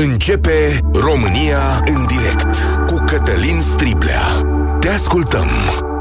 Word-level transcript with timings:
Începe 0.00 0.80
România 0.92 1.82
în 1.86 2.06
direct 2.06 2.56
cu 2.86 3.04
Cătălin 3.06 3.60
Striblea. 3.60 4.22
Te 4.80 4.88
ascultăm. 4.88 5.48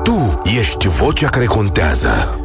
Tu 0.03 0.41
ești 0.59 0.87
vocea 0.87 1.29
care 1.29 1.45
contează. 1.45 2.39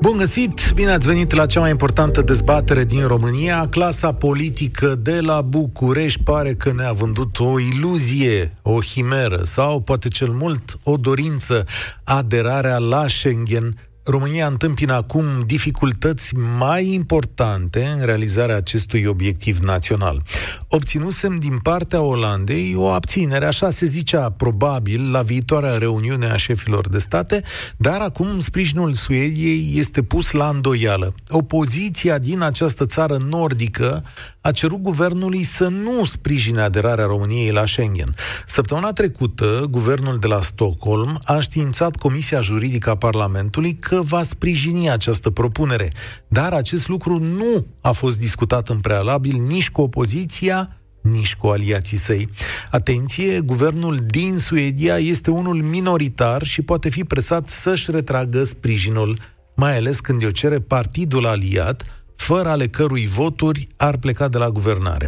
Bun 0.00 0.16
găsit! 0.16 0.72
Bine 0.74 0.90
ați 0.90 1.06
venit 1.06 1.34
la 1.34 1.46
cea 1.46 1.60
mai 1.60 1.70
importantă 1.70 2.22
dezbatere 2.22 2.84
din 2.84 3.06
România. 3.06 3.66
Clasa 3.70 4.12
politică 4.12 4.94
de 5.02 5.20
la 5.20 5.40
București 5.40 6.22
pare 6.22 6.54
că 6.54 6.72
ne-a 6.76 6.92
vândut 6.92 7.38
o 7.38 7.58
iluzie, 7.58 8.54
o 8.62 8.82
himeră 8.82 9.40
sau 9.42 9.80
poate 9.80 10.08
cel 10.08 10.30
mult 10.30 10.78
o 10.82 10.96
dorință 10.96 11.64
aderarea 12.04 12.78
la 12.78 13.04
Schengen 13.08 13.87
România 14.08 14.46
întâmpină 14.46 14.92
acum 14.92 15.24
dificultăți 15.46 16.34
mai 16.58 16.92
importante 16.92 17.84
în 17.98 18.04
realizarea 18.04 18.56
acestui 18.56 19.04
obiectiv 19.04 19.58
național. 19.58 20.22
Obținusem 20.68 21.38
din 21.38 21.58
partea 21.58 22.00
Olandei 22.00 22.74
o 22.76 22.86
abținere, 22.86 23.46
așa 23.46 23.70
se 23.70 23.86
zicea 23.86 24.30
probabil, 24.30 25.10
la 25.10 25.22
viitoarea 25.22 25.78
reuniune 25.78 26.26
a 26.26 26.36
șefilor 26.36 26.88
de 26.88 26.98
state, 26.98 27.42
dar 27.76 28.00
acum 28.00 28.40
sprijinul 28.40 28.92
Suediei 28.92 29.72
este 29.74 30.02
pus 30.02 30.30
la 30.30 30.48
îndoială. 30.48 31.14
Opoziția 31.28 32.18
din 32.18 32.40
această 32.40 32.86
țară 32.86 33.16
nordică 33.28 34.04
a 34.40 34.50
cerut 34.50 34.82
guvernului 34.82 35.42
să 35.42 35.68
nu 35.68 36.04
sprijine 36.04 36.60
aderarea 36.60 37.04
României 37.04 37.50
la 37.50 37.66
Schengen. 37.66 38.14
Săptămâna 38.46 38.92
trecută, 38.92 39.66
guvernul 39.70 40.18
de 40.18 40.26
la 40.26 40.40
Stockholm 40.40 41.20
a 41.24 41.40
științat 41.40 41.96
Comisia 41.96 42.40
Juridică 42.40 42.90
a 42.90 42.96
Parlamentului 42.96 43.74
că 43.74 43.97
va 44.00 44.22
sprijini 44.22 44.90
această 44.90 45.30
propunere, 45.30 45.92
dar 46.28 46.52
acest 46.52 46.88
lucru 46.88 47.18
nu 47.18 47.66
a 47.80 47.90
fost 47.90 48.18
discutat 48.18 48.68
în 48.68 48.80
prealabil 48.80 49.42
nici 49.46 49.70
cu 49.70 49.80
opoziția, 49.80 50.76
nici 51.02 51.36
cu 51.36 51.46
aliații 51.46 51.96
săi. 51.96 52.28
Atenție, 52.70 53.40
guvernul 53.40 53.98
din 54.06 54.38
Suedia 54.38 54.96
este 54.98 55.30
unul 55.30 55.62
minoritar 55.62 56.42
și 56.42 56.62
poate 56.62 56.88
fi 56.88 57.04
presat 57.04 57.48
să-și 57.48 57.90
retragă 57.90 58.44
sprijinul, 58.44 59.18
mai 59.56 59.76
ales 59.76 60.00
când 60.00 60.24
o 60.24 60.30
cere 60.30 60.58
partidul 60.58 61.26
aliat, 61.26 61.84
fără 62.16 62.48
ale 62.48 62.66
cărui 62.66 63.06
voturi 63.06 63.68
ar 63.76 63.96
pleca 63.96 64.28
de 64.28 64.38
la 64.38 64.50
guvernare. 64.50 65.06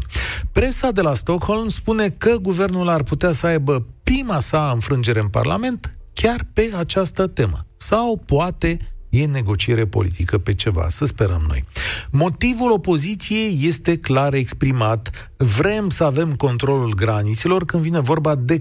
Presa 0.52 0.90
de 0.90 1.00
la 1.00 1.14
Stockholm 1.14 1.68
spune 1.68 2.08
că 2.08 2.36
guvernul 2.36 2.88
ar 2.88 3.02
putea 3.02 3.32
să 3.32 3.46
aibă 3.46 3.86
prima 4.02 4.40
sa 4.40 4.70
înfrângere 4.74 5.20
în 5.20 5.28
Parlament 5.28 5.94
chiar 6.12 6.46
pe 6.52 6.70
această 6.76 7.26
temă. 7.26 7.64
Sau 7.82 8.22
poate 8.26 8.78
e 9.08 9.26
negociere 9.26 9.86
politică 9.86 10.38
pe 10.38 10.54
ceva, 10.54 10.86
să 10.90 11.04
sperăm 11.04 11.44
noi. 11.48 11.64
Motivul 12.10 12.70
opoziției 12.70 13.58
este 13.62 13.96
clar 13.96 14.34
exprimat. 14.34 15.30
Vrem 15.36 15.88
să 15.88 16.04
avem 16.04 16.34
controlul 16.34 16.94
granițelor 16.94 17.64
când 17.64 17.82
vine 17.82 18.00
vorba 18.00 18.34
de 18.34 18.58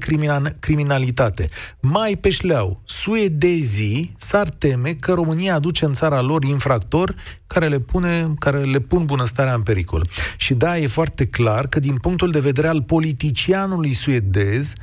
criminalitate. 0.59 1.50
Mai 1.80 2.17
pe 2.22 2.30
șleau, 2.30 2.81
suedezii 2.86 4.16
s-ar 4.17 4.50
teme 4.50 4.94
că 4.94 5.14
România 5.14 5.56
aduce 5.56 5.86
în 5.86 5.94
țara 5.94 6.22
lor 6.22 6.44
infractori 6.44 7.16
care 7.47 7.67
le, 7.67 7.80
pune, 7.80 8.34
care 8.40 8.62
le 8.62 8.80
pun 8.80 9.06
bunăstarea 9.06 9.53
în 9.53 9.62
pericol. 9.62 10.09
Și 10.38 10.53
da, 10.53 10.78
e 10.78 10.88
foarte 10.88 11.25
clar 11.25 11.67
că 11.67 11.80
din 11.80 11.97
punctul 11.97 12.31
de 12.31 12.40
vedere 12.40 12.67
al 12.67 12.81
politicianului 12.81 13.94
suedez, 13.94 14.73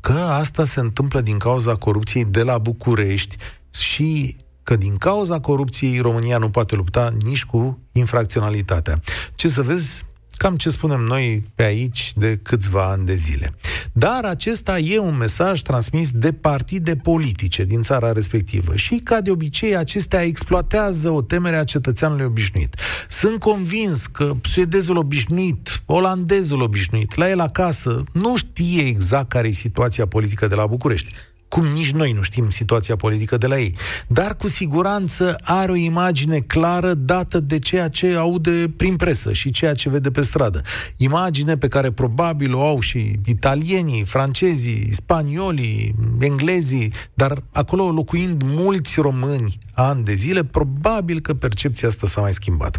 că 0.00 0.12
asta 0.12 0.64
se 0.64 0.80
întâmplă 0.80 1.20
din 1.20 1.38
cauza 1.38 1.74
corupției 1.74 2.24
de 2.24 2.42
la 2.42 2.58
București 2.58 3.36
și 3.70 4.36
că 4.62 4.76
din 4.76 4.96
cauza 4.96 5.40
corupției 5.40 5.98
România 5.98 6.38
nu 6.38 6.50
poate 6.50 6.74
lupta 6.74 7.14
nici 7.24 7.44
cu 7.44 7.78
infracționalitatea. 7.92 9.00
Ce 9.34 9.48
să 9.48 9.62
vezi, 9.62 10.04
cam 10.36 10.56
ce 10.56 10.68
spunem 10.68 11.00
noi 11.00 11.50
pe 11.54 11.62
aici 11.62 12.12
de 12.16 12.36
câțiva 12.36 12.90
ani 12.90 13.06
de 13.06 13.14
zile. 13.14 13.54
Dar 13.92 14.24
acesta 14.24 14.78
e 14.78 14.98
un 14.98 15.16
mesaj 15.16 15.60
transmis 15.60 16.10
de 16.10 16.32
partide 16.32 16.96
politice 16.96 17.64
din 17.64 17.82
țara 17.82 18.12
respectivă 18.12 18.76
și, 18.76 18.94
ca 18.94 19.20
de 19.20 19.30
obicei, 19.30 19.76
acestea 19.76 20.22
exploatează 20.22 21.10
o 21.10 21.22
temere 21.22 21.56
a 21.56 21.64
cetățeanului 21.64 22.24
obișnuit. 22.24 22.74
Sunt 23.08 23.40
convins 23.40 24.06
că 24.06 24.32
suedezul 24.42 24.96
obișnuit, 24.96 25.82
olandezul 25.86 26.62
obișnuit, 26.62 27.14
la 27.14 27.28
el 27.28 27.40
acasă, 27.40 28.04
nu 28.12 28.36
știe 28.36 28.82
exact 28.82 29.28
care 29.28 29.48
e 29.48 29.52
situația 29.52 30.06
politică 30.06 30.46
de 30.46 30.54
la 30.54 30.66
București 30.66 31.12
cum 31.48 31.64
nici 31.64 31.90
noi 31.92 32.12
nu 32.12 32.22
știm 32.22 32.50
situația 32.50 32.96
politică 32.96 33.36
de 33.36 33.46
la 33.46 33.58
ei. 33.58 33.74
Dar 34.06 34.36
cu 34.36 34.48
siguranță 34.48 35.36
are 35.40 35.70
o 35.70 35.74
imagine 35.74 36.38
clară 36.38 36.94
dată 36.94 37.40
de 37.40 37.58
ceea 37.58 37.88
ce 37.88 38.14
aude 38.14 38.72
prin 38.76 38.96
presă 38.96 39.32
și 39.32 39.50
ceea 39.50 39.74
ce 39.74 39.88
vede 39.88 40.10
pe 40.10 40.22
stradă. 40.22 40.62
Imagine 40.96 41.56
pe 41.56 41.68
care 41.68 41.90
probabil 41.90 42.54
o 42.54 42.66
au 42.66 42.80
și 42.80 43.18
italienii, 43.24 44.04
francezii, 44.04 44.88
spaniolii, 44.92 45.94
englezii, 46.20 46.92
dar 47.14 47.42
acolo 47.52 47.90
locuind 47.90 48.42
mulți 48.44 49.00
români 49.00 49.58
ani 49.74 50.04
de 50.04 50.14
zile, 50.14 50.44
probabil 50.44 51.20
că 51.20 51.34
percepția 51.34 51.88
asta 51.88 52.06
s-a 52.06 52.20
mai 52.20 52.34
schimbat. 52.34 52.78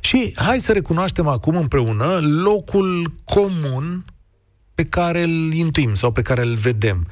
Și 0.00 0.32
hai 0.34 0.58
să 0.58 0.72
recunoaștem 0.72 1.26
acum 1.26 1.56
împreună 1.56 2.18
locul 2.42 3.14
comun 3.24 4.04
pe 4.74 4.84
care 4.84 5.22
îl 5.22 5.52
intuim 5.52 5.94
sau 5.94 6.12
pe 6.12 6.22
care 6.22 6.44
îl 6.44 6.54
vedem 6.54 7.06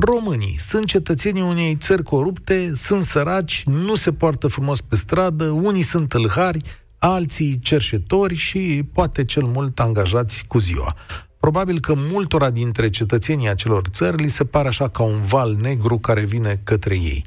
românii 0.00 0.56
sunt 0.58 0.84
cetățenii 0.84 1.42
unei 1.42 1.74
țări 1.74 2.02
corupte, 2.02 2.72
sunt 2.74 3.04
săraci, 3.04 3.62
nu 3.66 3.94
se 3.94 4.12
poartă 4.12 4.46
frumos 4.46 4.80
pe 4.80 4.96
stradă, 4.96 5.44
unii 5.44 5.82
sunt 5.82 6.08
tâlhari, 6.08 6.62
alții 6.98 7.58
cerșetori 7.58 8.34
și 8.34 8.88
poate 8.92 9.24
cel 9.24 9.42
mult 9.42 9.80
angajați 9.80 10.44
cu 10.48 10.58
ziua. 10.58 10.96
Probabil 11.40 11.80
că 11.80 11.94
multora 11.96 12.50
dintre 12.50 12.90
cetățenii 12.90 13.48
acelor 13.48 13.82
țări 13.90 14.22
li 14.22 14.28
se 14.28 14.44
pare 14.44 14.68
așa 14.68 14.88
ca 14.88 15.02
un 15.02 15.22
val 15.22 15.56
negru 15.60 15.98
care 15.98 16.20
vine 16.20 16.60
către 16.64 16.94
ei. 16.94 17.24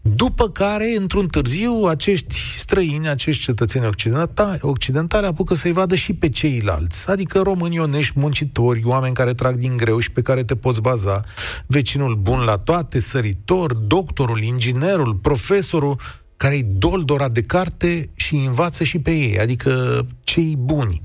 După 0.00 0.48
care, 0.48 0.94
într-un 0.98 1.26
târziu, 1.26 1.72
acești 1.88 2.34
străini, 2.56 3.08
acești 3.08 3.42
cetățeni 3.42 3.86
occidentali, 3.86 4.58
occidentali 4.62 5.26
apucă 5.26 5.54
să-i 5.54 5.72
vadă 5.72 5.94
și 5.94 6.12
pe 6.12 6.28
ceilalți, 6.28 7.08
adică 7.08 7.40
români 7.40 7.78
onești, 7.78 8.18
muncitori, 8.18 8.82
oameni 8.84 9.14
care 9.14 9.34
trag 9.34 9.56
din 9.56 9.76
greu 9.76 9.98
și 9.98 10.10
pe 10.10 10.22
care 10.22 10.44
te 10.44 10.56
poți 10.56 10.80
baza, 10.80 11.24
vecinul 11.66 12.14
bun 12.14 12.40
la 12.40 12.58
toate, 12.58 13.00
săritor, 13.00 13.74
doctorul, 13.74 14.42
inginerul, 14.42 15.14
profesorul, 15.14 15.98
care-i 16.36 16.62
doldora 16.62 17.28
de 17.28 17.40
carte 17.40 18.10
și 18.14 18.34
învață 18.34 18.84
și 18.84 18.98
pe 18.98 19.10
ei, 19.10 19.38
adică 19.38 20.06
cei 20.24 20.56
buni. 20.58 21.02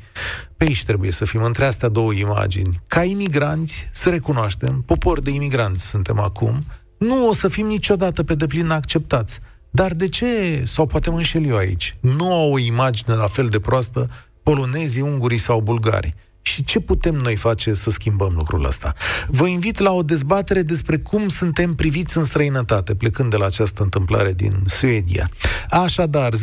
Pe 0.60 0.66
aici 0.66 0.84
trebuie 0.84 1.12
să 1.12 1.26
fim, 1.26 1.44
între 1.44 1.66
astea 1.66 1.90
două 1.90 2.14
imagini. 2.14 2.80
Ca 2.88 3.04
imigranți, 3.04 3.88
să 3.92 4.10
recunoaștem, 4.10 4.84
popor 4.86 5.22
de 5.22 5.30
imigranți 5.30 5.86
suntem 5.86 6.20
acum, 6.20 6.64
nu 6.98 7.28
o 7.28 7.34
să 7.34 7.48
fim 7.48 7.66
niciodată 7.68 8.24
pe 8.24 8.36
deplin 8.36 8.70
acceptați. 8.70 9.40
Dar 9.70 9.94
de 9.94 10.08
ce, 10.08 10.62
sau 10.66 10.86
poate 10.86 11.10
mă 11.10 11.18
înșel 11.18 11.46
eu 11.46 11.56
aici, 11.56 11.96
nu 12.00 12.34
au 12.34 12.52
o 12.54 12.60
imagine 12.60 13.16
la 13.16 13.28
fel 13.28 13.48
de 13.48 13.60
proastă 13.60 14.10
polonezii, 14.44 15.02
ungurii 15.02 15.38
sau 15.38 15.62
bulgarii? 15.62 16.14
Și 16.42 16.64
ce 16.64 16.80
putem 16.80 17.16
noi 17.16 17.36
face 17.36 17.74
să 17.74 17.90
schimbăm 17.90 18.34
lucrul 18.36 18.66
ăsta? 18.66 18.94
Vă 19.28 19.48
invit 19.48 19.80
la 19.80 19.92
o 19.92 20.04
dezbatere 20.04 20.62
despre 20.62 20.98
cum 20.98 21.28
suntem 21.28 21.74
priviți 21.74 22.18
în 22.18 22.24
străinătate, 22.24 22.96
plecând 22.96 23.30
de 23.30 23.38
la 23.38 23.46
această 23.46 23.84
întâmplare 23.84 24.34
din 24.34 24.54
Suedia. 24.66 25.30
Așadar, 25.70 26.34
0372069599. 26.34 26.40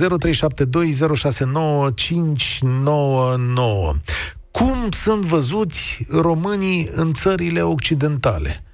Cum 4.51 4.91
sunt 4.91 5.25
văzuți 5.25 6.07
românii 6.11 6.89
în 6.93 7.13
țările 7.13 7.63
occidentale? 7.63 8.66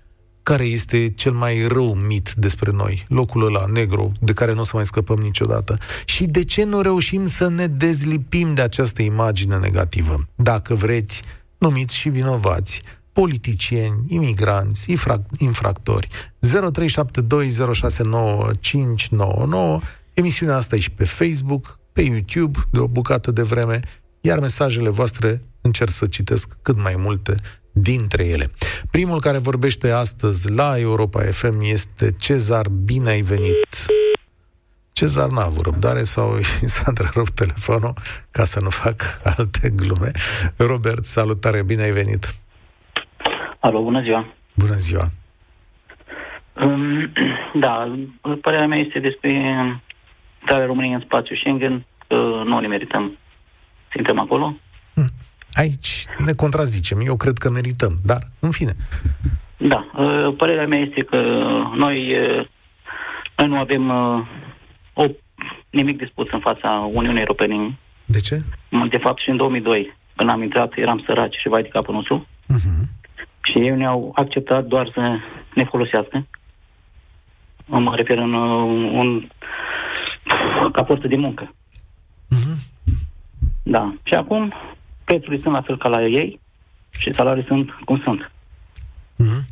Care 0.42 0.64
este 0.64 1.08
cel 1.08 1.32
mai 1.32 1.66
rău 1.66 1.94
mit 1.94 2.32
despre 2.36 2.70
noi, 2.70 3.06
locul 3.08 3.44
ăla 3.44 3.64
negru, 3.72 4.12
de 4.20 4.32
care 4.32 4.52
nu 4.52 4.60
o 4.60 4.64
să 4.64 4.72
mai 4.74 4.86
scăpăm 4.86 5.18
niciodată. 5.18 5.78
Și 6.04 6.24
de 6.24 6.44
ce 6.44 6.64
nu 6.64 6.80
reușim 6.80 7.26
să 7.26 7.48
ne 7.48 7.66
dezlipim 7.66 8.54
de 8.54 8.62
această 8.62 9.02
imagine 9.02 9.56
negativă? 9.56 10.26
Dacă 10.34 10.74
vreți, 10.74 11.22
numiți 11.58 11.96
și 11.96 12.08
vinovați, 12.08 12.82
politicieni, 13.12 14.04
imigranți, 14.08 14.92
infra- 14.92 15.26
infractori. 15.38 16.08
0372069599 16.40 16.46
Emisiunea 20.14 20.56
asta 20.56 20.76
e 20.76 20.78
și 20.78 20.90
pe 20.90 21.04
Facebook, 21.04 21.78
pe 21.92 22.02
YouTube, 22.02 22.58
de 22.70 22.78
o 22.78 22.86
bucată 22.86 23.30
de 23.30 23.42
vreme, 23.42 23.80
iar 24.20 24.38
mesajele 24.38 24.88
voastre 24.88 25.42
încerc 25.60 25.90
să 25.90 26.06
citesc 26.06 26.56
cât 26.62 26.76
mai 26.76 26.94
multe 26.96 27.34
dintre 27.72 28.24
ele. 28.24 28.46
Primul 28.90 29.20
care 29.20 29.38
vorbește 29.38 29.90
astăzi 29.90 30.50
la 30.50 30.78
Europa 30.78 31.20
FM 31.20 31.60
este 31.60 32.12
Cezar. 32.18 32.68
Bine 32.68 33.10
ai 33.10 33.20
venit! 33.20 33.68
Cezar 34.92 35.28
n-a 35.28 35.44
avut 35.44 35.64
răbdare 35.64 36.02
sau 36.02 36.36
i 36.38 36.68
s-a 36.74 36.82
întrerupt 36.86 37.34
telefonul 37.34 37.92
ca 38.30 38.44
să 38.44 38.60
nu 38.60 38.70
fac 38.70 39.20
alte 39.36 39.70
glume. 39.76 40.10
Robert, 40.56 41.04
salutare, 41.04 41.62
bine 41.62 41.82
ai 41.82 41.90
venit! 41.90 42.34
Alo, 43.60 43.82
bună 43.82 44.02
ziua! 44.02 44.26
Bună 44.54 44.74
ziua! 44.74 45.10
Um, 46.52 47.12
da, 47.64 47.94
părerea 48.40 48.66
mea 48.66 48.78
este 48.78 48.98
despre 48.98 49.30
intrarea 50.40 50.66
României 50.66 50.94
în 50.94 51.00
spațiu 51.00 51.36
Schengen, 51.36 51.86
că 52.06 52.14
nu 52.44 52.58
ne 52.58 52.66
merităm. 52.66 53.18
Suntem 53.92 54.18
acolo? 54.18 54.56
Hmm. 55.54 55.62
Aici 55.62 56.04
ne 56.18 56.32
contrazicem. 56.32 57.00
Eu 57.00 57.16
cred 57.16 57.38
că 57.38 57.50
merităm, 57.50 57.92
dar 58.04 58.20
în 58.40 58.50
fine. 58.50 58.74
Da, 59.56 59.90
uh, 59.96 60.34
părerea 60.36 60.66
mea 60.66 60.78
este 60.78 61.00
că 61.04 61.16
noi, 61.76 62.20
uh, 62.20 62.46
noi 63.36 63.48
nu 63.48 63.58
avem 63.58 63.88
uh, 63.88 64.26
o, 64.92 65.04
nimic 65.70 65.98
de 65.98 66.08
spus 66.10 66.26
în 66.32 66.40
fața 66.40 66.90
Uniunii 66.92 67.20
Europene. 67.20 67.78
De 68.04 68.20
ce? 68.20 68.42
De 68.90 68.98
fapt, 68.98 69.20
și 69.20 69.30
în 69.30 69.36
2002, 69.36 69.96
când 70.16 70.30
am 70.30 70.42
intrat, 70.42 70.72
eram 70.76 71.02
săraci 71.06 71.36
și 71.40 71.48
vai 71.48 71.62
de 71.62 71.68
capul 71.68 71.94
nostru. 71.94 72.26
Uh-huh. 72.26 73.00
Și 73.42 73.58
ei 73.58 73.76
ne-au 73.76 74.12
acceptat 74.14 74.64
doar 74.64 74.90
să 74.94 75.16
ne 75.54 75.64
folosească. 75.64 76.26
Mă 77.66 77.94
refer 77.96 78.18
în 78.18 78.32
un, 78.32 79.28
ca 80.72 80.84
forță 80.84 81.06
de 81.06 81.16
muncă. 81.16 81.54
Uh-huh. 82.34 82.56
Da. 83.62 83.94
Și 84.02 84.14
acum 84.14 84.52
prețurile 85.12 85.42
sunt 85.42 85.54
la 85.54 85.62
fel 85.62 85.78
ca 85.78 85.88
la 85.88 86.02
ei 86.02 86.40
și 86.90 87.14
salariile 87.14 87.48
sunt 87.48 87.70
cum 87.84 88.00
sunt. 88.04 88.30
Mm-hmm. 89.22 89.42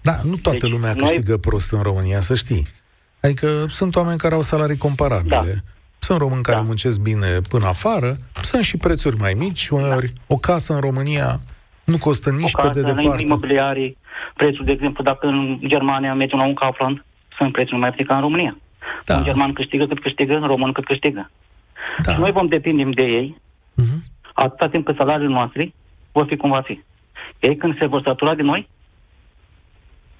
Da, 0.00 0.12
nu 0.22 0.34
toată 0.42 0.58
deci, 0.58 0.70
lumea 0.70 0.92
noi... 0.92 0.98
câștigă 0.98 1.36
prost 1.36 1.72
în 1.72 1.82
România, 1.82 2.20
să 2.20 2.34
știi. 2.34 2.66
Adică 3.20 3.64
sunt 3.68 3.96
oameni 3.96 4.18
care 4.18 4.34
au 4.34 4.42
salarii 4.42 4.76
comparabile. 4.76 5.52
Da. 5.54 5.60
Sunt 5.98 6.18
români 6.18 6.42
care 6.42 6.56
da. 6.56 6.62
muncesc 6.62 7.00
bine 7.00 7.40
până 7.48 7.66
afară, 7.66 8.16
sunt 8.42 8.64
și 8.64 8.76
prețuri 8.76 9.16
mai 9.16 9.34
mici, 9.34 9.68
uneori 9.68 10.06
da. 10.06 10.20
o 10.26 10.36
casă 10.36 10.74
în 10.74 10.80
România 10.80 11.40
nu 11.84 11.98
costă 11.98 12.30
nici 12.30 12.52
o 12.54 12.58
casă, 12.58 12.68
pe 12.68 12.80
de 12.80 12.92
departe. 12.92 13.22
imobiliarii, 13.22 13.96
prețul, 14.34 14.64
de 14.64 14.70
exemplu, 14.70 15.04
dacă 15.04 15.26
în 15.26 15.60
Germania 15.66 16.14
mergem 16.14 16.38
la 16.38 16.46
un 16.46 16.54
Kaufland, 16.54 17.04
sunt 17.38 17.52
prețuri 17.52 17.78
mai 17.78 17.94
mici 17.96 18.06
ca 18.06 18.14
în 18.14 18.20
România. 18.20 18.56
Da. 19.04 19.16
Un 19.16 19.24
german 19.24 19.52
câștigă 19.52 19.86
cât 19.86 20.00
câștigă, 20.00 20.34
un 20.34 20.46
român 20.46 20.72
cât 20.72 20.84
câștigă. 20.84 21.30
Da. 22.02 22.12
Și 22.12 22.20
noi 22.20 22.30
vom 22.30 22.46
depindem 22.46 22.90
de 22.90 23.02
ei, 23.02 23.40
uh-huh. 23.82 24.12
Atâta 24.34 24.68
timp 24.68 24.84
cât 24.84 24.96
salariile 24.96 25.32
noastre 25.32 25.72
vor 26.12 26.26
fi 26.28 26.36
cum 26.36 26.50
va 26.50 26.60
fi. 26.60 26.82
Ei 27.38 27.56
când 27.56 27.78
se 27.78 27.86
vor 27.86 28.02
satura 28.04 28.34
de 28.34 28.42
noi, 28.42 28.68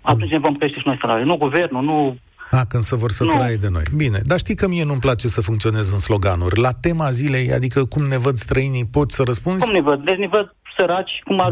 atunci 0.01 0.31
ne 0.31 0.39
vom 0.39 0.55
crește 0.55 0.79
și 0.79 0.87
noi 0.87 0.99
salariul. 1.01 1.27
Nu 1.27 1.37
guvernul, 1.37 1.83
nu... 1.83 2.17
A, 2.51 2.65
când 2.69 2.83
se 2.83 2.97
vor 2.97 3.11
sătura 3.11 3.47
de 3.61 3.69
noi. 3.71 3.83
Bine, 3.97 4.21
dar 4.25 4.39
știi 4.39 4.55
că 4.55 4.69
mie 4.69 4.85
nu-mi 4.85 5.01
place 5.07 5.27
să 5.27 5.41
funcționez 5.41 5.93
în 5.93 5.99
sloganuri. 5.99 6.61
La 6.61 6.73
tema 6.81 7.11
zilei, 7.11 7.53
adică 7.53 7.85
cum 7.85 8.03
ne 8.07 8.19
văd 8.19 8.35
străinii, 8.35 8.87
poți 8.87 9.15
să 9.15 9.23
răspunzi? 9.23 9.65
Cum 9.65 9.75
ne 9.75 9.81
văd? 9.81 10.05
Deci 10.05 10.17
ne 10.17 10.27
văd 10.27 10.55
săraci, 10.77 11.21
cum, 11.25 11.41
a, 11.41 11.49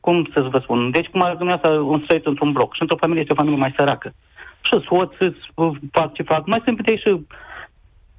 cum 0.00 0.30
să 0.34 0.40
vă 0.40 0.58
spun. 0.62 0.90
Deci 0.90 1.06
cum 1.06 1.22
a 1.22 1.34
dumneavoastră 1.34 1.80
un 1.80 2.00
străit 2.04 2.26
într-un 2.26 2.52
bloc 2.52 2.74
și 2.74 2.82
într-o 2.82 2.96
familie 2.96 3.20
este 3.20 3.32
o 3.32 3.40
familie 3.40 3.60
mai 3.60 3.74
săracă. 3.76 4.14
Și 4.62 4.84
soț, 4.88 5.12
fac 5.92 6.14
ce 6.14 6.22
fac. 6.22 6.46
Mai 6.46 6.62
sunt 6.64 6.82
pe 6.82 6.96
și 6.96 7.10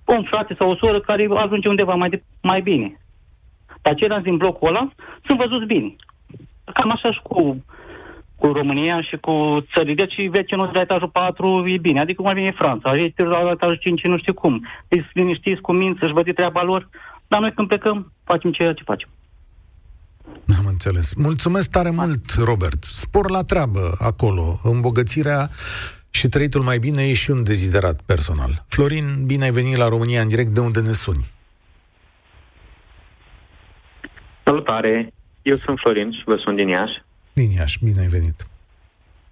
un 0.06 0.24
frate 0.24 0.56
sau 0.60 0.70
o 0.70 0.76
soră 0.76 1.00
care 1.02 1.28
ajunge 1.36 1.68
undeva 1.68 1.94
mai, 1.94 2.10
de, 2.10 2.24
mai 2.42 2.62
bine. 2.62 3.00
Dar 3.82 3.94
ceilalți 3.96 4.24
din 4.24 4.38
blocul 4.38 4.68
ăla 4.68 4.92
sunt 5.26 5.38
văzuți 5.38 5.66
bine. 5.66 5.96
Cam 6.74 6.92
așa 6.92 7.12
și 7.12 7.20
cu 7.24 7.64
cu 8.42 8.48
România 8.48 9.02
și 9.02 9.18
cu 9.26 9.36
țările. 9.74 9.94
Deci 9.94 10.30
vecinul 10.30 10.66
de 10.66 10.72
la 10.74 10.82
etajul 10.82 11.10
4 11.10 11.68
e 11.68 11.78
bine, 11.78 12.00
adică 12.00 12.22
cum 12.22 12.30
ar 12.30 12.36
vine 12.36 12.54
Franța, 12.62 12.94
este 12.94 13.24
la 13.24 13.50
etajul 13.52 13.76
5 13.76 14.04
nu 14.04 14.18
știu 14.18 14.34
cum. 14.34 14.68
Îi 14.88 15.10
liniștiți 15.14 15.62
cu 15.62 15.72
minți, 15.72 16.04
își 16.04 16.14
văd 16.14 16.34
treaba 16.34 16.64
lor, 16.64 16.90
dar 17.28 17.40
noi 17.40 17.54
când 17.54 17.68
plecăm, 17.68 18.12
facem 18.24 18.52
ceea 18.52 18.74
ce 18.74 18.84
facem. 18.84 19.10
Am 20.58 20.66
înțeles. 20.68 21.14
Mulțumesc 21.14 21.70
tare 21.70 21.90
mult, 21.90 22.26
Robert. 22.44 22.84
Spor 22.84 23.30
la 23.30 23.42
treabă 23.42 23.96
acolo. 24.00 24.60
Îmbogățirea 24.64 25.50
și 26.10 26.28
trăitul 26.28 26.62
mai 26.62 26.78
bine 26.78 27.02
e 27.04 27.14
și 27.14 27.32
un 27.32 27.44
deziderat 27.44 28.02
personal. 28.06 28.66
Florin, 28.68 29.06
bine 29.26 29.44
ai 29.44 29.52
venit 29.52 29.76
la 29.76 29.88
România 29.88 30.22
în 30.22 30.28
direct. 30.28 30.50
De 30.50 30.60
unde 30.60 30.82
ne 30.82 30.92
suni? 30.92 31.32
Salutare! 34.44 35.14
Eu 35.42 35.54
sunt 35.54 35.80
Florin 35.80 36.12
și 36.12 36.22
vă 36.26 36.36
sunt 36.36 36.58
din 36.58 36.68
Iași. 36.68 37.02
Din 37.34 37.52
Iași, 37.52 37.84
bine 37.84 38.00
ai 38.00 38.08
venit. 38.08 38.36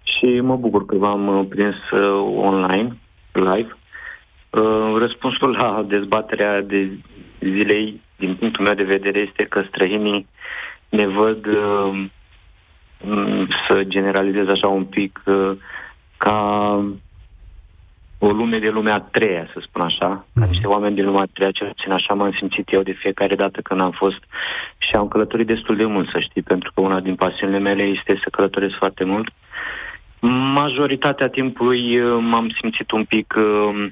Și 0.02 0.40
mă 0.40 0.56
bucur 0.56 0.86
că 0.86 0.96
v-am 0.96 1.26
uh, 1.26 1.46
prins 1.48 1.90
uh, 1.90 2.34
online, 2.36 2.96
live. 3.32 3.76
Uh, 4.50 4.94
răspunsul 4.98 5.50
la 5.50 5.84
dezbaterea 5.88 6.60
de 6.62 6.90
zilei, 7.40 8.00
din 8.16 8.34
punctul 8.34 8.64
meu 8.64 8.74
de 8.74 8.82
vedere, 8.82 9.18
este 9.18 9.44
că 9.44 9.64
străinii 9.68 10.26
ne 10.88 11.06
văd, 11.06 11.46
uh, 11.46 12.08
să 13.68 13.84
generalizez 13.84 14.48
așa 14.48 14.68
un 14.68 14.84
pic, 14.84 15.22
uh, 15.26 15.52
ca 16.16 16.84
o 18.22 18.30
lume 18.32 18.58
de 18.58 18.68
lumea 18.68 18.94
a 18.94 19.08
treia, 19.16 19.44
să 19.52 19.58
spun 19.66 19.82
așa, 19.82 20.08
mm-hmm. 20.20 20.34
ca 20.34 20.40
mhm. 20.40 20.50
niște 20.50 20.66
oameni 20.66 20.94
din 20.94 21.04
lumea 21.04 21.22
a 21.22 21.32
treia, 21.32 21.50
cel 21.50 21.66
puțin 21.66 21.92
așa 21.92 22.14
m-am 22.14 22.34
simțit 22.38 22.72
eu 22.72 22.82
de 22.82 23.00
fiecare 23.02 23.34
dată 23.34 23.60
când 23.60 23.80
am 23.80 23.90
fost 23.90 24.22
și 24.78 24.94
am 24.94 25.08
călătorit 25.08 25.46
destul 25.46 25.76
de 25.76 25.84
mult, 25.84 26.08
să 26.10 26.18
știi, 26.20 26.42
pentru 26.42 26.70
că 26.74 26.80
una 26.80 27.00
din 27.00 27.14
pasiunile 27.14 27.58
mele 27.58 27.82
este 27.82 28.20
să 28.22 28.28
călătoresc 28.30 28.74
foarte 28.74 29.04
mult. 29.04 29.28
Majoritatea 30.54 31.28
timpului 31.28 32.00
uh, 32.00 32.18
m-am 32.20 32.48
simțit 32.60 32.90
un 32.90 33.04
pic 33.04 33.34
uh, 33.36 33.86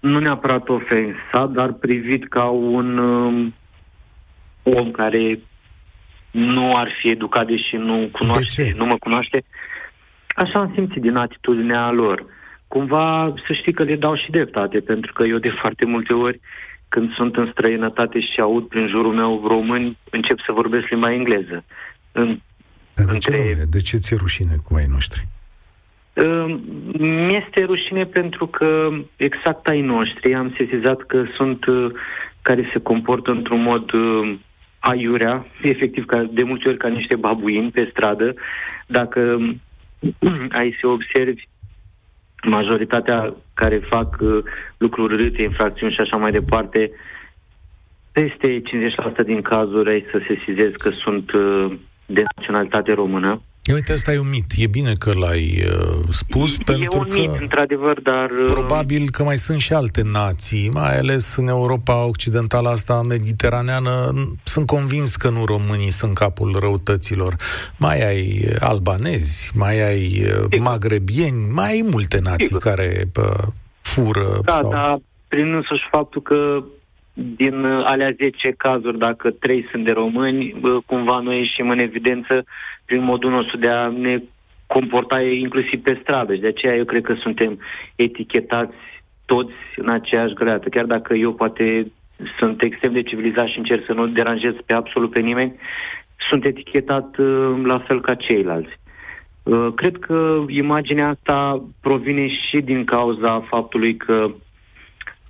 nu 0.00 0.18
neapărat 0.18 0.68
ofensat, 0.68 1.50
dar 1.50 1.72
privit 1.72 2.28
ca 2.28 2.44
un 2.44 2.98
uh, 2.98 3.52
om 4.62 4.90
care 4.90 5.40
nu 6.30 6.72
ar 6.74 6.88
fi 7.00 7.08
educat, 7.08 7.46
deși 7.46 7.76
nu 7.76 8.08
cunoaște, 8.12 8.72
nu 8.76 8.84
mă 8.84 8.96
cunoaște. 8.96 9.44
Așa 10.34 10.58
am 10.58 10.72
simțit 10.74 11.02
din 11.02 11.16
atitudinea 11.16 11.90
lor. 11.90 12.24
Cumva 12.68 13.34
să 13.46 13.52
știi 13.52 13.72
că 13.72 13.82
le 13.82 13.96
dau 13.96 14.16
și 14.16 14.30
dreptate, 14.30 14.80
pentru 14.80 15.12
că 15.12 15.22
eu 15.24 15.38
de 15.38 15.50
foarte 15.60 15.86
multe 15.86 16.12
ori 16.12 16.40
când 16.88 17.12
sunt 17.14 17.36
în 17.36 17.48
străinătate 17.52 18.20
și 18.20 18.40
aud 18.40 18.66
prin 18.66 18.88
jurul 18.88 19.14
meu 19.14 19.42
români, 19.46 19.98
încep 20.10 20.38
să 20.46 20.52
vorbesc 20.52 20.88
limba 20.88 21.12
engleză. 21.12 21.64
În, 22.12 22.40
Dar 22.94 23.06
de 23.06 23.12
între... 23.12 23.18
ce, 23.18 23.36
domnule? 23.36 23.64
De 23.70 23.80
ce 23.80 23.96
ți-e 23.96 24.16
rușine 24.16 24.56
cu 24.64 24.74
ai 24.74 24.86
noștri? 24.88 25.26
Uh, 26.12 26.58
mi-este 26.98 27.64
rușine 27.64 28.04
pentru 28.04 28.46
că 28.46 28.88
exact 29.16 29.66
ai 29.66 29.80
noștri 29.80 30.34
am 30.34 30.54
sesizat 30.56 31.00
că 31.02 31.24
sunt 31.36 31.64
uh, 31.64 31.90
care 32.42 32.70
se 32.72 32.78
comportă 32.78 33.30
într-un 33.30 33.62
mod 33.62 33.92
uh, 33.92 34.38
aiurea, 34.78 35.46
efectiv 35.62 36.04
ca, 36.04 36.28
de 36.30 36.42
multe 36.42 36.68
ori 36.68 36.76
ca 36.76 36.88
niște 36.88 37.16
babuini 37.16 37.70
pe 37.70 37.88
stradă. 37.90 38.34
Dacă 38.86 39.38
ai 40.60 40.76
să 40.80 40.86
observi 40.86 41.42
majoritatea 42.42 43.34
care 43.54 43.78
fac 43.78 44.16
uh, 44.20 44.44
lucruri 44.76 45.16
râte, 45.16 45.42
infracțiuni 45.42 45.92
și 45.92 46.00
așa 46.00 46.16
mai 46.16 46.30
departe, 46.30 46.90
peste 48.12 48.62
50% 49.22 49.24
din 49.24 49.42
cazuri 49.42 49.90
ai 49.90 50.04
să 50.10 50.18
se 50.18 50.34
sesizezi 50.34 50.76
că 50.76 50.90
sunt 50.90 51.32
uh, 51.32 51.78
de 52.06 52.22
naționalitate 52.36 52.92
română. 52.92 53.42
Uite, 53.70 53.92
ăsta 53.92 54.12
e 54.12 54.18
un 54.18 54.28
mit. 54.28 54.44
E 54.56 54.66
bine 54.66 54.92
că 54.92 55.12
l-ai 55.14 55.62
uh, 55.66 56.04
spus, 56.10 56.54
e, 56.54 56.62
pentru 56.64 56.96
e 56.96 56.98
un 56.98 57.08
că... 57.08 57.18
mit, 57.18 57.40
într-adevăr, 57.40 58.00
dar... 58.00 58.30
Uh... 58.30 58.52
Probabil 58.52 59.10
că 59.10 59.22
mai 59.22 59.36
sunt 59.36 59.60
și 59.60 59.72
alte 59.72 60.02
nații, 60.04 60.70
mai 60.72 60.98
ales 60.98 61.36
în 61.36 61.48
Europa 61.48 62.04
Occidentală 62.04 62.68
asta 62.68 63.02
mediteraneană. 63.02 64.12
Sunt 64.42 64.66
convins 64.66 65.16
că 65.16 65.28
nu 65.28 65.44
românii 65.44 65.90
sunt 65.90 66.14
capul 66.14 66.56
răutăților. 66.60 67.36
Mai 67.76 68.06
ai 68.08 68.54
albanezi, 68.58 69.52
mai 69.54 69.86
ai 69.88 70.22
uh, 70.22 70.46
Sigur. 70.50 70.58
magrebieni, 70.58 71.50
mai 71.50 71.70
ai 71.70 71.86
multe 71.90 72.20
nații 72.20 72.46
Sigur. 72.46 72.62
care 72.62 73.08
pă, 73.12 73.52
fură. 73.80 74.40
Da, 74.44 74.52
sau... 74.52 74.70
da, 74.70 74.96
prin 75.28 75.54
însuși 75.54 75.88
faptul 75.90 76.22
că 76.22 76.64
din 77.12 77.64
uh, 77.64 77.84
alea 77.84 78.10
10 78.10 78.52
cazuri, 78.56 78.98
dacă 78.98 79.30
3 79.30 79.66
sunt 79.70 79.84
de 79.84 79.92
români, 79.92 80.60
cumva 80.86 81.20
noi 81.20 81.36
ieșim 81.36 81.68
în 81.68 81.78
evidență 81.78 82.44
prin 82.84 83.02
modul 83.02 83.30
nostru 83.30 83.56
de 83.56 83.68
a 83.68 83.88
ne 83.88 84.22
comporta 84.66 85.20
inclusiv 85.20 85.82
pe 85.82 85.98
stradă 86.02 86.34
și 86.34 86.40
de 86.40 86.46
aceea 86.46 86.74
eu 86.74 86.84
cred 86.84 87.02
că 87.02 87.14
suntem 87.14 87.58
etichetați 87.96 88.74
toți 89.24 89.54
în 89.76 89.88
aceeași 89.88 90.34
greată. 90.34 90.68
Chiar 90.68 90.84
dacă 90.84 91.14
eu 91.14 91.32
poate 91.32 91.92
sunt 92.38 92.62
extrem 92.62 92.92
de 92.92 93.02
civilizat 93.02 93.46
și 93.46 93.58
încerc 93.58 93.84
să 93.86 93.92
nu 93.92 94.06
deranjez 94.06 94.54
pe 94.66 94.74
absolut 94.74 95.10
pe 95.10 95.20
nimeni, 95.20 95.54
sunt 96.28 96.46
etichetat 96.46 97.16
uh, 97.16 97.60
la 97.64 97.78
fel 97.78 98.00
ca 98.00 98.14
ceilalți. 98.14 98.80
Uh, 99.42 99.68
cred 99.74 99.98
că 99.98 100.44
imaginea 100.48 101.08
asta 101.08 101.64
provine 101.80 102.28
și 102.28 102.60
din 102.60 102.84
cauza 102.84 103.46
faptului 103.48 103.96
că 103.96 104.30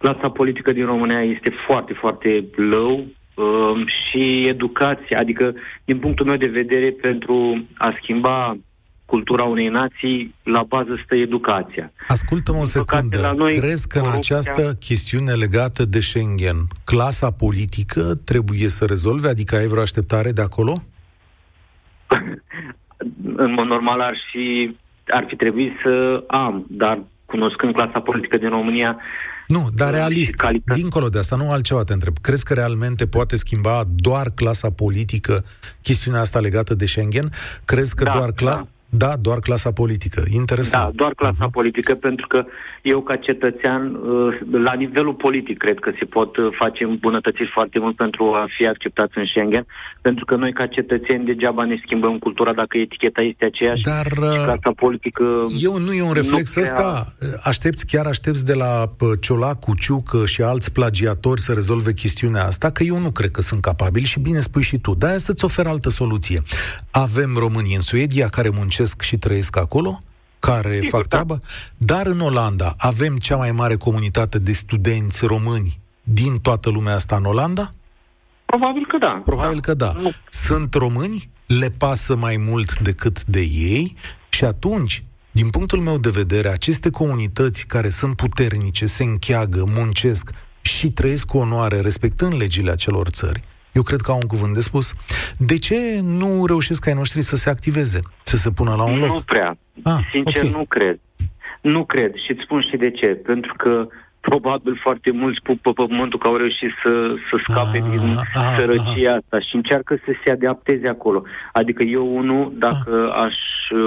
clasa 0.03 0.29
politică 0.31 0.73
din 0.73 0.85
România 0.85 1.23
este 1.23 1.51
foarte, 1.67 1.93
foarte 1.93 2.45
low, 2.55 3.07
uh, 3.35 3.87
și 3.87 4.45
educația, 4.49 5.19
adică 5.19 5.55
din 5.85 5.99
punctul 5.99 6.27
meu 6.27 6.37
de 6.37 6.47
vedere 6.61 6.91
pentru 6.91 7.67
a 7.79 7.95
schimba 8.03 8.57
cultura 9.05 9.45
unei 9.45 9.69
nații, 9.69 10.35
la 10.43 10.63
bază 10.63 11.01
stă 11.05 11.15
educația. 11.15 11.93
Ascultă-mă 12.09 12.59
o 12.59 12.65
secundă. 12.65 13.21
La 13.21 13.33
noi, 13.33 13.55
Crezi 13.59 13.89
că 13.89 13.99
corupția... 13.99 14.37
în 14.37 14.43
această 14.45 14.77
chestiune 14.81 15.33
legată 15.33 15.85
de 15.85 16.01
Schengen, 16.01 16.57
clasa 16.85 17.31
politică 17.31 18.03
trebuie 18.25 18.69
să 18.69 18.85
rezolve? 18.85 19.29
Adică 19.29 19.57
ai 19.57 19.67
vreo 19.67 19.83
așteptare 19.83 20.33
de 20.33 20.43
acolo? 20.43 20.83
în 23.45 23.53
mod 23.53 23.67
normal 23.67 24.01
ar 24.01 24.17
fi, 24.31 24.77
ar 25.09 25.25
fi 25.29 25.37
trebuit 25.37 25.73
să 25.83 26.25
am, 26.27 26.65
dar 26.69 27.03
cunoscând 27.27 27.75
clasa 27.75 28.01
politică 28.01 28.37
din 28.37 28.49
România, 28.49 28.99
Nu, 29.53 29.71
dar 29.75 29.93
realist, 29.93 30.35
dincolo 30.73 31.09
de 31.09 31.19
asta, 31.19 31.37
nu 31.37 31.51
altceva 31.51 31.85
te 31.85 31.93
întreb. 31.93 32.19
Crezi 32.19 32.45
că 32.45 32.55
realmente 32.55 33.07
poate 33.07 33.37
schimba 33.37 33.85
doar 33.95 34.31
clasa 34.31 34.71
politică 34.71 35.45
chestiunea 35.83 36.21
asta 36.21 36.41
legată 36.41 36.75
de 36.75 36.87
Schengen? 36.87 37.33
Crezi 37.65 37.95
că 37.95 38.05
da, 38.05 38.11
doar 38.11 38.33
cla- 38.33 38.37
da. 38.45 38.67
Da, 38.95 39.17
doar 39.21 39.39
clasa 39.39 39.73
politică. 39.73 40.23
Interesant. 40.31 40.85
Da, 40.85 40.91
doar 40.95 41.15
clasa 41.15 41.47
uh-huh. 41.47 41.53
politică, 41.53 41.95
pentru 41.95 42.27
că 42.27 42.45
eu, 42.83 43.01
ca 43.03 43.17
cetățean, 43.17 43.95
uh, 43.95 44.39
la 44.51 44.73
nivelul 44.73 45.15
politic, 45.15 45.59
cred 45.59 45.79
că 45.79 45.91
se 45.99 46.05
pot 46.05 46.37
uh, 46.37 46.49
face 46.59 46.85
îmbunătățiri 46.85 47.51
foarte 47.53 47.79
mult 47.79 47.97
pentru 47.97 48.25
a 48.25 48.47
fi 48.57 48.67
acceptați 48.67 49.19
în 49.19 49.25
Schengen, 49.27 49.67
pentru 50.01 50.25
că 50.25 50.37
noi, 50.37 50.53
ca 50.53 50.67
cetățeni, 50.67 51.25
degeaba 51.25 51.65
ne 51.65 51.81
schimbăm 51.85 52.19
cultura 52.19 52.53
dacă 52.53 52.79
eticheta 52.79 53.23
este 53.23 53.45
aceeași 53.45 53.83
Dar, 53.83 54.07
și 54.07 54.19
uh, 54.19 54.45
clasa 54.45 54.73
politică... 54.77 55.25
Eu 55.61 55.79
nu 55.79 55.93
e 55.93 56.03
un 56.03 56.13
reflex 56.13 56.51
prea... 56.51 56.63
ăsta. 56.63 57.13
Aștepți, 57.45 57.87
chiar 57.87 58.07
aștepți 58.07 58.45
de 58.45 58.55
la 58.55 58.73
Ciolacu, 59.21 59.75
Ciucă 59.75 60.27
și 60.27 60.43
alți 60.43 60.73
plagiatori 60.73 61.41
să 61.41 61.53
rezolve 61.53 61.93
chestiunea 61.93 62.45
asta, 62.45 62.71
că 62.71 62.83
eu 62.83 62.99
nu 62.99 63.11
cred 63.11 63.31
că 63.31 63.41
sunt 63.41 63.61
capabili 63.61 64.05
și 64.05 64.21
bine 64.21 64.41
spui 64.41 64.63
și 64.63 64.79
tu. 64.79 64.95
De-aia 64.95 65.19
să-ți 65.19 65.45
ofer 65.45 65.67
altă 65.67 65.89
soluție. 65.89 66.43
Avem 66.91 67.31
români 67.39 67.75
în 67.75 67.81
Suedia 67.81 68.27
care 68.27 68.49
muncesc 68.53 68.81
muncesc 68.83 69.01
și 69.01 69.17
trăiesc 69.19 69.57
acolo, 69.57 70.01
care 70.39 70.75
Sigur, 70.75 70.89
fac 70.89 71.01
da. 71.01 71.09
treaba, 71.09 71.39
dar 71.77 72.07
în 72.07 72.21
Olanda 72.21 72.75
avem 72.79 73.17
cea 73.17 73.37
mai 73.37 73.53
mare 73.53 73.77
comunitate 73.77 74.39
de 74.39 74.53
studenți 74.53 75.25
români 75.27 75.81
din 76.03 76.39
toată 76.39 76.71
lumea 76.71 76.95
asta 76.95 77.17
în 77.17 77.25
Olanda? 77.25 77.71
Probabil 78.45 78.87
că 78.87 78.99
da. 78.99 79.23
Probabil 79.25 79.55
da. 79.55 79.61
că 79.61 79.75
da. 79.75 79.93
Nu. 80.01 80.11
Sunt 80.31 80.75
români, 80.75 81.31
le 81.47 81.71
pasă 81.71 82.17
mai 82.17 82.37
mult 82.37 82.79
decât 82.79 83.25
de 83.25 83.41
ei 83.41 83.97
și 84.29 84.45
atunci, 84.45 85.05
din 85.31 85.51
punctul 85.51 85.79
meu 85.79 85.99
de 85.99 86.11
vedere, 86.11 86.49
aceste 86.49 86.91
comunități 86.91 87.67
care 87.67 87.89
sunt 87.89 88.17
puternice, 88.17 88.87
se 88.87 89.03
încheagă, 89.03 89.65
muncesc 89.67 90.31
și 90.61 90.91
trăiesc 90.91 91.27
cu 91.27 91.39
onoare, 91.39 91.81
respectând 91.81 92.35
legile 92.35 92.71
acelor 92.71 93.09
țări, 93.09 93.43
eu 93.73 93.83
cred 93.83 94.01
că 94.01 94.11
au 94.11 94.19
un 94.23 94.27
cuvânt 94.27 94.55
de 94.55 94.61
spus. 94.61 94.95
De 95.39 95.59
ce 95.59 96.01
nu 96.03 96.47
reușesc 96.47 96.87
ai 96.87 96.95
noștri 96.95 97.21
să 97.21 97.37
se 97.37 97.51
activeze, 97.51 98.01
să 98.23 98.37
se 98.37 98.51
pună 98.51 98.75
la 98.75 98.85
un 98.85 98.99
loc? 98.99 99.09
Nu 99.09 99.21
prea. 99.27 99.59
Ah, 99.83 99.99
Sincer, 100.13 100.43
okay. 100.43 100.51
nu 100.59 100.65
cred. 100.69 101.01
Nu 101.61 101.85
cred 101.85 102.15
și 102.15 102.31
îți 102.31 102.43
spun 102.45 102.61
și 102.61 102.77
de 102.77 102.91
ce. 102.91 103.07
Pentru 103.07 103.55
că 103.57 103.87
probabil 104.21 104.79
foarte 104.83 105.11
mulți 105.11 105.41
pup 105.43 105.61
pe 105.61 105.71
pământul 105.75 106.19
că 106.19 106.27
au 106.27 106.37
reușit 106.37 106.73
să, 106.83 107.15
să 107.31 107.37
scape 107.47 107.79
ah, 107.83 107.91
din 107.91 108.17
ah, 108.17 108.55
sărăcia 108.57 109.11
ah. 109.11 109.17
asta 109.17 109.41
și 109.41 109.55
încearcă 109.55 109.95
să 110.05 110.13
se 110.25 110.33
adapteze 110.33 110.89
acolo. 110.89 111.23
Adică 111.53 111.83
eu, 111.83 112.17
unul, 112.17 112.53
dacă 112.55 113.13
ah. 113.15 113.23
aș 113.25 113.35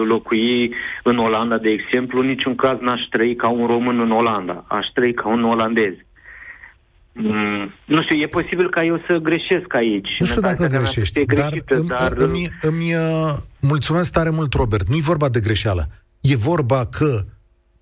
locui 0.08 0.74
în 1.04 1.18
Olanda, 1.18 1.58
de 1.58 1.70
exemplu, 1.70 2.20
în 2.20 2.28
niciun 2.28 2.56
caz 2.56 2.78
n-aș 2.80 3.02
trăi 3.10 3.36
ca 3.36 3.50
un 3.50 3.66
român 3.66 4.00
în 4.00 4.12
Olanda. 4.12 4.64
Aș 4.68 4.88
trăi 4.94 5.14
ca 5.14 5.28
un 5.28 5.44
olandez. 5.44 5.94
Mm, 7.18 7.74
nu 7.86 8.02
știu, 8.02 8.18
e 8.18 8.28
posibil 8.28 8.70
ca 8.70 8.84
eu 8.84 9.04
să 9.08 9.18
greșesc 9.18 9.74
aici. 9.74 10.08
Nu 10.20 10.26
știu 10.26 10.42
dacă 10.42 10.68
greșești, 10.68 11.26
greșită, 11.26 11.76
dar, 11.76 11.98
dar 12.00 12.12
îmi, 12.16 12.30
îmi, 12.30 12.50
îmi 12.62 12.94
uh, 12.94 13.34
mulțumesc 13.62 14.12
tare 14.12 14.30
mult, 14.30 14.54
Robert. 14.54 14.88
Nu 14.88 14.96
e 14.96 15.02
vorba 15.02 15.30
de 15.30 15.40
greșeală. 15.40 15.90
E 16.22 16.36
vorba 16.36 16.86
că 16.86 17.26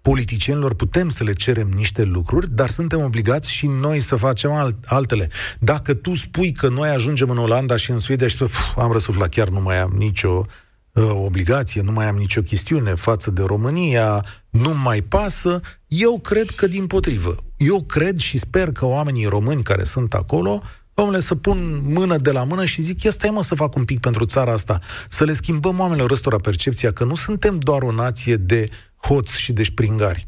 politicienilor 0.01 0.73
putem 0.73 1.09
să 1.09 1.23
le 1.23 1.33
cerem 1.33 1.67
niște 1.67 2.03
lucruri, 2.03 2.49
dar 2.49 2.69
suntem 2.69 3.01
obligați 3.01 3.51
și 3.51 3.67
noi 3.67 3.99
să 3.99 4.15
facem 4.15 4.51
alt, 4.51 4.75
altele. 4.85 5.29
Dacă 5.59 5.93
tu 5.93 6.15
spui 6.15 6.51
că 6.51 6.67
noi 6.69 6.89
ajungem 6.89 7.29
în 7.29 7.37
Olanda 7.37 7.75
și 7.75 7.91
în 7.91 7.99
Suedia 7.99 8.27
și 8.27 8.37
pf, 8.37 8.77
am 8.77 8.91
răsuflat, 8.91 9.29
chiar 9.29 9.47
nu 9.47 9.61
mai 9.61 9.79
am 9.81 9.91
nicio 9.97 10.45
uh, 10.93 11.03
obligație, 11.13 11.81
nu 11.81 11.91
mai 11.91 12.07
am 12.07 12.15
nicio 12.15 12.41
chestiune 12.41 12.93
față 12.93 13.31
de 13.31 13.41
România, 13.45 14.25
nu 14.49 14.73
mai 14.83 15.01
pasă, 15.01 15.61
eu 15.87 16.19
cred 16.19 16.49
că 16.49 16.67
din 16.67 16.87
potrivă. 16.87 17.35
Eu 17.65 17.83
cred 17.83 18.17
și 18.17 18.37
sper 18.37 18.71
că 18.71 18.85
oamenii 18.85 19.25
români 19.25 19.63
care 19.63 19.83
sunt 19.83 20.13
acolo 20.13 20.61
Domnule, 20.93 21.19
să 21.19 21.35
pun 21.35 21.81
mână 21.83 22.17
de 22.17 22.31
la 22.31 22.43
mână 22.43 22.65
și 22.65 22.81
zic, 22.81 23.03
ia 23.03 23.11
stai 23.11 23.29
mă 23.29 23.43
să 23.43 23.55
fac 23.55 23.75
un 23.75 23.85
pic 23.85 23.99
pentru 23.99 24.25
țara 24.25 24.51
asta, 24.51 24.79
să 25.09 25.23
le 25.23 25.33
schimbăm 25.33 25.79
oamenilor 25.79 26.11
ăstora 26.11 26.37
percepția 26.37 26.91
că 26.91 27.03
nu 27.03 27.15
suntem 27.15 27.59
doar 27.59 27.81
o 27.81 27.91
nație 27.91 28.35
de 28.35 28.69
hoți 29.01 29.39
și 29.39 29.51
de 29.51 29.63
springari. 29.63 30.27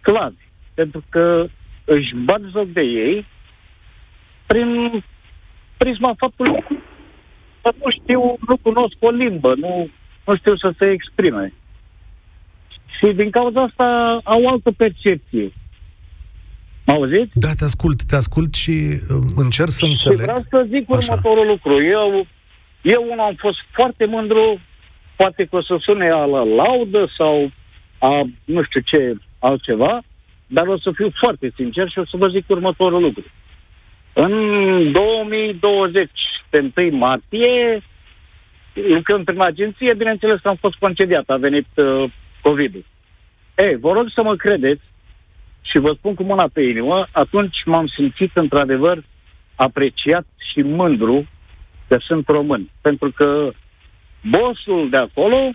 clavi, 0.00 0.42
pentru 0.74 1.04
că 1.08 1.46
își 1.84 2.14
bat 2.14 2.40
joc 2.52 2.68
de 2.72 2.80
ei 2.80 3.26
prin 4.46 5.04
prisma 5.76 6.14
faptului 6.16 6.64
că 7.62 7.70
nu 7.84 7.90
știu, 7.90 8.20
nu 8.48 8.56
cunosc 8.62 8.94
o 9.00 9.10
limbă, 9.10 9.54
nu, 9.54 9.88
nu 10.26 10.36
știu 10.36 10.56
să 10.56 10.74
se 10.78 10.86
exprime. 10.90 11.52
Și 12.98 13.12
din 13.12 13.30
cauza 13.30 13.62
asta 13.62 14.20
au 14.24 14.46
altă 14.46 14.70
percepție. 14.70 15.52
Mă 16.86 16.92
auziți? 16.92 17.30
Da, 17.34 17.52
te 17.58 17.64
ascult, 17.64 18.02
te 18.02 18.16
ascult 18.16 18.54
și 18.54 18.70
uh, 18.70 19.16
încerc 19.36 19.70
să 19.70 19.84
înțeleg. 19.84 20.18
Și 20.18 20.24
vreau 20.24 20.44
să 20.50 20.66
zic 20.68 20.94
Așa. 20.94 20.98
următorul 20.98 21.46
lucru. 21.46 21.82
Eu, 21.82 22.26
eu 22.94 23.02
unul 23.02 23.24
am 23.24 23.34
fost 23.34 23.58
foarte 23.72 24.04
mândru 24.04 24.60
poate 25.16 25.44
că 25.44 25.56
o 25.56 25.62
să 25.62 25.76
sune 25.80 26.10
a 26.10 26.24
la 26.24 26.42
laudă 26.42 27.08
sau 27.16 27.50
a 27.98 28.22
nu 28.44 28.62
știu 28.62 28.80
ce 28.80 29.14
altceva, 29.38 30.02
dar 30.46 30.66
o 30.66 30.78
să 30.78 30.90
fiu 30.94 31.10
foarte 31.14 31.52
sincer 31.54 31.88
și 31.90 31.98
o 31.98 32.04
să 32.04 32.16
vă 32.16 32.28
zic 32.28 32.44
următorul 32.48 33.02
lucru. 33.02 33.24
În 34.12 34.32
2020, 34.92 36.10
pe 36.48 36.70
1 36.76 36.96
martie, 36.96 37.82
lucrând 38.72 39.24
prin 39.24 39.40
agenție, 39.40 39.94
bineînțeles 39.94 40.40
că 40.40 40.48
am 40.48 40.56
fost 40.56 40.74
concediat, 40.74 41.30
a 41.30 41.36
venit 41.36 41.68
uh, 41.74 42.10
COVID-ul. 42.40 42.84
Ei, 43.56 43.76
vă 43.76 43.92
rog 43.92 44.06
să 44.14 44.22
mă 44.22 44.36
credeți 44.36 44.82
și 45.60 45.78
vă 45.78 45.92
spun 45.92 46.14
cu 46.14 46.22
mâna 46.22 46.48
pe 46.52 46.62
inimă, 46.62 47.06
atunci 47.12 47.56
m-am 47.64 47.86
simțit 47.86 48.30
într-adevăr 48.34 49.02
apreciat 49.54 50.26
și 50.52 50.60
mândru 50.60 51.26
că 51.88 51.96
sunt 52.00 52.28
român. 52.28 52.70
Pentru 52.80 53.10
că 53.10 53.50
Bossul 54.22 54.88
de 54.90 54.96
acolo 54.96 55.50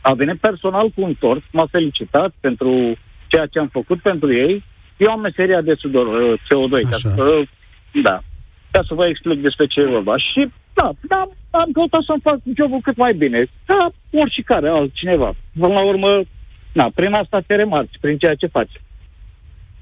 a 0.00 0.14
venit 0.14 0.38
personal 0.40 0.90
cu 0.90 1.00
un 1.02 1.14
tort, 1.14 1.42
m-a 1.52 1.66
felicitat 1.70 2.32
pentru 2.40 2.96
ceea 3.26 3.46
ce 3.46 3.58
am 3.58 3.68
făcut 3.68 4.00
pentru 4.00 4.32
ei. 4.32 4.64
Eu 4.96 5.10
am 5.10 5.20
meseria 5.20 5.60
de 5.60 5.74
sudor, 5.74 6.06
uh, 6.06 6.40
CO2, 6.40 6.90
ca 6.90 6.96
să, 6.96 7.42
da, 8.02 8.20
ca 8.70 8.82
să 8.86 8.94
vă 8.94 9.06
explic 9.06 9.42
despre 9.42 9.66
ce 9.66 9.80
e 9.80 9.96
vorba. 9.96 10.16
Și 10.18 10.50
da, 10.74 10.90
da, 11.00 11.28
am 11.50 11.70
căutat 11.72 12.02
să-mi 12.02 12.20
fac 12.20 12.38
jobul 12.56 12.80
cât 12.80 12.96
mai 12.96 13.14
bine, 13.14 13.46
ca 13.66 13.90
oricare 14.10 14.68
altcineva. 14.68 15.34
Până 15.58 15.72
la 15.72 15.84
urmă, 15.84 16.22
na, 16.72 16.90
prin 16.94 17.12
asta 17.12 17.40
te 17.46 17.54
remarci, 17.54 17.98
prin 18.00 18.18
ceea 18.18 18.34
ce 18.34 18.46
faci. 18.46 18.80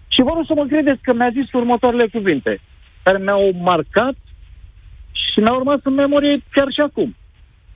Și 0.08 0.22
vă 0.22 0.30
rog 0.34 0.44
să 0.46 0.54
mă 0.56 0.64
credeți 0.64 1.02
că 1.02 1.12
mi-a 1.12 1.30
zis 1.32 1.52
următoarele 1.52 2.06
cuvinte, 2.06 2.60
care 3.02 3.18
mi-au 3.18 3.52
marcat 3.60 4.14
și 5.32 5.38
mi-au 5.40 5.56
urmat 5.56 5.80
în 5.82 5.94
memorie 5.94 6.42
chiar 6.52 6.68
și 6.70 6.80
acum. 6.80 7.16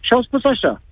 Și 0.01 0.13
au 0.13 0.23
spus 0.23 0.45
așa, 0.45 0.83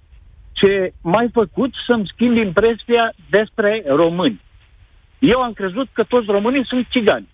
ce 0.52 0.92
mai 1.00 1.28
făcut 1.32 1.72
să-mi 1.86 2.10
schimb 2.12 2.36
impresia 2.36 3.14
despre 3.30 3.82
români. 3.86 4.40
Eu 5.18 5.40
am 5.40 5.52
crezut 5.52 5.88
că 5.92 6.02
toți 6.02 6.26
românii 6.26 6.66
sunt 6.66 6.86
țigani. 6.90 7.28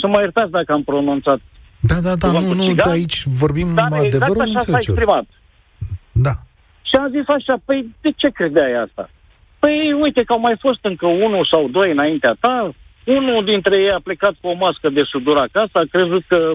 Să 0.00 0.06
mă 0.06 0.20
iertați 0.20 0.50
dacă 0.50 0.72
am 0.72 0.82
pronunțat. 0.82 1.40
Da, 1.80 1.94
da, 2.00 2.14
da, 2.14 2.30
nu, 2.30 2.52
nu, 2.52 2.66
țigan, 2.66 2.90
aici 2.90 3.22
vorbim 3.24 3.74
dar 3.74 3.92
adevărul, 3.92 4.46
exact 4.46 4.56
așa 4.56 4.58
s-a 4.58 4.76
exprimat. 4.76 5.26
Da. 6.12 6.34
Și 6.88 6.94
am 6.98 7.10
zis 7.10 7.26
așa, 7.28 7.54
păi 7.64 7.94
de 8.00 8.10
ce 8.16 8.28
credeai 8.28 8.72
asta? 8.84 9.10
Păi 9.58 9.92
uite 9.92 10.22
că 10.22 10.32
au 10.32 10.40
mai 10.40 10.56
fost 10.60 10.78
încă 10.82 11.06
unul 11.06 11.48
sau 11.50 11.68
doi 11.68 11.90
înaintea 11.90 12.36
ta, 12.40 12.74
unul 13.04 13.44
dintre 13.44 13.80
ei 13.80 13.90
a 13.90 14.00
plecat 14.02 14.34
cu 14.40 14.48
o 14.48 14.54
mască 14.54 14.88
de 14.88 15.02
sudură 15.04 15.40
acasă, 15.40 15.70
a 15.72 15.90
crezut 15.90 16.24
că 16.26 16.52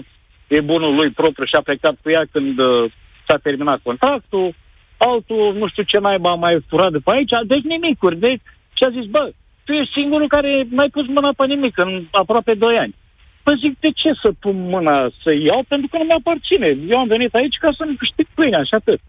e 0.54 0.60
bunul 0.72 0.94
lui 0.94 1.10
propriu 1.10 1.44
și 1.44 1.58
a 1.58 1.66
plecat 1.68 1.96
cu 2.02 2.08
ea 2.10 2.24
când 2.32 2.58
uh, 2.58 2.92
s-a 3.26 3.36
terminat 3.46 3.80
contractul, 3.82 4.54
altul 4.96 5.54
nu 5.60 5.66
știu 5.68 5.82
ce 5.82 5.98
naiba 5.98 6.30
a 6.30 6.42
mai 6.44 6.64
furat 6.68 6.92
de 6.92 6.98
pe 7.04 7.10
aici, 7.10 7.34
deci 7.46 7.64
nimicuri. 7.72 8.16
Deci, 8.26 8.42
și 8.76 8.82
a 8.86 8.90
zis, 8.96 9.06
bă, 9.14 9.32
tu 9.64 9.72
ești 9.72 9.92
singurul 9.98 10.28
care 10.28 10.66
n-ai 10.70 10.90
pus 10.96 11.06
mâna 11.06 11.30
pe 11.36 11.44
nimic 11.46 11.78
în 11.78 12.06
aproape 12.10 12.54
2 12.54 12.76
ani. 12.76 12.94
Păi 13.42 13.60
zic, 13.62 13.72
de 13.80 13.90
ce 14.00 14.10
să 14.22 14.28
pun 14.40 14.56
mâna 14.74 14.96
să 15.22 15.30
iau? 15.34 15.64
Pentru 15.68 15.88
că 15.90 15.96
nu 15.98 16.04
mi-aparține. 16.04 16.68
Eu 16.92 16.98
am 16.98 17.08
venit 17.08 17.34
aici 17.34 17.56
ca 17.60 17.70
să-mi 17.78 17.96
câștig 17.96 18.26
pâinea 18.34 18.62
și 18.62 18.74
atât. 18.74 19.00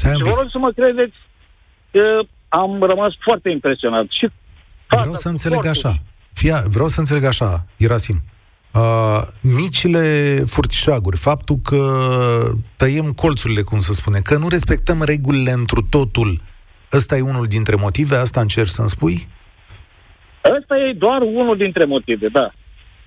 Și 0.00 0.22
vă 0.28 0.34
rog 0.38 0.48
să 0.50 0.58
mă 0.58 0.70
credeți, 0.70 1.16
că 1.90 2.04
am 2.48 2.82
rămas 2.82 3.12
foarte 3.20 3.48
impresionat. 3.50 4.06
Și 4.18 4.26
Vreau 4.88 5.14
să 5.14 5.28
înțeleg 5.28 5.66
așa. 5.66 5.92
Fia, 6.32 6.62
vreau 6.68 6.88
să 6.88 6.98
înțeleg 6.98 7.24
așa, 7.24 7.64
Irasim. 7.76 8.16
Uh, 8.74 9.22
micile 9.42 10.36
furtișaguri, 10.46 11.16
faptul 11.16 11.56
că 11.62 11.80
tăiem 12.76 13.12
colțurile, 13.12 13.62
cum 13.62 13.80
să 13.80 13.92
spune, 13.92 14.20
că 14.20 14.36
nu 14.36 14.48
respectăm 14.48 15.02
regulile 15.02 15.50
întru 15.50 15.86
totul, 15.90 16.38
ăsta 16.92 17.16
e 17.16 17.20
unul 17.20 17.46
dintre 17.46 17.74
motive? 17.74 18.16
Asta 18.16 18.40
încerci 18.40 18.68
să-mi 18.68 18.88
spui? 18.88 19.28
Ăsta 20.58 20.78
e 20.78 20.92
doar 20.92 21.20
unul 21.20 21.56
dintre 21.56 21.84
motive, 21.84 22.28
da. 22.28 22.52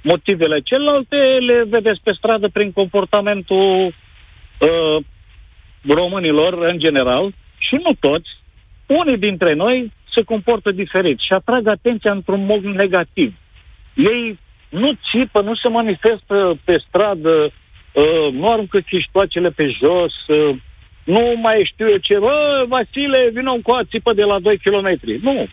Motivele 0.04 0.60
celelalte 0.60 1.16
le 1.16 1.64
vedeți 1.70 2.02
pe 2.04 2.14
stradă 2.14 2.48
prin 2.54 2.72
comportamentul 2.72 3.86
uh, 3.88 5.04
românilor 5.88 6.54
în 6.54 6.80
general 6.80 7.34
și 7.58 7.76
nu 7.84 7.94
toți. 8.00 8.30
Unii 8.86 9.18
dintre 9.18 9.54
noi 9.54 9.92
se 10.16 10.24
comportă 10.24 10.72
diferit 10.72 11.20
și 11.20 11.34
atrag 11.34 11.68
atenția 11.68 12.12
într-un 12.12 12.46
mod 12.46 12.64
negativ. 12.64 13.34
Ei 13.94 14.40
nu 14.70 14.90
țipă, 15.10 15.42
nu 15.42 15.56
se 15.56 15.68
manifestă 15.68 16.60
pe 16.64 16.84
stradă, 16.88 17.36
uh, 17.44 18.34
nu 18.34 18.52
aruncă 18.52 18.80
chiștoacele 18.80 19.50
pe 19.50 19.66
jos, 19.82 20.16
uh, 20.28 20.56
nu 21.04 21.24
mai 21.42 21.70
știu 21.72 21.88
eu 21.90 21.98
ce, 21.98 22.18
bă, 22.20 22.66
Vasile, 22.68 23.30
vină 23.34 23.52
cu 23.64 23.72
a 23.72 23.82
țipă 23.92 24.14
de 24.14 24.24
la 24.24 24.40
2 24.40 24.58
km. 24.64 24.90
Nu. 25.22 25.48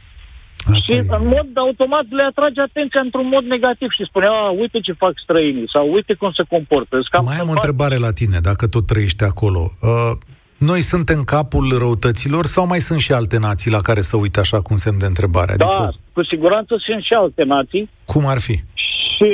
Asta 0.67 0.79
și 0.79 0.93
e. 0.93 0.99
în 0.99 1.27
mod 1.35 1.49
automat 1.55 2.07
le 2.11 2.25
atrage 2.31 2.61
atenția 2.61 3.01
într-un 3.01 3.29
mod 3.29 3.45
negativ 3.45 3.91
și 3.91 4.05
spune, 4.09 4.27
a, 4.27 4.51
uite 4.63 4.81
ce 4.81 4.93
fac 4.93 5.13
străinii 5.23 5.69
sau 5.73 5.93
uite 5.93 6.15
cum 6.15 6.33
se 6.33 6.45
comportă. 6.49 6.99
Mai 7.25 7.37
am 7.37 7.49
o 7.49 7.51
întrebare 7.59 7.97
la 7.97 8.13
tine, 8.13 8.39
dacă 8.43 8.67
tot 8.67 8.87
trăiești 8.87 9.25
acolo. 9.25 9.71
Uh, 9.83 9.91
noi 10.59 10.81
suntem 10.81 11.23
capul 11.23 11.79
răutăților 11.79 12.47
sau 12.47 12.67
mai 12.67 12.81
sunt 12.81 13.01
și 13.01 13.13
alte 13.13 13.39
nații 13.39 13.71
la 13.71 13.81
care 13.81 14.01
să 14.01 14.17
uite 14.17 14.41
așa 14.41 14.61
cum 14.61 14.77
semn 14.77 14.99
de 14.99 15.07
întrebare? 15.07 15.55
Da, 15.57 15.67
adică... 15.67 16.01
cu 16.13 16.25
siguranță 16.25 16.75
sunt 16.87 17.03
și 17.03 17.13
alte 17.13 17.45
nații. 17.45 17.91
Cum 18.05 18.27
ar 18.27 18.41
fi? 18.41 18.61
Și 19.17 19.31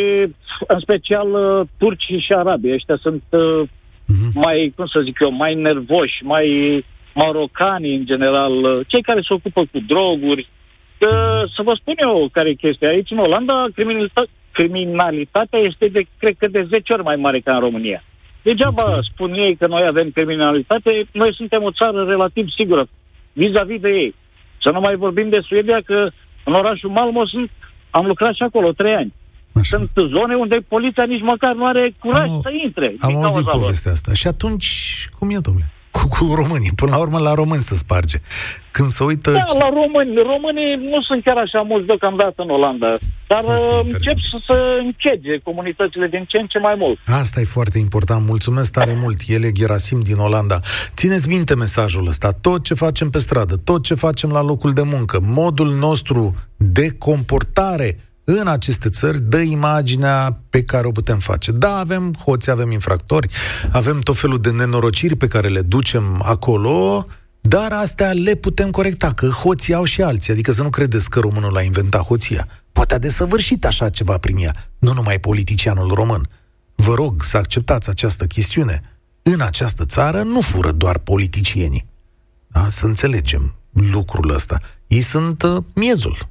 în 0.66 0.80
special 0.80 1.28
uh, 1.32 1.66
turcii 1.78 2.20
și 2.20 2.32
arabii. 2.32 2.72
Ăștia 2.72 2.98
sunt 3.00 3.22
uh, 3.30 3.62
uh-huh. 3.62 4.32
mai, 4.34 4.72
cum 4.76 4.86
să 4.86 5.00
zic 5.04 5.16
eu, 5.20 5.30
mai 5.30 5.54
nervoși, 5.54 6.22
mai 6.22 6.48
marocani 7.14 7.94
în 7.94 8.04
general, 8.04 8.52
uh, 8.52 8.86
cei 8.86 9.02
care 9.02 9.20
se 9.20 9.32
ocupă 9.34 9.60
cu 9.60 9.78
droguri. 9.86 10.48
Uh, 10.98 11.50
să 11.54 11.62
vă 11.62 11.74
spun 11.80 11.94
eu 11.96 12.28
care 12.32 12.48
e 12.48 12.64
chestia. 12.64 12.88
Aici 12.88 13.10
în 13.10 13.18
Olanda 13.18 13.66
criminalitatea, 13.74 14.32
criminalitatea 14.52 15.58
este 15.58 15.88
de, 15.88 16.06
cred 16.18 16.34
că 16.38 16.48
de 16.48 16.66
10 16.68 16.92
ori 16.92 17.02
mai 17.02 17.16
mare 17.16 17.40
ca 17.40 17.54
în 17.54 17.60
România. 17.60 18.02
Degeaba 18.42 18.82
okay. 18.82 19.08
spun 19.12 19.32
ei 19.32 19.56
că 19.56 19.66
noi 19.66 19.86
avem 19.86 20.10
criminalitate, 20.10 21.06
noi 21.12 21.34
suntem 21.34 21.62
o 21.62 21.70
țară 21.70 22.04
relativ 22.04 22.48
sigură 22.58 22.86
vis-a-vis 23.32 23.80
de 23.80 23.88
ei. 23.88 24.14
Să 24.62 24.70
nu 24.70 24.80
mai 24.80 24.96
vorbim 24.96 25.28
de 25.28 25.40
Suedia, 25.40 25.80
că 25.84 26.10
în 26.44 26.52
orașul 26.52 26.90
Malmo 26.90 27.26
sunt, 27.26 27.50
am 27.90 28.06
lucrat 28.06 28.34
și 28.34 28.42
acolo 28.42 28.72
trei 28.72 28.94
ani. 28.94 29.12
Așa. 29.52 29.76
Sunt 29.76 30.10
zone 30.10 30.34
unde 30.34 30.56
poliția 30.68 31.04
nici 31.04 31.22
măcar 31.22 31.54
nu 31.54 31.66
are 31.66 31.94
curaj 31.98 32.28
am, 32.28 32.40
să 32.42 32.50
intre. 32.64 32.94
Am 32.98 33.22
auzit 33.22 33.44
povestea 33.44 33.92
asta. 33.92 34.12
Și 34.12 34.26
atunci, 34.26 34.68
cum 35.18 35.30
e, 35.30 35.38
domnule? 35.38 35.70
cu, 35.90 36.08
cu 36.08 36.34
românii. 36.34 36.70
Până 36.76 36.90
la 36.90 36.98
urmă, 36.98 37.18
la 37.18 37.34
români 37.34 37.62
să 37.62 37.74
sparge. 37.74 38.18
Când 38.70 38.88
se 38.88 39.04
uită... 39.04 39.30
Da, 39.30 39.58
la 39.58 39.68
români. 39.68 40.22
Românii 40.22 40.74
nu 40.74 41.02
sunt 41.02 41.24
chiar 41.24 41.36
așa 41.36 41.60
mulți 41.60 41.86
deocamdată 41.86 42.42
în 42.42 42.50
Olanda. 42.50 42.98
Dar 43.26 43.44
uh, 43.44 43.80
încep 43.82 44.18
să 44.30 44.38
se 44.46 44.54
închege 44.84 45.38
comunitățile 45.42 46.06
din 46.06 46.24
ce 46.28 46.40
în 46.40 46.46
ce 46.46 46.58
mai 46.58 46.74
mult. 46.78 46.98
Asta 47.06 47.40
e 47.40 47.44
foarte 47.44 47.78
important. 47.78 48.26
Mulțumesc 48.26 48.72
tare 48.72 48.94
mult. 49.02 49.20
El 49.26 49.42
e 49.44 49.52
Gerasim 49.52 50.00
din 50.00 50.16
Olanda. 50.16 50.58
Țineți 50.94 51.28
minte 51.28 51.54
mesajul 51.54 52.06
ăsta. 52.06 52.32
Tot 52.40 52.64
ce 52.64 52.74
facem 52.74 53.10
pe 53.10 53.18
stradă, 53.18 53.56
tot 53.64 53.82
ce 53.82 53.94
facem 53.94 54.30
la 54.30 54.42
locul 54.42 54.72
de 54.72 54.82
muncă, 54.82 55.18
modul 55.22 55.74
nostru 55.74 56.34
de 56.56 56.90
comportare 56.98 57.96
în 58.38 58.46
aceste 58.46 58.88
țări 58.88 59.20
dă 59.20 59.38
imaginea 59.38 60.40
pe 60.50 60.62
care 60.62 60.86
o 60.86 60.90
putem 60.90 61.18
face. 61.18 61.52
Da, 61.52 61.76
avem 61.76 62.14
hoți, 62.24 62.50
avem 62.50 62.70
infractori, 62.70 63.28
avem 63.70 64.00
tot 64.00 64.18
felul 64.18 64.38
de 64.38 64.50
nenorociri 64.50 65.16
pe 65.16 65.26
care 65.26 65.48
le 65.48 65.60
ducem 65.60 66.22
acolo, 66.24 67.06
dar 67.40 67.72
astea 67.72 68.12
le 68.12 68.34
putem 68.34 68.70
corecta, 68.70 69.12
că 69.12 69.26
hoții 69.26 69.74
au 69.74 69.84
și 69.84 70.02
alții. 70.02 70.32
Adică 70.32 70.52
să 70.52 70.62
nu 70.62 70.70
credeți 70.70 71.10
că 71.10 71.20
românul 71.20 71.56
a 71.56 71.62
inventat 71.62 72.02
hoția. 72.02 72.48
Poate 72.72 72.94
a 72.94 72.98
desăvârșit 72.98 73.64
așa 73.64 73.88
ceva 73.90 74.18
prin 74.18 74.36
ea, 74.36 74.54
nu 74.78 74.92
numai 74.92 75.18
politicianul 75.18 75.94
român. 75.94 76.28
Vă 76.74 76.94
rog 76.94 77.22
să 77.22 77.36
acceptați 77.36 77.88
această 77.88 78.24
chestiune. 78.24 78.82
În 79.22 79.40
această 79.40 79.84
țară 79.84 80.22
nu 80.22 80.40
fură 80.40 80.72
doar 80.72 80.98
politicienii. 80.98 81.86
Da? 82.46 82.66
Să 82.70 82.86
înțelegem 82.86 83.54
lucrul 83.72 84.34
ăsta. 84.34 84.60
Ei 84.86 85.00
sunt 85.00 85.42
uh, 85.42 85.62
miezul 85.74 86.29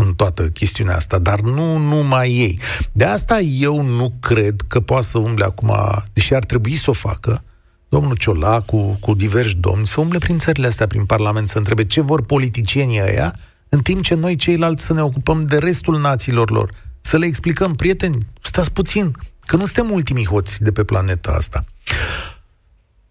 în 0.00 0.14
toată 0.14 0.48
chestiunea 0.48 0.94
asta, 0.94 1.18
dar 1.18 1.40
nu 1.40 1.76
numai 1.76 2.30
ei. 2.30 2.60
De 2.92 3.04
asta 3.04 3.40
eu 3.40 3.82
nu 3.82 4.12
cred 4.20 4.60
că 4.68 4.80
poate 4.80 5.04
să 5.04 5.18
umble 5.18 5.44
acum, 5.44 5.74
deși 6.12 6.34
ar 6.34 6.44
trebui 6.44 6.74
să 6.74 6.90
o 6.90 6.92
facă, 6.92 7.42
domnul 7.88 8.16
Ciolacu, 8.16 8.98
cu 9.00 9.14
diversi 9.14 9.56
domni, 9.56 9.86
să 9.86 10.00
umble 10.00 10.18
prin 10.18 10.38
țările 10.38 10.66
astea, 10.66 10.86
prin 10.86 11.04
Parlament, 11.04 11.48
să 11.48 11.58
întrebe 11.58 11.84
ce 11.84 12.00
vor 12.00 12.22
politicienii 12.22 13.00
ăia, 13.00 13.34
în 13.68 13.80
timp 13.80 14.02
ce 14.02 14.14
noi 14.14 14.36
ceilalți 14.36 14.84
să 14.84 14.92
ne 14.92 15.02
ocupăm 15.02 15.46
de 15.46 15.58
restul 15.58 15.98
națiilor 15.98 16.50
lor. 16.50 16.70
Să 17.00 17.18
le 17.18 17.26
explicăm, 17.26 17.72
prieteni, 17.72 18.18
stați 18.40 18.72
puțin, 18.72 19.12
că 19.46 19.56
nu 19.56 19.64
suntem 19.64 19.92
ultimii 19.92 20.26
hoți 20.26 20.62
de 20.62 20.72
pe 20.72 20.84
planeta 20.84 21.30
asta. 21.30 21.64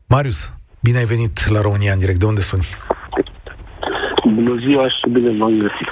Marius, 0.08 0.54
bine 0.80 0.97
ai 0.97 1.04
venit 1.04 1.47
la 1.47 1.62
România 1.62 1.93
în 1.93 1.99
direct. 1.99 2.19
De 2.19 2.25
unde 2.25 2.41
suni? 2.41 2.65
Bună 4.34 4.56
ziua 4.67 4.89
și 4.89 5.10
bine 5.10 5.38
v-am 5.38 5.58
găsit. 5.60 5.89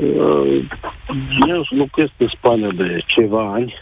Uh, 0.00 0.64
eu 1.48 1.64
locuiesc 1.68 2.12
în 2.16 2.28
Spania 2.28 2.70
de 2.70 3.02
ceva 3.06 3.52
ani, 3.52 3.74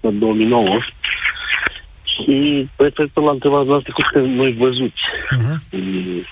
la 0.00 0.10
2009, 0.10 0.78
și 2.02 2.68
referitor 2.76 3.24
la 3.24 3.30
întrebarea 3.30 3.66
noastră, 3.66 3.92
cum 3.92 4.04
suntem 4.12 4.30
noi 4.30 4.52
văzuți 4.52 5.02
uh-huh. 5.36 5.70
în 5.70 6.24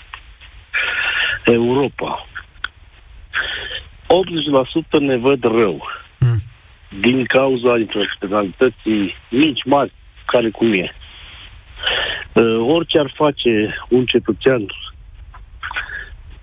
Europa. 1.44 2.26
80% 4.96 5.00
ne 5.00 5.16
văd 5.16 5.42
rău 5.42 5.76
uh-huh. 5.76 6.40
din 7.00 7.24
cauza 7.24 7.78
infracționalității 7.78 9.14
mici, 9.30 9.64
mari, 9.64 9.92
care 10.26 10.50
cum 10.50 10.72
e. 10.72 10.94
Uh, 12.32 12.66
orice 12.74 12.98
ar 12.98 13.12
face 13.16 13.74
un 13.88 14.04
cetățean 14.04 14.66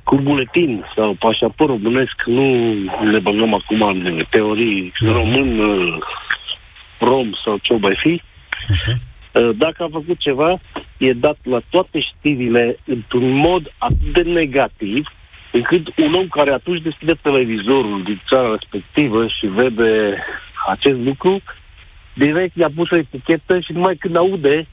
cu 0.05 0.15
buletin 0.15 0.85
sau 0.95 1.13
pașaport 1.19 1.69
românesc, 1.69 2.15
nu 2.25 2.73
ne 3.11 3.19
băgăm 3.19 3.53
acum 3.53 3.81
în 3.81 4.25
teorii 4.29 4.93
da. 4.99 5.11
român, 5.11 5.59
uh, 5.59 5.97
rom 6.99 7.29
sau 7.43 7.57
ce 7.61 7.73
mai 7.77 7.97
fi. 8.03 8.21
Așa. 8.71 8.91
Uh, 8.91 9.49
dacă 9.57 9.83
a 9.83 9.87
făcut 9.91 10.17
ceva, 10.19 10.59
e 10.97 11.11
dat 11.11 11.37
la 11.43 11.61
toate 11.69 11.99
știrile 11.99 12.77
într-un 12.85 13.31
mod 13.31 13.73
atât 13.77 14.13
de 14.13 14.21
negativ, 14.21 15.05
încât 15.51 15.87
un 15.97 16.13
om 16.13 16.27
care 16.27 16.51
atunci 16.51 16.81
deschide 16.81 17.13
televizorul 17.21 18.03
din 18.03 18.21
țara 18.29 18.49
respectivă 18.49 19.27
și 19.27 19.45
vede 19.47 20.17
acest 20.67 20.99
lucru, 20.99 21.41
direct 22.13 22.55
i-a 22.55 22.69
pus 22.75 22.89
o 22.89 22.95
etichetă 22.95 23.59
și 23.59 23.71
numai 23.71 23.95
când 23.95 24.17
aude 24.17 24.67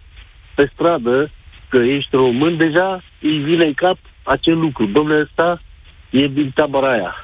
pe 0.55 0.71
stradă 0.73 1.31
că 1.69 1.77
ești 1.83 2.17
român, 2.17 2.57
deja 2.57 3.03
îi 3.21 3.39
vine 3.39 3.65
în 3.65 3.75
cap 3.75 3.99
acel 4.23 4.59
lucru. 4.59 4.87
Domnule, 4.87 5.21
ăsta 5.21 5.63
e 6.11 6.27
din 6.27 6.51
tabăra 6.55 6.93
aia. 6.93 7.15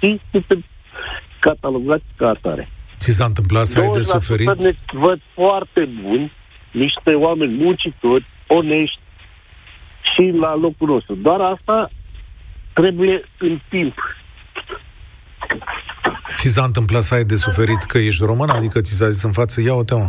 Și 0.00 0.20
este 0.30 0.64
catalogat 1.38 2.02
ca 2.16 2.28
atare. 2.28 2.68
Ți 2.98 3.10
s-a 3.10 3.24
întâmplat 3.24 3.66
să 3.66 3.80
ai 3.80 3.88
de 3.88 4.02
suferit? 4.02 4.62
ne 4.62 4.70
văd 4.92 5.20
foarte 5.34 5.88
buni, 6.02 6.32
niște 6.70 7.14
oameni 7.14 7.62
muncitori, 7.62 8.26
onești, 8.46 9.00
și 10.02 10.30
la 10.40 10.54
locul 10.54 10.88
nostru. 10.88 11.14
Doar 11.14 11.40
asta 11.40 11.90
trebuie 12.72 13.24
în 13.38 13.60
timp. 13.68 13.94
Ți 16.36 16.48
s-a 16.48 16.64
întâmplat 16.64 17.02
să 17.02 17.14
ai 17.14 17.24
de 17.24 17.36
suferit 17.36 17.82
că 17.82 17.98
ești 17.98 18.24
român? 18.24 18.48
Adică 18.48 18.80
ți 18.80 18.92
s-a 18.92 19.08
zis 19.08 19.22
în 19.22 19.32
față, 19.32 19.60
ia 19.60 19.74
o 19.74 19.82
mă, 19.90 20.08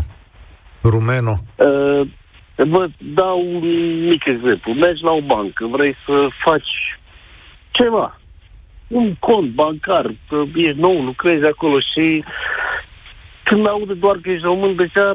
rumeno? 0.84 1.38
Uh, 1.56 2.08
vă 2.56 2.90
dau 2.98 3.56
un 3.56 3.68
mic 4.08 4.26
exemplu. 4.26 4.74
Mergi 4.74 5.04
la 5.04 5.12
o 5.12 5.22
bancă, 5.22 5.66
vrei 5.66 5.96
să 6.06 6.28
faci 6.46 7.00
ceva, 7.72 8.20
un 8.88 9.16
cont 9.16 9.52
bancar, 9.52 10.14
că 10.30 10.44
ești 10.56 10.80
nou, 10.80 11.04
lucrezi 11.04 11.46
acolo 11.46 11.80
și 11.80 12.24
când 13.44 13.68
aude 13.68 13.94
doar 13.94 14.18
că 14.22 14.30
ești 14.30 14.46
român, 14.46 14.76
deja 14.76 15.14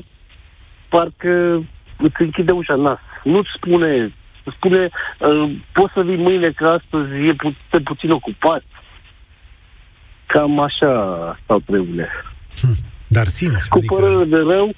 parcă 0.88 1.64
îți 1.98 2.22
închide 2.22 2.53
ușa 2.53 2.74
nas. 2.74 2.98
Nu-ți 3.24 3.48
spune, 3.57 4.14
spune, 4.57 4.88
uh, 5.18 5.51
poți 5.72 5.92
să 5.92 6.03
vii 6.03 6.16
mâine 6.16 6.51
că 6.51 6.66
astăzi 6.66 7.27
e 7.27 7.33
pu- 7.33 7.81
puțin 7.85 8.11
ocupat. 8.11 8.64
Cam 10.27 10.61
așa 10.61 10.92
stau 11.42 11.59
treburile. 11.59 12.09
Hm, 12.61 12.74
dar 13.07 13.27
simți. 13.27 13.68
Cu 13.68 13.79
adică... 13.79 13.94
părere 13.94 14.24
de 14.24 14.37
rău, 14.37 14.74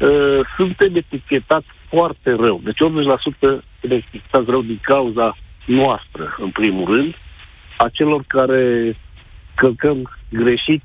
uh, 0.00 0.40
suntem 0.56 0.94
etichetați 0.94 1.66
foarte 1.88 2.30
rău. 2.30 2.60
Deci 2.64 2.76
80% 2.76 2.78
suntem 3.20 3.64
etichetați 3.80 4.50
rău 4.50 4.62
din 4.62 4.78
cauza 4.82 5.36
noastră, 5.66 6.36
în 6.38 6.50
primul 6.50 6.94
rând, 6.94 7.14
a 7.76 7.88
celor 7.92 8.24
care 8.26 8.96
călcăm 9.54 10.10
greșit, 10.28 10.82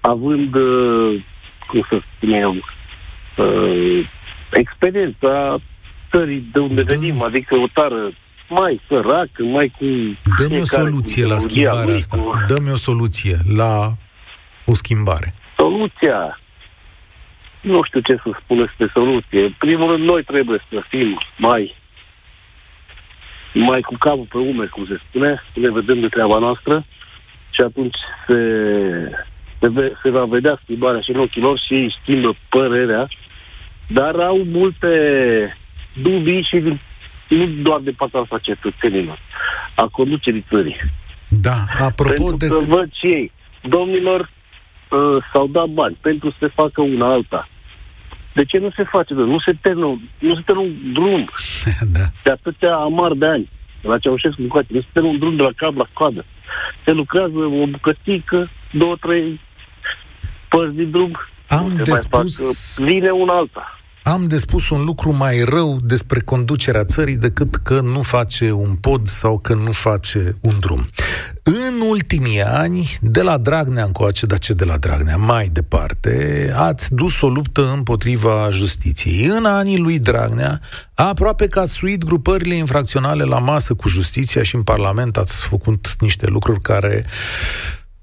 având, 0.00 0.54
uh, 0.54 1.22
cum 1.68 1.86
să 1.88 2.00
spun 2.16 2.32
eu, 2.32 2.54
uh, 3.36 4.08
experiența 4.52 5.58
țării 6.10 6.48
de 6.52 6.58
unde 6.58 6.82
Dăm. 6.82 6.98
venim, 6.98 7.22
adică 7.22 7.58
o 7.58 7.66
țară 7.74 8.12
mai 8.48 8.80
săracă, 8.88 9.42
mai 9.42 9.72
cu... 9.78 9.84
Dă-mi 10.36 10.60
o 10.60 10.64
soluție 10.64 11.26
la 11.26 11.38
schimbarea 11.38 11.94
asta. 11.94 12.16
Cu... 12.16 12.44
Dă-mi 12.46 12.70
o 12.72 12.76
soluție 12.76 13.36
la 13.56 13.92
o 14.66 14.74
schimbare. 14.74 15.34
Soluția? 15.56 16.40
Nu 17.60 17.82
știu 17.82 18.00
ce 18.00 18.14
să 18.22 18.30
spun 18.42 18.58
despre 18.58 18.90
soluție. 18.92 19.44
În 19.44 19.54
primul 19.58 19.90
rând, 19.90 20.04
noi 20.04 20.22
trebuie 20.22 20.60
să 20.70 20.82
fim 20.88 21.18
mai 21.36 21.76
mai 23.54 23.80
cu 23.80 23.94
capul 23.98 24.26
pe 24.28 24.38
umeri, 24.38 24.70
cum 24.70 24.86
se 24.86 25.00
spune, 25.08 25.42
să 25.52 25.60
ne 25.60 25.70
vedem 25.70 26.00
de 26.00 26.08
treaba 26.08 26.38
noastră 26.38 26.86
și 27.50 27.60
atunci 27.60 27.96
se, 28.26 28.40
se, 29.60 29.68
ve, 29.68 29.92
se 30.02 30.10
va 30.10 30.24
vedea 30.24 30.60
schimbarea 30.62 31.00
și 31.00 31.10
în 31.10 31.20
ochii 31.20 31.42
lor 31.42 31.58
și 31.58 31.74
ei 31.74 31.96
schimbă 32.02 32.36
părerea, 32.48 33.08
dar 33.86 34.14
au 34.14 34.42
multe 34.44 34.88
dubii 36.02 36.46
și 36.48 36.78
nu 37.28 37.46
doar 37.46 37.80
de 37.80 37.90
partea 37.90 38.20
asta 38.20 38.38
cetățenilor, 38.38 39.18
a 39.74 39.88
conducerii 39.92 40.44
țării. 40.48 40.76
Da, 41.28 41.64
apropo 41.86 42.22
pentru 42.22 42.36
de... 42.36 42.46
să 42.46 42.64
văd 42.66 42.92
și 42.92 43.06
ei, 43.06 43.32
domnilor, 43.62 44.30
uh, 44.90 45.24
s-au 45.32 45.46
dat 45.46 45.66
bani 45.66 45.98
pentru 46.00 46.30
să 46.30 46.36
se 46.40 46.46
facă 46.54 46.80
una 46.80 47.12
alta. 47.12 47.48
De 48.34 48.44
ce 48.44 48.58
nu 48.58 48.70
se 48.76 48.84
face? 48.84 49.14
Nu 49.14 49.38
se 49.38 49.52
termină, 49.60 50.00
nu 50.18 50.34
se 50.34 50.42
termină 50.46 50.68
un 50.68 50.92
drum 50.92 51.30
da. 51.96 52.04
de 52.24 52.30
atâtea 52.30 52.74
amar 52.76 53.12
de 53.12 53.26
ani. 53.26 53.50
La 53.82 53.98
Ceaușescu 53.98 54.42
cu 54.48 54.60
Nu 54.68 54.80
se 54.80 54.86
termină 54.92 55.12
un 55.14 55.18
drum 55.18 55.36
de 55.36 55.42
la 55.42 55.52
cap 55.56 55.76
la 55.76 55.88
coadă. 55.92 56.24
Se 56.84 56.92
lucrează 56.92 57.38
o 57.38 57.66
bucătică, 57.66 58.50
două, 58.72 58.96
trei 59.00 59.40
părți 60.48 60.76
din 60.76 60.90
drum. 60.90 61.18
Am 61.48 61.76
de 61.84 61.94
spus... 61.94 62.78
vine 62.78 63.10
una 63.10 63.36
alta 63.36 63.78
am 64.12 64.26
de 64.26 64.36
spus 64.36 64.68
un 64.70 64.84
lucru 64.84 65.12
mai 65.12 65.42
rău 65.44 65.78
despre 65.82 66.20
conducerea 66.20 66.84
țării 66.84 67.16
decât 67.16 67.54
că 67.54 67.80
nu 67.80 68.02
face 68.02 68.52
un 68.52 68.74
pod 68.74 69.06
sau 69.06 69.38
că 69.38 69.54
nu 69.54 69.72
face 69.72 70.36
un 70.40 70.52
drum. 70.60 70.88
În 71.48 71.80
ultimii 71.88 72.42
ani, 72.42 72.98
de 73.00 73.22
la 73.22 73.38
Dragnea 73.38 73.84
încoace, 73.84 74.26
dar 74.26 74.38
ce 74.38 74.52
de 74.52 74.64
la 74.64 74.76
Dragnea, 74.76 75.16
mai 75.16 75.48
departe, 75.52 76.52
ați 76.56 76.94
dus 76.94 77.20
o 77.20 77.28
luptă 77.28 77.72
împotriva 77.72 78.48
justiției. 78.50 79.24
În 79.24 79.44
anii 79.44 79.78
lui 79.78 79.98
Dragnea, 79.98 80.60
aproape 80.94 81.46
că 81.46 81.60
ați 81.60 81.72
suit 81.72 82.04
grupările 82.04 82.54
infracționale 82.54 83.24
la 83.24 83.38
masă 83.38 83.74
cu 83.74 83.88
justiția 83.88 84.42
și 84.42 84.54
în 84.54 84.62
Parlament 84.62 85.16
ați 85.16 85.36
făcut 85.36 85.94
niște 85.98 86.26
lucruri 86.26 86.60
care 86.60 87.04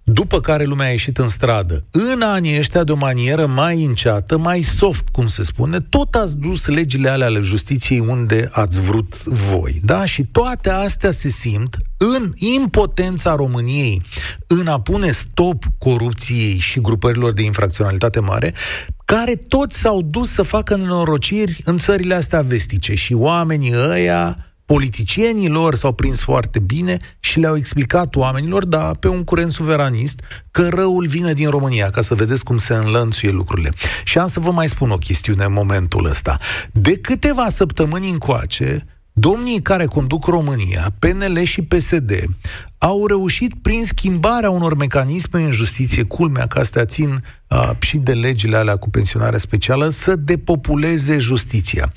după 0.07 0.39
care 0.39 0.63
lumea 0.63 0.87
a 0.87 0.89
ieșit 0.89 1.17
în 1.17 1.27
stradă, 1.27 1.87
în 1.91 2.21
anii 2.21 2.57
ăștia 2.57 2.83
de 2.83 2.91
o 2.91 2.95
manieră 2.95 3.45
mai 3.45 3.83
înceată, 3.83 4.37
mai 4.37 4.61
soft, 4.61 5.09
cum 5.09 5.27
se 5.27 5.43
spune, 5.43 5.79
tot 5.79 6.15
ați 6.15 6.37
dus 6.37 6.65
legile 6.65 7.09
alea 7.09 7.27
ale 7.27 7.39
justiției 7.39 7.99
unde 7.99 8.49
ați 8.51 8.81
vrut 8.81 9.23
voi. 9.23 9.79
Da? 9.83 10.05
Și 10.05 10.23
toate 10.23 10.69
astea 10.69 11.11
se 11.11 11.27
simt 11.27 11.77
în 11.97 12.31
impotența 12.35 13.35
României 13.35 14.01
în 14.47 14.67
a 14.67 14.79
pune 14.79 15.11
stop 15.11 15.63
corupției 15.77 16.57
și 16.57 16.81
grupărilor 16.81 17.33
de 17.33 17.41
infracționalitate 17.41 18.19
mare, 18.19 18.53
care 19.05 19.35
toți 19.35 19.79
s-au 19.79 20.01
dus 20.01 20.31
să 20.31 20.41
facă 20.41 20.75
nenorociri 20.75 21.61
în 21.63 21.77
țările 21.77 22.13
astea 22.13 22.41
vestice 22.41 22.93
și 22.93 23.13
oamenii 23.13 23.73
ăia 23.89 24.54
politicienii 24.65 25.47
lor 25.47 25.75
s-au 25.75 25.93
prins 25.93 26.23
foarte 26.23 26.59
bine 26.59 26.97
și 27.19 27.39
le-au 27.39 27.55
explicat 27.55 28.15
oamenilor, 28.15 28.65
da, 28.65 28.91
pe 28.99 29.07
un 29.07 29.23
curent 29.23 29.51
suveranist, 29.51 30.19
că 30.51 30.67
răul 30.69 31.07
vine 31.07 31.33
din 31.33 31.49
România, 31.49 31.89
ca 31.89 32.01
să 32.01 32.15
vedeți 32.15 32.43
cum 32.43 32.57
se 32.57 32.73
înlănțuie 32.73 33.31
lucrurile. 33.31 33.69
Și 34.03 34.17
am 34.17 34.27
să 34.27 34.39
vă 34.39 34.51
mai 34.51 34.67
spun 34.67 34.89
o 34.89 34.97
chestiune 34.97 35.43
în 35.43 35.53
momentul 35.53 36.05
ăsta. 36.05 36.37
De 36.71 36.97
câteva 36.97 37.49
săptămâni 37.49 38.09
încoace, 38.09 38.85
domnii 39.13 39.61
care 39.61 39.85
conduc 39.85 40.25
România, 40.25 40.87
PNL 40.99 41.43
și 41.43 41.61
PSD, 41.61 42.11
au 42.77 43.07
reușit 43.07 43.53
prin 43.61 43.83
schimbarea 43.83 44.49
unor 44.49 44.75
mecanisme 44.75 45.41
în 45.41 45.51
justiție, 45.51 46.03
culmea 46.03 46.47
că 46.47 46.59
astea 46.59 46.85
țin 46.85 47.23
uh, 47.47 47.71
și 47.79 47.97
de 47.97 48.13
legile 48.13 48.57
alea 48.57 48.75
cu 48.75 48.89
pensionare 48.89 49.37
specială, 49.37 49.89
să 49.89 50.15
depopuleze 50.15 51.17
justiția. 51.17 51.93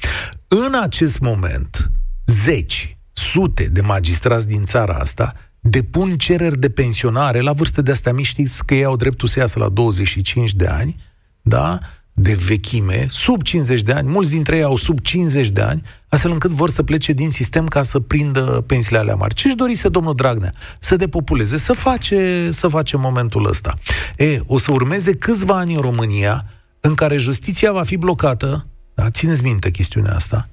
În 0.49 0.75
acest 0.83 1.19
moment, 1.19 1.91
zeci, 2.29 2.99
sute 3.13 3.65
de 3.65 3.81
magistrați 3.81 4.47
din 4.47 4.65
țara 4.65 4.95
asta 4.95 5.35
depun 5.61 6.17
cereri 6.17 6.59
de 6.59 6.71
pensionare 6.71 7.41
la 7.41 7.53
vârste 7.53 7.83
de 7.83 7.91
astea 7.91 8.13
mici, 8.13 8.27
știți 8.27 8.65
că 8.65 8.75
ei 8.75 8.85
au 8.85 8.97
dreptul 8.97 9.29
să 9.29 9.39
iasă 9.39 9.59
la 9.59 9.69
25 9.69 10.55
de 10.55 10.67
ani, 10.67 10.97
da? 11.43 11.79
de 12.21 12.39
vechime, 12.47 13.07
sub 13.11 13.43
50 13.43 13.83
de 13.83 13.93
ani, 13.93 14.09
mulți 14.09 14.31
dintre 14.31 14.57
ei 14.57 14.63
au 14.63 14.77
sub 14.77 15.01
50 15.01 15.49
de 15.49 15.61
ani, 15.61 15.83
astfel 16.09 16.31
încât 16.31 16.51
vor 16.51 16.71
să 16.71 16.83
plece 16.83 17.13
din 17.13 17.31
sistem 17.31 17.67
ca 17.67 17.83
să 17.83 17.99
prindă 17.99 18.65
pensiile 18.67 18.99
alea 18.99 19.15
mari. 19.15 19.35
Ce-și 19.35 19.55
dorise 19.55 19.89
domnul 19.89 20.15
Dragnea? 20.15 20.55
Să 20.79 20.97
depopuleze, 20.97 21.57
să 21.57 21.73
face, 21.73 22.49
să 22.51 22.69
face 22.69 22.97
momentul 22.97 23.47
ăsta. 23.47 23.75
E, 24.17 24.39
o 24.47 24.59
să 24.59 24.73
urmeze 24.73 25.15
câțiva 25.15 25.57
ani 25.57 25.75
în 25.75 25.81
România 25.81 26.45
în 26.81 26.95
care 26.95 27.17
justiția 27.17 27.73
va 27.73 27.83
fi 27.83 27.97
blocată, 27.97 28.67
da? 28.95 29.11
țineți 29.11 29.43
minte 29.43 29.71
chestiunea 29.71 30.15
asta, 30.15 30.49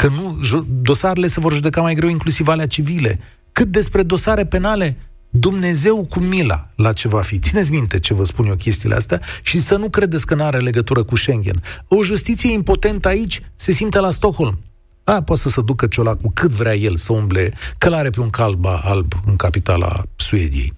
că 0.00 0.08
nu, 0.08 0.36
dosarele 0.82 1.26
se 1.26 1.40
vor 1.40 1.52
judeca 1.52 1.80
mai 1.80 1.94
greu, 1.94 2.08
inclusiv 2.08 2.48
alea 2.48 2.66
civile. 2.66 3.20
Cât 3.52 3.66
despre 3.66 4.02
dosare 4.02 4.44
penale, 4.44 4.96
Dumnezeu 5.30 6.06
cu 6.10 6.20
mila 6.20 6.68
la 6.76 6.92
ce 6.92 7.08
va 7.08 7.20
fi. 7.20 7.38
Țineți 7.38 7.70
minte 7.70 8.00
ce 8.00 8.14
vă 8.14 8.24
spun 8.24 8.46
eu 8.46 8.54
chestiile 8.54 8.94
astea 8.94 9.20
și 9.42 9.58
să 9.58 9.76
nu 9.76 9.88
credeți 9.88 10.26
că 10.26 10.34
nu 10.34 10.44
are 10.44 10.58
legătură 10.58 11.02
cu 11.02 11.16
Schengen. 11.16 11.62
O 11.88 12.02
justiție 12.02 12.52
impotentă 12.52 13.08
aici 13.08 13.40
se 13.54 13.72
simte 13.72 13.98
la 13.98 14.10
Stockholm. 14.10 14.58
A, 15.04 15.22
poate 15.22 15.40
să 15.40 15.48
se 15.48 15.60
ducă 15.62 15.86
ciolacul 15.86 16.30
cât 16.34 16.50
vrea 16.50 16.74
el 16.74 16.96
să 16.96 17.12
umble 17.12 17.52
călare 17.78 18.10
pe 18.10 18.20
un 18.20 18.30
calba 18.30 18.80
alb 18.84 19.12
în 19.26 19.36
capitala 19.36 20.02
Suediei. 20.16 20.72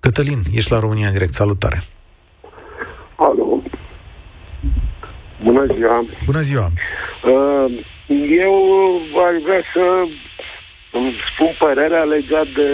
Cătălin, 0.00 0.42
ești 0.52 0.72
la 0.72 0.78
România 0.78 1.06
în 1.06 1.12
direct. 1.12 1.34
Salutare! 1.34 1.82
Alo! 3.16 3.62
Bună 5.44 5.66
ziua! 5.74 6.04
Bună 6.24 6.40
ziua! 6.40 6.70
Uh, 7.24 7.96
eu 8.16 9.00
aș 9.26 9.42
vrea 9.42 9.62
să 9.72 10.08
îmi 10.92 11.14
spun 11.32 11.54
părerea 11.58 12.04
legat 12.04 12.46
de 12.46 12.70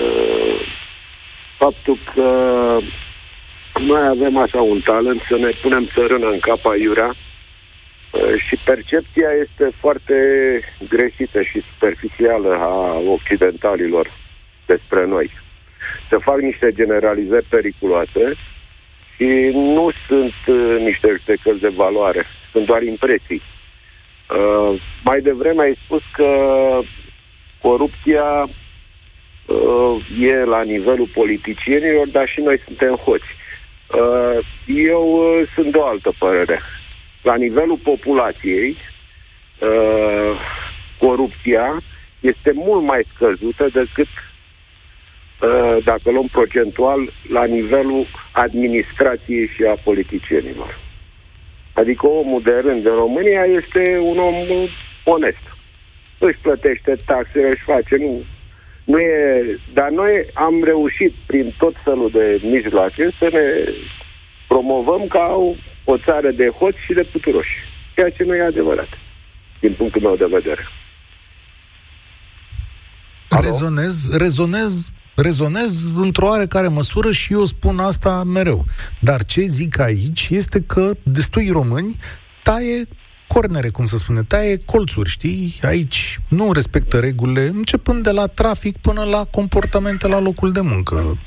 uh, 0.00 0.60
faptul 1.58 1.98
că 2.14 2.28
noi 3.80 4.06
avem 4.06 4.36
așa 4.36 4.60
un 4.60 4.80
talent 4.80 5.20
să 5.28 5.36
ne 5.36 5.50
punem 5.62 5.90
țărână 5.94 6.28
în 6.28 6.38
capa 6.38 6.76
iurea 6.76 7.14
uh, 7.14 8.34
și 8.46 8.56
percepția 8.64 9.28
este 9.42 9.70
foarte 9.80 10.14
greșită 10.88 11.42
și 11.42 11.62
superficială 11.72 12.54
a 12.54 12.98
occidentalilor 12.98 14.10
despre 14.66 15.06
noi. 15.06 15.30
Se 16.10 16.16
fac 16.16 16.40
niște 16.40 16.72
generalizări 16.72 17.44
periculoase 17.48 18.34
și 19.16 19.50
nu 19.52 19.90
sunt 20.06 20.34
uh, 20.46 20.76
niște 20.78 21.08
judecăți 21.18 21.60
de 21.60 21.68
valoare, 21.68 22.26
sunt 22.52 22.66
doar 22.66 22.82
impresii. 22.82 23.42
Uh, 24.36 24.82
mai 25.04 25.20
devreme 25.20 25.62
ai 25.62 25.78
spus 25.84 26.02
că 26.12 26.28
corupția 27.62 28.48
uh, 29.46 30.06
e 30.20 30.44
la 30.44 30.62
nivelul 30.62 31.10
politicienilor, 31.14 32.08
dar 32.08 32.28
și 32.28 32.40
noi 32.40 32.60
suntem 32.64 32.94
hoți. 32.94 33.24
Uh, 33.94 34.46
eu 34.66 35.02
uh, 35.12 35.48
sunt 35.54 35.72
de 35.72 35.78
o 35.78 35.86
altă 35.86 36.12
părere. 36.18 36.60
La 37.22 37.34
nivelul 37.36 37.76
populației, 37.76 38.76
uh, 39.58 40.40
corupția 40.98 41.82
este 42.20 42.52
mult 42.54 42.82
mai 42.82 43.04
scăzută 43.14 43.68
decât 43.72 44.08
uh, 44.08 45.84
dacă 45.84 46.10
luăm 46.10 46.28
procentual 46.32 47.12
la 47.28 47.44
nivelul 47.44 48.06
administrației 48.32 49.46
și 49.46 49.62
a 49.64 49.74
politicienilor. 49.84 50.89
Adică 51.80 52.06
omul 52.06 52.42
de 52.42 52.56
rând 52.66 52.86
în 52.86 52.94
România 53.04 53.44
este 53.60 53.98
un 54.10 54.18
om 54.18 54.34
onest. 55.04 55.44
Își 56.18 56.38
plătește 56.42 56.96
taxele, 57.06 57.48
își 57.48 57.68
face, 57.72 57.94
nu, 57.96 58.24
nu 58.84 58.98
e... 58.98 59.14
Dar 59.72 59.90
noi 59.90 60.12
am 60.34 60.64
reușit 60.64 61.14
prin 61.26 61.54
tot 61.58 61.74
felul 61.84 62.10
de 62.10 62.40
mijloace 62.42 63.10
să 63.18 63.28
ne 63.32 63.46
promovăm 64.48 65.06
ca 65.06 65.24
o, 65.46 65.54
o 65.84 65.96
țară 65.98 66.30
de 66.30 66.48
hoți 66.48 66.84
și 66.86 66.92
de 66.92 67.02
puturoși. 67.12 67.56
Ceea 67.94 68.10
ce 68.10 68.24
nu 68.24 68.34
e 68.34 68.42
adevărat, 68.42 68.88
din 69.60 69.72
punctul 69.72 70.00
meu 70.00 70.16
de 70.16 70.26
vedere. 70.30 70.64
Rezonez, 73.42 74.16
rezonez 74.16 74.90
rezonez 75.20 75.86
într-o 75.94 76.26
oarecare 76.26 76.68
măsură 76.68 77.10
și 77.12 77.32
eu 77.32 77.44
spun 77.44 77.78
asta 77.78 78.24
mereu. 78.24 78.64
Dar 79.00 79.24
ce 79.24 79.46
zic 79.46 79.78
aici 79.78 80.28
este 80.30 80.60
că 80.60 80.90
destui 81.02 81.48
români 81.50 81.96
taie 82.42 82.88
cornere, 83.26 83.68
cum 83.68 83.84
să 83.84 83.96
spune, 83.96 84.22
taie 84.22 84.60
colțuri, 84.64 85.08
știi? 85.08 85.60
Aici 85.62 86.20
nu 86.28 86.52
respectă 86.52 86.98
regulile, 86.98 87.46
începând 87.46 88.02
de 88.02 88.10
la 88.10 88.26
trafic 88.26 88.76
până 88.76 89.02
la 89.02 89.24
comportamente 89.24 90.08
la 90.08 90.18
locul 90.18 90.52
de 90.52 90.60
muncă. 90.60 91.18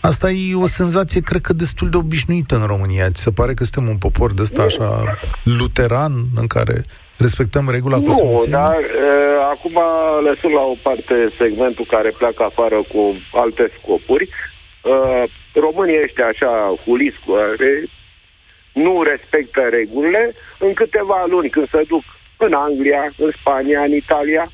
Asta 0.00 0.30
e 0.30 0.54
o 0.54 0.66
senzație, 0.66 1.20
cred 1.20 1.40
că, 1.40 1.52
destul 1.52 1.90
de 1.90 1.96
obișnuită 1.96 2.56
în 2.56 2.66
România. 2.66 3.10
Ți 3.10 3.22
se 3.22 3.30
pare 3.30 3.54
că 3.54 3.64
suntem 3.64 3.88
un 3.88 3.96
popor 3.96 4.32
de 4.32 4.42
ăsta 4.42 4.62
așa 4.62 5.18
luteran, 5.44 6.12
în 6.34 6.46
care 6.46 6.84
respectăm 7.18 7.70
regula 7.70 7.96
cu 7.96 8.02
Nu, 8.02 8.44
dar 8.48 8.76
e, 8.76 8.84
acum 9.50 9.78
lăsând 10.22 10.54
la 10.54 10.60
o 10.60 10.76
parte 10.82 11.14
segmentul 11.38 11.86
care 11.88 12.10
pleacă 12.10 12.42
afară 12.42 12.82
cu 12.92 13.14
alte 13.32 13.70
scopuri. 13.78 14.24
E, 14.24 14.30
România 15.60 16.00
este 16.04 16.22
așa 16.22 16.74
hulis 16.84 17.14
cu 17.26 17.32
nu 18.72 19.02
respectă 19.02 19.60
regulile, 19.70 20.34
în 20.58 20.72
câteva 20.74 21.24
luni 21.28 21.50
când 21.50 21.68
se 21.70 21.82
duc 21.88 22.02
în 22.36 22.52
Anglia, 22.52 23.12
în 23.16 23.30
Spania, 23.40 23.80
în 23.80 23.94
Italia, 23.94 24.52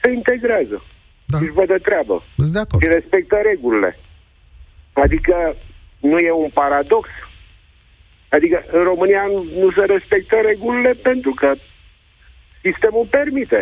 se 0.00 0.10
integrează. 0.10 0.84
Da. 1.26 1.38
Își 1.38 1.50
văd 1.50 1.66
de 1.66 1.78
treabă. 1.82 2.24
de 2.52 2.58
acord. 2.58 2.82
Și 2.82 2.88
respectă 2.88 3.36
regulile. 3.42 3.98
Adică 4.92 5.56
nu 6.00 6.18
e 6.18 6.30
un 6.30 6.50
paradox. 6.54 7.08
Adică 8.28 8.64
în 8.72 8.82
România 8.82 9.22
nu, 9.26 9.46
nu 9.58 9.70
se 9.70 9.84
respectă 9.84 10.36
regulile 10.36 10.92
pentru 10.92 11.32
că 11.34 11.54
sistemul 12.64 13.06
permite. 13.10 13.60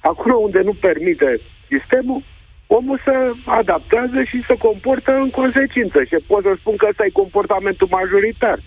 Acolo 0.00 0.34
unde 0.34 0.60
nu 0.68 0.74
permite 0.86 1.40
sistemul, 1.72 2.20
omul 2.66 3.00
se 3.06 3.16
adaptează 3.60 4.18
și 4.30 4.44
se 4.48 4.56
comportă 4.66 5.12
în 5.24 5.30
consecință. 5.30 5.98
Și 6.08 6.16
pot 6.26 6.42
să 6.42 6.52
spun 6.58 6.76
că 6.76 6.86
ăsta 6.90 7.04
e 7.04 7.20
comportamentul 7.22 7.88
majoritar 7.90 8.58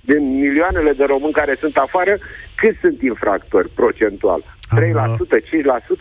din 0.00 0.22
milioanele 0.44 0.92
de 0.92 1.04
români 1.04 1.32
care 1.40 1.56
sunt 1.60 1.76
afară, 1.76 2.14
cât 2.60 2.74
sunt 2.80 3.02
infractori 3.02 3.68
procentual? 3.80 4.40
3%, 4.76 5.40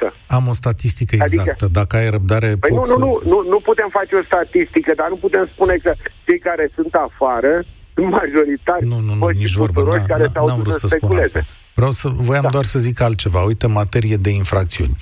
5%? 0.10 0.14
Am 0.28 0.48
o 0.48 0.54
statistică 0.54 1.16
adică- 1.20 1.42
exactă. 1.42 1.66
Adică, 1.66 1.80
Dacă 1.80 1.96
ai 1.96 2.10
răbdare, 2.10 2.50
păi 2.60 2.72
nu, 2.76 2.84
să... 2.84 2.96
nu, 2.98 3.06
nu, 3.06 3.22
nu, 3.32 3.50
nu 3.50 3.60
putem 3.60 3.90
face 3.92 4.16
o 4.16 4.24
statistică, 4.24 4.92
dar 4.96 5.10
nu 5.10 5.16
putem 5.16 5.50
spune 5.54 5.76
că 5.84 5.94
cei 6.26 6.40
care 6.40 6.70
sunt 6.76 6.94
afară 6.94 7.54
sunt 7.56 7.79
majoritari. 7.96 8.86
Nu, 8.86 9.00
nu, 9.00 9.14
nu, 9.14 9.28
nici 9.28 9.54
vorbă. 9.54 10.04
Care 10.08 10.32
n-am 10.34 10.60
vrut 10.60 10.74
să 10.74 10.88
spun 10.88 11.18
asta. 11.18 11.46
Vreau 11.80 11.92
să, 11.92 12.10
voiam 12.14 12.42
da. 12.42 12.50
doar 12.50 12.64
să 12.64 12.80
zic 12.80 13.02
altceva. 13.02 13.44
Uite, 13.44 13.68
materie 13.68 14.16
de 14.16 14.30
infracțiuni. 14.30 14.96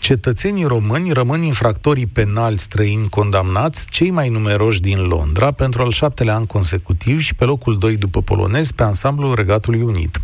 Cetățenii 0.00 0.64
români 0.64 1.12
rămân 1.12 1.42
infractorii 1.42 2.06
penali 2.06 2.58
străini 2.58 3.08
condamnați, 3.08 3.86
cei 3.90 4.10
mai 4.10 4.28
numeroși 4.28 4.80
din 4.80 4.98
Londra, 4.98 5.50
pentru 5.50 5.82
al 5.82 5.90
șaptelea 5.90 6.34
an 6.34 6.46
consecutiv 6.46 7.20
și 7.20 7.34
pe 7.34 7.44
locul 7.44 7.78
2 7.78 7.96
după 7.96 8.22
polonez 8.22 8.70
pe 8.70 8.82
ansamblul 8.82 9.34
Regatului 9.34 9.82
Unit. 9.82 10.20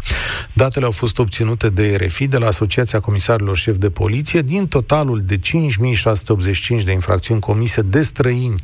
Datele 0.55 0.85
au 0.85 0.91
fost 0.91 1.19
obținute 1.19 1.69
de 1.69 1.97
RFI, 1.97 2.29
de 2.29 2.39
la 2.39 2.47
Asociația 2.47 3.01
Comisarilor 3.01 3.57
Șef 3.57 3.77
de 3.77 3.91
Poliție, 3.91 4.43
din 4.43 4.69
totalul 4.69 5.21
de 5.21 5.39
5685 5.39 6.83
de 6.83 6.93
infracțiuni 6.93 7.41
comise 7.41 7.83
de 7.83 8.03
străini 8.03 8.63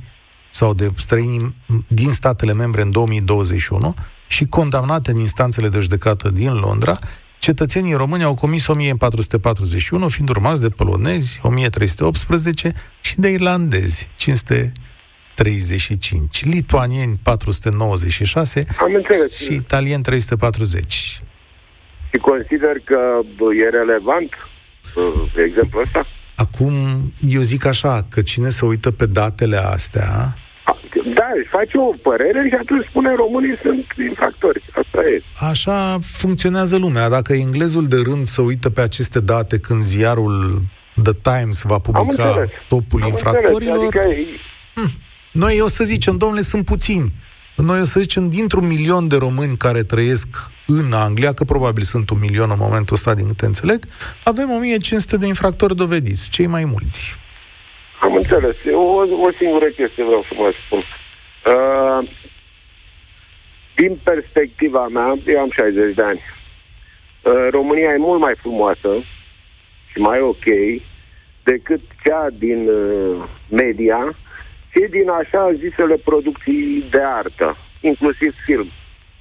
sau 0.57 0.75
de 0.75 0.91
străini 0.97 1.57
din 1.89 2.13
statele 2.13 2.53
membre 2.53 2.83
în 2.83 2.91
2021 2.91 3.95
și 4.27 4.45
condamnate 4.45 5.11
în 5.11 5.17
instanțele 5.17 5.69
de 5.69 5.81
judecată 5.81 6.31
din 6.31 6.55
Londra, 6.55 6.99
cetățenii 7.39 7.95
români 7.95 8.23
au 8.23 8.35
comis 8.35 8.67
1441, 8.67 10.09
fiind 10.09 10.29
urmați 10.29 10.61
de 10.61 10.69
polonezi 10.69 11.41
1318 11.43 12.75
și 13.01 13.21
de 13.21 13.29
irlandezi 13.29 14.09
535, 14.17 16.45
lituanieni 16.45 17.21
496 17.23 18.67
Am 18.81 18.95
înțeles. 18.95 19.37
și 19.37 19.53
italieni 19.53 20.03
340. 20.03 21.21
Și 22.13 22.19
consider 22.21 22.79
că 22.85 22.99
e 23.65 23.69
relevant 23.69 24.31
uh, 24.95 25.33
exemplul 25.47 25.83
ăsta? 25.83 26.07
Acum, 26.37 26.73
eu 27.29 27.41
zic 27.41 27.65
așa, 27.65 28.07
că 28.11 28.23
cine 28.23 28.49
se 28.49 28.65
uită 28.65 28.91
pe 28.91 29.07
datele 29.07 29.57
astea, 29.57 30.37
da, 31.15 31.29
își 31.39 31.49
face 31.51 31.79
o 31.79 31.93
părere 32.03 32.49
și 32.49 32.57
atunci 32.61 32.87
spune 32.89 33.15
românii 33.15 33.59
sunt 33.63 33.85
infractori. 34.09 34.65
Asta 34.83 35.01
e. 35.13 35.23
Așa 35.51 35.99
funcționează 36.01 36.77
lumea. 36.77 37.09
Dacă 37.09 37.33
englezul 37.33 37.87
de 37.87 37.97
rând 37.97 38.27
să 38.27 38.41
uită 38.43 38.71
pe 38.71 38.81
aceste 38.81 39.21
date 39.21 39.59
când 39.59 39.83
ziarul 39.83 40.61
The 41.03 41.13
Times 41.13 41.63
va 41.63 41.79
publica 41.79 42.47
topul 42.69 43.03
Am 43.03 43.09
infractorilor... 43.09 43.77
Adică... 43.77 44.03
Hm, 44.75 44.91
noi 45.33 45.61
o 45.61 45.69
să 45.69 45.85
zicem, 45.85 46.17
domnule, 46.17 46.43
sunt 46.43 46.65
puțini. 46.65 47.13
Noi 47.57 47.81
o 47.81 47.85
să 47.85 48.01
zicem, 48.01 48.29
dintr-un 48.29 48.67
milion 48.67 49.09
de 49.09 49.17
români 49.17 49.57
care 49.57 49.83
trăiesc 49.83 50.29
în 50.67 50.93
Anglia, 50.93 51.33
că 51.33 51.45
probabil 51.45 51.83
sunt 51.83 52.11
un 52.11 52.19
milion 52.19 52.51
în 52.51 52.57
momentul 52.61 52.95
ăsta, 52.95 53.15
din 53.15 53.27
câte 53.27 53.47
înțeleg, 53.47 53.85
avem 54.25 54.51
1500 54.51 55.17
de 55.17 55.27
infractori 55.27 55.77
dovediți, 55.77 56.29
cei 56.29 56.47
mai 56.47 56.65
mulți. 56.65 57.19
Am 58.01 58.15
înțeles. 58.15 58.57
O, 58.73 58.81
o 59.27 59.31
singură 59.39 59.65
chestie 59.67 60.05
vreau 60.05 60.25
să 60.29 60.35
vă 60.37 60.53
spun. 60.67 60.83
Uh, 61.53 62.09
din 63.75 63.99
perspectiva 64.05 64.89
mea, 64.89 65.19
eu 65.27 65.41
am 65.41 65.51
60 65.51 65.95
de 65.95 66.03
ani. 66.03 66.21
Uh, 67.23 67.49
România 67.51 67.93
e 67.93 67.97
mult 67.97 68.21
mai 68.21 68.35
frumoasă 68.41 69.05
și 69.93 69.99
mai 69.99 70.21
ok 70.21 70.45
decât 71.43 71.81
cea 72.05 72.27
din 72.39 72.69
uh, 72.69 73.29
media 73.49 74.17
și 74.71 74.87
din 74.91 75.09
așa 75.09 75.53
zisele 75.53 75.97
producții 76.05 76.85
de 76.91 77.03
artă, 77.03 77.57
inclusiv 77.81 78.35
film. 78.45 78.69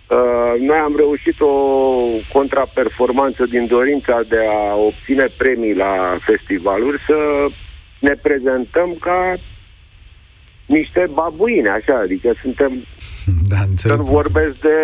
Uh, 0.09 0.53
noi 0.59 0.77
am 0.77 0.95
reușit 0.95 1.39
o 1.39 1.53
contraperformanță 2.33 3.45
din 3.45 3.67
dorința 3.67 4.21
de 4.29 4.39
a 4.49 4.75
obține 4.75 5.25
premii 5.37 5.73
la 5.73 6.17
festivaluri 6.25 6.99
să 7.07 7.47
ne 7.99 8.13
prezentăm 8.21 8.95
ca 8.99 9.35
niște 10.65 11.07
babuine, 11.13 11.69
așa, 11.69 11.99
adică 11.99 12.33
suntem... 12.41 12.71
Da, 13.49 13.57
înțeleg. 13.69 13.97
Când 13.97 14.07
vorbesc 14.07 14.55
de 14.59 14.77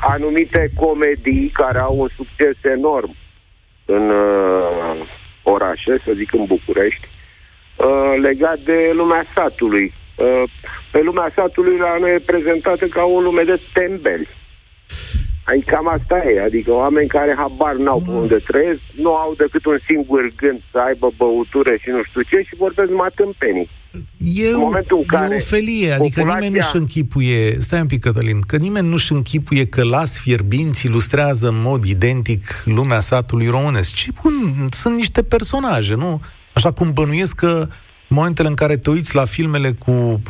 anumite 0.00 0.70
comedii 0.76 1.50
care 1.52 1.78
au 1.78 1.98
un 1.98 2.08
succes 2.16 2.56
enorm 2.62 3.14
în 3.84 4.10
uh, 4.10 5.08
orașe, 5.42 6.02
să 6.04 6.12
zic 6.16 6.32
în 6.32 6.44
București, 6.44 7.08
uh, 7.76 8.14
legat 8.20 8.58
de 8.58 8.90
lumea 8.94 9.24
satului. 9.34 9.92
Uh, 10.16 10.42
pe 10.92 11.00
lumea 11.02 11.32
satului 11.36 11.76
la 11.76 11.96
noi 11.98 12.14
e 12.14 12.30
prezentată 12.32 12.86
ca 12.86 13.02
o 13.02 13.20
lume 13.20 13.42
de 13.42 13.60
tembeli. 13.72 14.28
Adică 15.48 15.70
cam 15.72 15.88
asta 15.88 16.16
e, 16.30 16.42
adică 16.48 16.70
oameni 16.72 17.08
care 17.08 17.34
habar 17.36 17.74
n-au 17.74 18.00
pe 18.06 18.10
unde 18.10 18.38
trăiesc, 18.50 18.80
nu 19.04 19.14
au 19.14 19.34
decât 19.42 19.64
un 19.64 19.78
singur 19.88 20.32
gând 20.36 20.60
să 20.72 20.78
aibă 20.88 21.08
băutură 21.16 21.72
și 21.82 21.88
nu 21.88 22.02
știu 22.08 22.20
ce 22.30 22.38
și 22.48 22.54
vorbesc 22.64 22.88
numai 22.90 23.08
tâmpenii. 23.14 23.68
E, 24.44 24.48
în 24.48 24.58
momentul 24.58 24.96
în 24.96 25.06
care 25.06 25.34
e 25.34 25.36
o 25.36 25.40
felie, 25.40 25.90
adică 25.92 26.20
populația... 26.20 26.48
nimeni 26.48 26.54
nu-și 26.54 26.76
închipuie, 26.76 27.60
stai 27.60 27.80
un 27.80 27.86
pic 27.86 28.00
Cătălin, 28.00 28.40
că 28.40 28.56
nimeni 28.56 28.88
nu-și 28.88 29.12
închipuie 29.12 29.66
că 29.66 29.82
las 29.84 30.18
fierbinți 30.18 30.86
ilustrează 30.86 31.48
în 31.48 31.60
mod 31.62 31.84
identic 31.84 32.42
lumea 32.64 33.00
satului 33.00 33.46
românesc. 33.46 33.94
Ce 33.94 34.10
bun, 34.22 34.34
sunt 34.70 34.94
niște 34.96 35.22
personaje, 35.22 35.94
nu? 35.94 36.20
Așa 36.52 36.72
cum 36.72 36.92
bănuiesc 36.92 37.34
că 37.34 37.68
momentele 38.08 38.48
în 38.48 38.54
care 38.54 38.76
te 38.76 38.90
uiți 38.90 39.14
la 39.14 39.24
filmele 39.24 39.70
cu, 39.72 40.22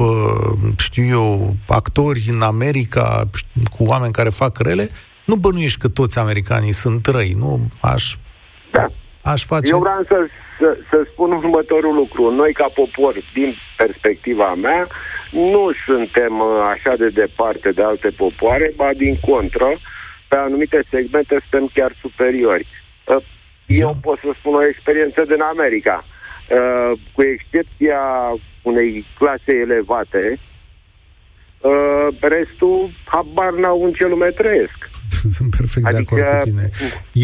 știu 0.79 1.05
eu, 1.05 1.55
actori 1.67 2.25
în 2.29 2.41
America, 2.41 3.31
cu 3.77 3.85
oameni 3.85 4.13
care 4.13 4.29
fac 4.29 4.59
rele, 4.59 4.91
nu 5.31 5.37
bănuiești 5.37 5.81
că 5.83 5.89
toți 5.89 6.19
americanii 6.19 6.73
sunt 6.73 7.07
răi, 7.07 7.33
nu? 7.45 7.61
Aș, 7.81 8.05
da. 8.71 8.87
aș 9.23 9.45
face... 9.45 9.69
Eu 9.71 9.79
vreau 9.79 10.03
să, 10.09 10.19
să, 10.59 10.77
să 10.91 11.07
spun 11.13 11.33
următorul 11.33 11.95
lucru. 11.95 12.31
Noi, 12.31 12.53
ca 12.53 12.69
popor, 12.75 13.15
din 13.35 13.55
perspectiva 13.77 14.55
mea, 14.55 14.87
nu 15.31 15.71
suntem 15.87 16.33
uh, 16.41 16.49
așa 16.75 16.97
de 16.97 17.09
departe 17.09 17.71
de 17.71 17.83
alte 17.83 18.11
popoare, 18.11 18.73
ba 18.77 18.91
din 18.97 19.19
contră, 19.29 19.69
pe 20.29 20.37
anumite 20.37 20.85
segmente 20.91 21.37
suntem 21.41 21.71
chiar 21.75 21.93
superiori. 22.01 22.67
Uh, 23.07 23.23
Eu 23.67 23.97
pot 24.03 24.19
să 24.19 24.31
spun 24.39 24.55
o 24.55 24.69
experiență 24.69 25.25
din 25.25 25.41
America. 25.41 26.05
Uh, 26.05 26.99
cu 27.13 27.23
excepția 27.23 28.01
unei 28.63 29.07
clase 29.19 29.53
elevate, 29.67 30.39
uh, 31.61 32.09
restul 32.35 32.91
habar 33.05 33.53
n-au 33.53 33.85
în 33.85 33.93
ce 33.93 34.07
lume 34.07 34.31
trăiesc. 34.31 34.79
Sunt 35.37 35.51
perfect 35.57 35.87
adică, 35.87 36.15
de 36.15 36.21
acord 36.21 36.39
cu 36.39 36.49
tine. 36.49 36.67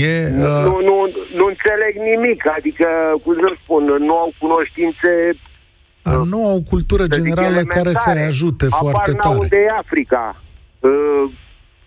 E, 0.09 0.15
uh... 0.27 0.63
nu, 0.69 0.75
nu, 0.89 0.97
nu 1.39 1.45
înțeleg 1.53 1.95
nimic, 2.13 2.41
adică, 2.59 2.89
cum 3.23 3.35
să 3.35 3.51
spun, 3.63 3.85
nu 4.09 4.15
au 4.25 4.31
cunoștințe 4.39 5.11
a, 6.07 6.15
nu 6.15 6.49
au 6.49 6.63
cultură 6.71 7.07
generală 7.07 7.61
care 7.61 7.93
să-i 7.93 8.23
ajute 8.27 8.67
Apar 8.71 8.91
foarte 8.91 9.13
tare. 9.13 9.37
unde 9.39 9.57
e 9.57 9.79
Africa. 9.79 10.43
Uh, 10.81 10.91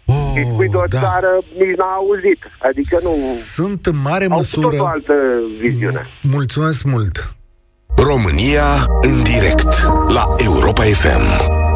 Oh, 0.10 0.34
de 0.58 0.78
o 0.78 0.82
da. 0.90 1.00
țară 1.00 1.44
nici 1.58 1.76
n-a 1.76 1.94
auzit. 1.96 2.40
Adică 2.60 2.98
nu... 3.04 3.10
Sunt 3.40 3.86
în 3.86 4.02
mare 4.02 4.26
au 4.30 4.38
măsură... 4.38 4.82
o 4.82 4.86
altă 4.86 5.14
viziune. 5.62 6.08
Mulțumesc 6.22 6.84
mult! 6.84 7.36
România 7.98 8.86
în 9.02 9.24
direct 9.24 9.82
la 10.08 10.36
Europa 10.38 10.84
FM. 10.84 11.76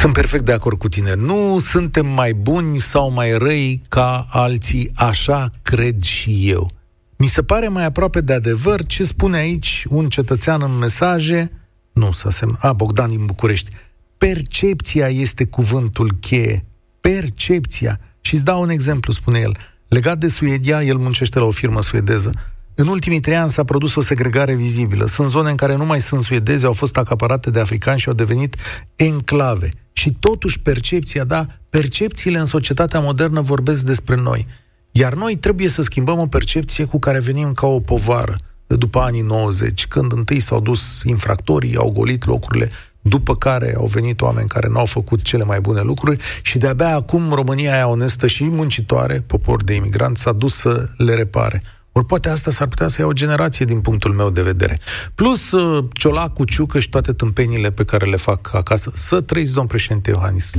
Sunt 0.00 0.12
perfect 0.12 0.44
de 0.44 0.52
acord 0.52 0.78
cu 0.78 0.88
tine. 0.88 1.14
Nu 1.14 1.58
suntem 1.58 2.06
mai 2.06 2.32
buni 2.32 2.78
sau 2.78 3.10
mai 3.10 3.38
răi 3.38 3.82
ca 3.88 4.26
alții, 4.30 4.90
așa 4.94 5.50
cred 5.62 6.02
și 6.02 6.50
eu. 6.50 6.70
Mi 7.16 7.26
se 7.26 7.42
pare 7.42 7.68
mai 7.68 7.84
aproape 7.84 8.20
de 8.20 8.32
adevăr 8.32 8.86
ce 8.86 9.04
spune 9.04 9.36
aici 9.36 9.84
un 9.88 10.08
cetățean 10.08 10.62
în 10.62 10.78
mesaje, 10.78 11.50
nu 11.92 12.12
să 12.12 12.30
se... 12.30 12.46
A, 12.58 12.72
Bogdan 12.72 13.08
din 13.08 13.24
București. 13.24 13.70
Percepția 14.18 15.08
este 15.08 15.44
cuvântul 15.44 16.16
cheie. 16.20 16.64
Percepția. 17.00 18.00
Și 18.20 18.34
îți 18.34 18.44
dau 18.44 18.62
un 18.62 18.68
exemplu, 18.68 19.12
spune 19.12 19.38
el. 19.38 19.56
Legat 19.88 20.18
de 20.18 20.28
Suedia, 20.28 20.82
el 20.82 20.96
muncește 20.96 21.38
la 21.38 21.44
o 21.44 21.50
firmă 21.50 21.82
suedeză. 21.82 22.32
În 22.74 22.88
ultimii 22.88 23.20
trei 23.20 23.36
ani 23.36 23.50
s-a 23.50 23.64
produs 23.64 23.94
o 23.94 24.00
segregare 24.00 24.54
vizibilă. 24.54 25.06
Sunt 25.06 25.28
zone 25.28 25.50
în 25.50 25.56
care 25.56 25.76
nu 25.76 25.86
mai 25.86 26.00
sunt 26.00 26.22
suedezi, 26.22 26.64
au 26.64 26.72
fost 26.72 26.96
acaparate 26.96 27.50
de 27.50 27.60
africani 27.60 28.00
și 28.00 28.08
au 28.08 28.14
devenit 28.14 28.56
enclave. 28.96 29.68
Și 30.00 30.16
totuși 30.20 30.60
percepția, 30.60 31.24
da, 31.24 31.46
percepțiile 31.70 32.38
în 32.38 32.44
societatea 32.44 33.00
modernă 33.00 33.40
vorbesc 33.40 33.84
despre 33.84 34.16
noi. 34.16 34.46
Iar 34.90 35.14
noi 35.14 35.36
trebuie 35.36 35.68
să 35.68 35.82
schimbăm 35.82 36.18
o 36.18 36.26
percepție 36.26 36.84
cu 36.84 36.98
care 36.98 37.18
venim 37.18 37.52
ca 37.52 37.66
o 37.66 37.80
povară 37.80 38.36
de 38.66 38.76
după 38.76 38.98
anii 38.98 39.20
90, 39.20 39.86
când 39.86 40.12
întâi 40.12 40.40
s-au 40.40 40.60
dus 40.60 41.02
infractorii, 41.02 41.76
au 41.76 41.90
golit 41.90 42.26
locurile, 42.26 42.70
după 43.00 43.36
care 43.36 43.74
au 43.76 43.86
venit 43.86 44.20
oameni 44.20 44.48
care 44.48 44.68
n-au 44.68 44.86
făcut 44.86 45.22
cele 45.22 45.44
mai 45.44 45.60
bune 45.60 45.80
lucruri 45.80 46.22
și 46.42 46.58
de-abia 46.58 46.94
acum 46.94 47.32
România 47.32 47.72
aia 47.72 47.88
onestă 47.88 48.26
și 48.26 48.44
muncitoare, 48.44 49.24
popor 49.26 49.64
de 49.64 49.74
imigranți, 49.74 50.22
s-a 50.22 50.32
dus 50.32 50.54
să 50.54 50.88
le 50.96 51.14
repare. 51.14 51.62
Ori 51.92 52.06
poate 52.06 52.28
asta 52.28 52.50
s-ar 52.50 52.66
putea 52.66 52.86
să 52.86 53.00
ia 53.00 53.06
o 53.06 53.12
generație 53.12 53.64
din 53.64 53.80
punctul 53.80 54.12
meu 54.12 54.30
de 54.30 54.42
vedere. 54.42 54.78
Plus 55.14 55.50
uh, 55.50 55.84
ciolacul, 55.92 56.44
ciucă 56.44 56.78
și 56.78 56.88
toate 56.88 57.12
tâmpenile 57.12 57.70
pe 57.70 57.84
care 57.84 58.10
le 58.10 58.16
fac 58.16 58.54
acasă. 58.54 58.90
Să 58.94 59.20
trăiți, 59.20 59.54
domn 59.54 59.66
președinte 59.66 60.10
Iohannis. 60.10 60.50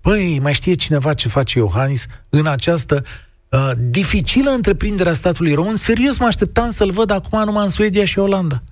Păi, 0.00 0.38
mai 0.42 0.52
știe 0.52 0.74
cineva 0.74 1.14
ce 1.14 1.28
face 1.28 1.58
Iohannis 1.58 2.06
în 2.28 2.46
această 2.46 3.02
uh, 3.48 3.70
dificilă 3.78 4.50
întreprindere 4.50 5.08
a 5.08 5.12
statului 5.12 5.54
român? 5.54 5.76
Serios, 5.76 6.18
mă 6.18 6.26
așteptam 6.26 6.70
să-l 6.70 6.90
văd 6.90 7.10
acum 7.10 7.44
numai 7.44 7.62
în 7.62 7.68
Suedia 7.68 8.04
și 8.04 8.18
Olanda. 8.18 8.62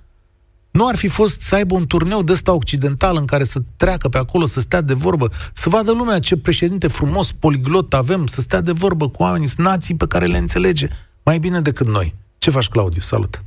Nu 0.71 0.87
ar 0.87 0.95
fi 0.95 1.07
fost 1.07 1.41
să 1.41 1.55
aibă 1.55 1.75
un 1.75 1.85
turneu 1.85 2.23
de 2.23 2.31
ăsta 2.31 2.53
occidental 2.53 3.17
în 3.17 3.25
care 3.25 3.43
să 3.43 3.59
treacă 3.75 4.09
pe 4.09 4.17
acolo, 4.17 4.45
să 4.45 4.59
stea 4.59 4.81
de 4.81 4.93
vorbă, 4.93 5.31
să 5.53 5.69
vadă 5.69 5.91
lumea 5.91 6.19
ce 6.19 6.37
președinte 6.37 6.87
frumos, 6.87 7.31
poliglot 7.31 7.93
avem, 7.93 8.27
să 8.27 8.41
stea 8.41 8.61
de 8.61 8.71
vorbă 8.71 9.09
cu 9.09 9.23
oamenii, 9.23 9.49
nații 9.57 9.95
pe 9.95 10.07
care 10.07 10.25
le 10.25 10.37
înțelege 10.37 10.87
mai 11.25 11.37
bine 11.39 11.59
decât 11.61 11.87
noi. 11.87 12.13
Ce 12.37 12.49
faci, 12.49 12.67
Claudiu? 12.67 13.01
Salut! 13.01 13.43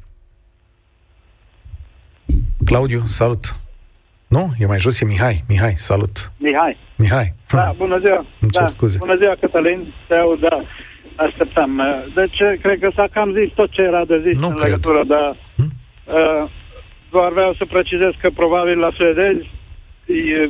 Claudiu, 2.65 3.01
salut! 3.01 3.55
Nu? 4.29 4.51
E 4.59 4.67
mai 4.67 4.79
jos, 4.79 5.01
e 5.01 5.05
Mihai. 5.05 5.45
Mihai, 5.49 5.75
salut! 5.77 6.33
Mihai. 6.39 6.77
Mihai. 6.97 7.35
Da, 7.53 7.75
bună 7.77 7.99
ziua. 7.99 8.27
Îmi 8.41 8.51
da, 8.51 8.67
scuze. 8.67 8.99
Bună 8.99 9.17
ziua, 9.21 9.37
Cătălin. 9.41 9.95
Te 10.09 10.15
aud, 10.15 10.41
da. 10.41 10.65
Așteptam. 11.17 11.83
Deci, 12.15 12.39
cred 12.63 12.79
că 12.81 12.91
s-a 12.95 13.09
cam 13.13 13.33
zis 13.33 13.53
tot 13.55 13.71
ce 13.71 13.83
era 13.83 14.05
de 14.05 14.23
zis 14.27 14.41
nu 14.41 14.47
în 14.47 14.55
cred. 14.55 14.65
legătură, 14.65 15.05
dar 15.05 15.37
hmm? 15.57 15.71
uh, 16.05 16.51
doar 17.11 17.33
vreau 17.33 17.55
să 17.55 17.65
precizez 17.65 18.13
că 18.21 18.31
probabil 18.31 18.79
la 18.79 18.91
suedezi 18.97 19.51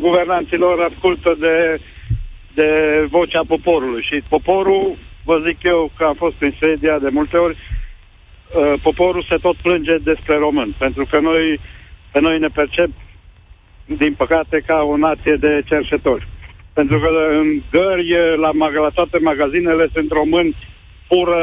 guvernanților 0.01 0.91
ascultă 0.93 1.37
de, 1.41 1.81
de 2.55 2.69
vocea 3.11 3.43
poporului 3.47 4.03
și 4.03 4.23
poporul 4.29 4.99
vă 5.31 5.37
zic 5.47 5.59
eu 5.63 5.91
că 5.97 6.05
am 6.05 6.15
fost 6.25 6.39
în 6.41 6.53
Suedia 6.59 6.99
de 6.99 7.11
multe 7.19 7.37
ori, 7.37 7.57
uh, 7.57 8.75
poporul 8.83 9.25
se 9.29 9.37
tot 9.47 9.57
plânge 9.57 9.97
despre 10.11 10.37
români, 10.37 10.75
pentru 10.79 11.05
că 11.11 11.19
noi, 11.21 11.61
pe 12.13 12.21
noi 12.21 12.39
ne 12.39 12.51
percep, 12.59 12.91
din 14.03 14.15
păcate, 14.23 14.57
ca 14.67 14.79
o 14.93 14.97
nație 14.97 15.37
de 15.47 15.53
cerșetori. 15.71 16.27
Pentru 16.73 16.97
că 16.99 17.11
în 17.41 17.49
gări, 17.71 18.09
la, 18.45 18.51
la 18.87 18.91
toate 18.99 19.19
magazinele 19.19 19.87
sunt 19.93 20.11
români, 20.11 20.57
fură 21.09 21.43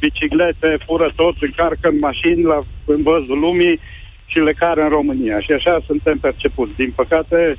biciclete, 0.00 0.70
fură 0.86 1.12
tot, 1.16 1.36
încarcă 1.40 1.88
în 1.88 1.98
mașini 1.98 2.42
la, 2.42 2.58
în 2.84 3.02
văzul 3.02 3.38
lumii 3.38 3.80
și 4.26 4.38
le 4.38 4.52
cară 4.52 4.80
în 4.82 4.88
România. 4.88 5.40
Și 5.40 5.52
așa 5.52 5.74
suntem 5.86 6.18
percepuți. 6.18 6.76
Din 6.76 6.92
păcate, 7.00 7.56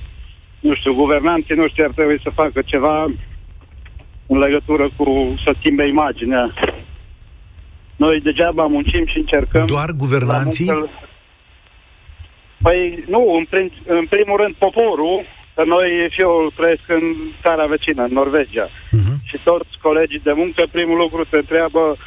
nu 0.59 0.73
știu, 0.75 0.93
guvernanții 0.93 1.55
noștri 1.55 1.83
ar 1.83 1.91
trebui 1.95 2.19
să 2.23 2.29
facă 2.41 2.61
ceva 2.65 3.07
în 4.27 4.37
legătură 4.37 4.89
cu 4.97 5.35
să 5.43 5.53
schimbe 5.57 5.87
imaginea. 5.87 6.53
Noi 7.95 8.21
degeaba 8.21 8.65
muncim 8.65 9.05
și 9.05 9.17
încercăm... 9.17 9.65
Doar 9.65 9.91
guvernanții? 9.91 10.89
Păi 12.61 13.03
nu, 13.07 13.35
în, 13.37 13.45
prim, 13.49 13.71
în 13.85 14.05
primul 14.09 14.37
rând 14.41 14.55
poporul, 14.55 15.25
că 15.55 15.63
noi 15.65 15.89
și 16.09 16.21
eu 16.21 16.51
trăiesc 16.55 16.85
în 16.87 17.03
țara 17.43 17.65
vecină, 17.65 18.03
în 18.03 18.13
Norvegia. 18.13 18.67
Uh-huh. 18.67 19.15
Și 19.23 19.37
toți 19.43 19.77
colegii 19.81 20.27
de 20.27 20.33
muncă, 20.35 20.63
primul 20.71 20.97
lucru 20.97 21.25
te 21.29 21.37
întreabă 21.37 21.97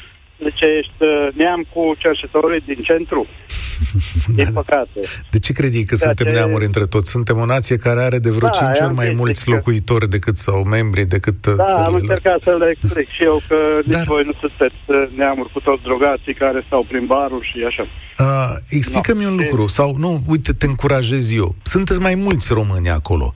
de 0.44 0.50
ce 0.58 0.66
ești 0.80 0.98
uh, 0.98 1.28
neam 1.34 1.60
cu 1.72 1.94
cercetătorii 1.98 2.62
din 2.70 2.80
centru. 2.82 3.26
Din 4.38 4.52
păcate. 4.52 5.00
De 5.30 5.38
ce 5.38 5.52
credi 5.52 5.84
că 5.84 5.94
Ceea 5.96 6.08
suntem 6.08 6.26
ce... 6.26 6.38
neamuri 6.38 6.64
între 6.64 6.86
toți? 6.86 7.10
Suntem 7.10 7.38
o 7.38 7.44
nație 7.44 7.76
care 7.76 8.00
are 8.00 8.18
de 8.18 8.30
vreo 8.30 8.48
da, 8.48 8.72
5 8.72 8.78
ori 8.86 8.94
mai 8.94 9.12
mulți 9.16 9.44
că... 9.44 9.50
locuitori 9.50 10.08
decât 10.08 10.36
sau 10.36 10.64
membri 10.64 11.04
decât 11.04 11.46
uh, 11.46 11.54
Da, 11.56 11.84
am 11.84 11.94
încercat 11.94 12.42
să 12.42 12.56
le 12.58 12.76
explic 12.76 13.08
și 13.08 13.22
eu 13.22 13.40
că 13.48 13.56
Dar... 13.86 13.98
nici 13.98 14.08
voi 14.08 14.22
nu 14.24 14.32
sunteți 14.40 14.80
uh, 14.86 14.96
neamuri 15.16 15.52
cu 15.52 15.60
toți 15.60 15.82
drogații 15.82 16.34
care 16.34 16.62
stau 16.66 16.84
prin 16.88 17.06
barul 17.06 17.42
și 17.42 17.64
așa. 17.66 17.82
Uh, 18.18 18.50
explică-mi 18.68 19.22
no. 19.22 19.28
un 19.28 19.36
lucru, 19.36 19.66
sau 19.66 19.96
nu, 19.98 20.22
uite, 20.26 20.52
te 20.52 20.66
încurajez 20.66 21.32
eu. 21.32 21.54
Sunteți 21.62 22.00
mai 22.00 22.14
mulți 22.14 22.52
români 22.52 22.90
acolo. 22.90 23.34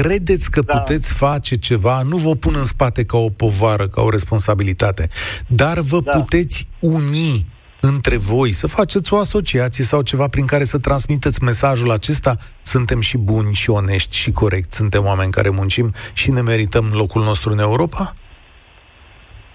Credeți 0.00 0.50
că 0.50 0.60
da. 0.60 0.72
puteți 0.78 1.14
face 1.14 1.56
ceva? 1.56 2.02
Nu 2.02 2.16
vă 2.16 2.34
pun 2.34 2.54
în 2.56 2.64
spate 2.64 3.04
ca 3.04 3.18
o 3.18 3.28
povară, 3.28 3.86
ca 3.94 4.02
o 4.02 4.10
responsabilitate, 4.10 5.08
dar 5.46 5.78
vă 5.80 6.00
da. 6.00 6.10
puteți 6.10 6.68
uni 6.80 7.46
între 7.80 8.16
voi, 8.16 8.50
să 8.52 8.66
faceți 8.66 9.14
o 9.14 9.16
asociație 9.16 9.84
sau 9.84 10.02
ceva 10.02 10.28
prin 10.28 10.46
care 10.46 10.64
să 10.64 10.78
transmiteți 10.78 11.42
mesajul 11.42 11.90
acesta, 11.90 12.36
suntem 12.62 13.00
și 13.00 13.16
buni 13.18 13.54
și 13.54 13.70
onești 13.70 14.16
și 14.16 14.30
corecți, 14.30 14.76
suntem 14.76 15.04
oameni 15.04 15.30
care 15.30 15.48
muncim 15.48 15.92
și 16.12 16.30
ne 16.30 16.40
merităm 16.40 16.84
locul 16.92 17.22
nostru 17.22 17.52
în 17.52 17.58
Europa? 17.58 18.12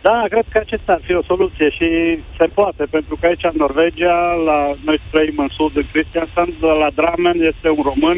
Da, 0.02 0.24
cred 0.30 0.46
că 0.52 0.58
acesta 0.58 0.92
ar 0.94 1.02
fi 1.04 1.14
o 1.14 1.24
soluție 1.24 1.70
și 1.70 1.90
se 2.38 2.46
poate, 2.54 2.84
pentru 2.96 3.18
că 3.20 3.26
aici 3.26 3.44
în 3.44 3.58
Norvegia, 3.58 4.18
la, 4.46 4.60
noi 4.86 5.00
trăim 5.12 5.38
în 5.38 5.50
sud, 5.58 5.76
în 5.76 5.88
Christiansand, 5.92 6.54
la 6.82 6.90
Dramen 7.00 7.38
este 7.52 7.70
un 7.70 7.84
român 7.84 8.18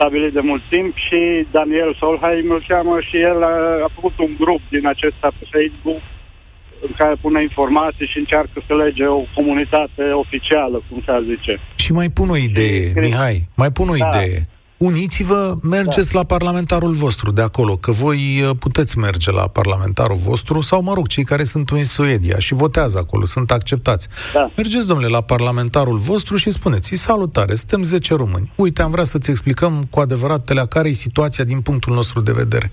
stabilit 0.00 0.32
de 0.38 0.44
mult 0.50 0.64
timp 0.74 0.92
și 1.06 1.20
Daniel 1.56 1.92
Solheim 2.00 2.48
îl 2.56 2.62
cheamă 2.70 2.94
și 3.08 3.16
el 3.30 3.38
a, 3.52 3.54
a 3.86 3.88
făcut 3.96 4.14
un 4.26 4.32
grup 4.42 4.62
din 4.74 4.84
acesta 4.92 5.28
pe 5.38 5.44
Facebook 5.54 6.02
în 6.86 6.92
care 7.00 7.14
pune 7.24 7.40
informații 7.42 8.06
și 8.12 8.18
încearcă 8.18 8.56
să 8.66 8.74
lege 8.84 9.06
o 9.06 9.22
comunitate 9.36 10.04
oficială, 10.24 10.76
cum 10.88 10.98
se 11.06 11.12
zice. 11.32 11.54
Și 11.84 11.92
mai 11.92 12.08
pun 12.18 12.28
o 12.36 12.36
idee, 12.36 12.84
și, 12.88 12.98
Mihai, 13.04 13.36
mai 13.62 13.70
pun 13.76 13.88
o 13.88 13.96
da. 13.96 14.06
idee. 14.06 14.36
Uniți-vă, 14.80 15.54
mergeți 15.62 16.12
da. 16.12 16.18
la 16.18 16.24
parlamentarul 16.24 16.92
vostru 16.92 17.30
de 17.30 17.42
acolo, 17.42 17.76
că 17.76 17.90
voi 17.90 18.42
uh, 18.42 18.50
puteți 18.58 18.98
merge 18.98 19.30
la 19.30 19.48
parlamentarul 19.48 20.16
vostru 20.16 20.60
sau, 20.60 20.82
mă 20.82 20.94
rog, 20.94 21.06
cei 21.06 21.24
care 21.24 21.44
sunt 21.44 21.70
în 21.70 21.84
Suedia 21.84 22.38
și 22.38 22.54
votează 22.54 22.98
acolo, 22.98 23.24
sunt 23.24 23.50
acceptați. 23.50 24.08
Da. 24.32 24.50
Mergeți, 24.56 24.86
domnule, 24.86 25.08
la 25.08 25.20
parlamentarul 25.20 25.96
vostru 25.96 26.36
și 26.36 26.50
spuneți, 26.50 26.94
salutare, 26.94 27.54
suntem 27.54 27.82
10 27.82 28.14
români. 28.14 28.52
Uite, 28.54 28.82
am 28.82 28.90
vrea 28.90 29.04
să-ți 29.04 29.30
explicăm 29.30 29.86
cu 29.90 30.00
adevărat 30.00 30.44
telea 30.44 30.66
care 30.66 30.88
e 30.88 30.92
situația 30.92 31.44
din 31.44 31.60
punctul 31.60 31.94
nostru 31.94 32.20
de 32.20 32.32
vedere. 32.32 32.72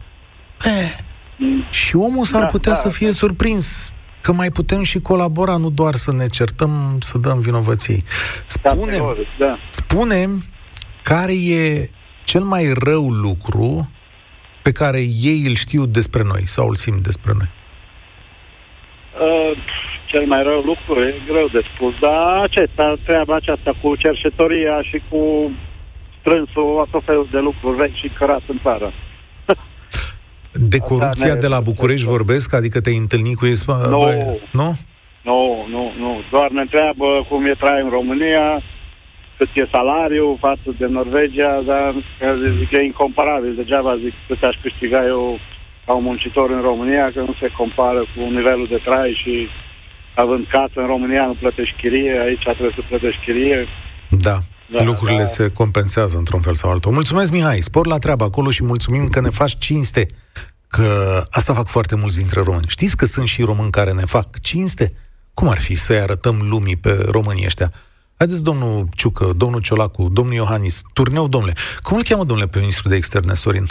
Eh, 0.64 0.98
mm. 1.38 1.64
și 1.72 1.96
omul 1.96 2.26
s-ar 2.26 2.42
da, 2.42 2.48
putea 2.48 2.72
da, 2.72 2.78
să 2.78 2.90
fie 2.90 3.08
da. 3.08 3.14
surprins 3.14 3.92
că 4.22 4.34
mai 4.34 4.52
putem 4.52 4.84
și 4.84 5.00
colabora, 5.00 5.58
nu 5.58 5.70
doar 5.70 5.96
să 5.96 6.12
ne 6.12 6.28
certăm, 6.28 6.98
să 7.00 7.18
dăm 7.18 7.40
vinovății. 7.40 8.04
Spunem, 8.46 9.16
da. 9.40 9.58
spunem 9.70 10.44
care 11.04 11.34
e 11.34 11.90
cel 12.32 12.44
mai 12.44 12.66
rău 12.90 13.06
lucru 13.10 13.90
pe 14.64 14.72
care 14.72 15.00
ei 15.30 15.42
îl 15.50 15.56
știu 15.64 15.86
despre 15.86 16.24
noi 16.32 16.44
sau 16.56 16.68
îl 16.68 16.76
simt 16.76 17.02
despre 17.10 17.32
noi. 17.40 17.50
Uh, 19.26 19.58
cel 20.12 20.26
mai 20.26 20.44
rău 20.44 20.60
lucru, 20.72 21.04
e 21.04 21.14
greu 21.32 21.48
de 21.48 21.62
spus, 21.74 21.94
dar 22.00 22.38
acesta, 22.48 22.96
treaba 23.06 23.36
aceasta 23.36 23.72
cu 23.82 23.96
cercetoria 23.96 24.82
și 24.82 25.02
cu 25.10 25.52
strânsul 26.20 26.88
tot 26.92 27.04
felul 27.06 27.28
de 27.32 27.40
lucruri 27.40 27.78
vechi 27.78 27.96
și 27.96 28.12
cărat 28.18 28.42
în 28.48 28.60
țară. 28.64 28.94
De 30.74 30.80
corupția 30.80 31.36
de 31.36 31.48
la 31.48 31.60
București 31.60 32.06
vorbesc? 32.06 32.54
Adică 32.54 32.82
te-ai 32.82 32.98
întâlnit 32.98 33.38
cu 33.38 33.46
ei? 33.46 33.54
Nu. 33.68 34.40
Nu? 34.52 34.76
Nu, 35.24 35.66
nu, 35.70 35.94
nu. 36.00 36.22
Doar 36.32 36.50
ne 36.50 36.62
întreabă 36.62 37.26
cum 37.30 37.46
e 37.46 37.54
trai 37.60 37.82
în 37.82 37.90
România, 37.90 38.62
cât 39.38 39.50
e 39.54 39.76
salariul 39.78 40.38
față 40.40 40.70
de 40.80 40.86
Norvegia, 40.86 41.54
dar 41.72 41.94
zic, 42.58 42.72
e 42.72 42.90
incomparabil. 42.92 43.56
Degeaba 43.56 43.98
zic 44.04 44.14
cât 44.28 44.42
aș 44.44 44.56
câștiga 44.62 45.02
eu 45.06 45.40
ca 45.86 45.94
un 45.94 46.04
muncitor 46.04 46.50
în 46.50 46.62
România, 46.62 47.12
că 47.14 47.20
nu 47.20 47.36
se 47.42 47.50
compară 47.58 48.00
cu 48.00 48.20
nivelul 48.38 48.68
de 48.74 48.80
trai 48.86 49.22
și 49.24 49.48
având 50.16 50.48
casă 50.52 50.78
în 50.84 50.86
România 50.86 51.26
nu 51.26 51.36
plătești 51.44 51.76
chirie, 51.82 52.20
aici 52.26 52.44
trebuie 52.44 52.76
să 52.76 52.88
plătești 52.90 53.24
chirie. 53.26 53.68
Da. 54.10 54.38
Da, 54.72 54.84
lucrurile 54.84 55.20
da. 55.20 55.26
se 55.26 55.52
compensează 55.52 56.18
într-un 56.18 56.42
fel 56.42 56.54
sau 56.54 56.70
altul. 56.70 56.92
Mulțumesc, 56.92 57.32
Mihai, 57.32 57.60
spor 57.60 57.88
la 57.88 57.98
treabă 57.98 58.24
acolo 58.24 58.50
și 58.50 58.64
mulțumim 58.64 59.08
că 59.08 59.22
ne 59.22 59.30
faci 59.30 59.58
cinste, 59.58 60.08
că 60.68 60.88
asta 61.30 61.54
fac 61.54 61.68
foarte 61.68 61.96
mulți 61.96 62.18
dintre 62.18 62.42
români. 62.42 62.66
Știți 62.68 62.98
că 62.98 63.06
sunt 63.06 63.28
și 63.28 63.42
români 63.42 63.72
care 63.72 63.92
ne 63.92 64.06
fac 64.06 64.40
cinste? 64.42 64.92
Cum 65.34 65.48
ar 65.48 65.60
fi 65.60 65.76
să-i 65.76 66.00
arătăm 66.00 66.36
lumii 66.50 66.76
pe 66.76 67.06
românii 67.12 67.46
ăștia? 67.46 67.72
Haideți, 68.18 68.44
domnul 68.44 68.88
Ciucă, 68.96 69.32
domnul 69.36 69.62
Ciolacu, 69.62 70.10
domnul 70.10 70.34
Iohannis, 70.34 70.82
turneu, 70.94 71.28
domnule. 71.28 71.54
Cum 71.82 71.98
îl 71.98 72.04
cheamă, 72.04 72.24
domnule, 72.24 72.50
pe 72.50 72.60
ministrul 72.60 72.92
de 72.92 72.98
externe, 72.98 73.34
Sorin? 73.34 73.68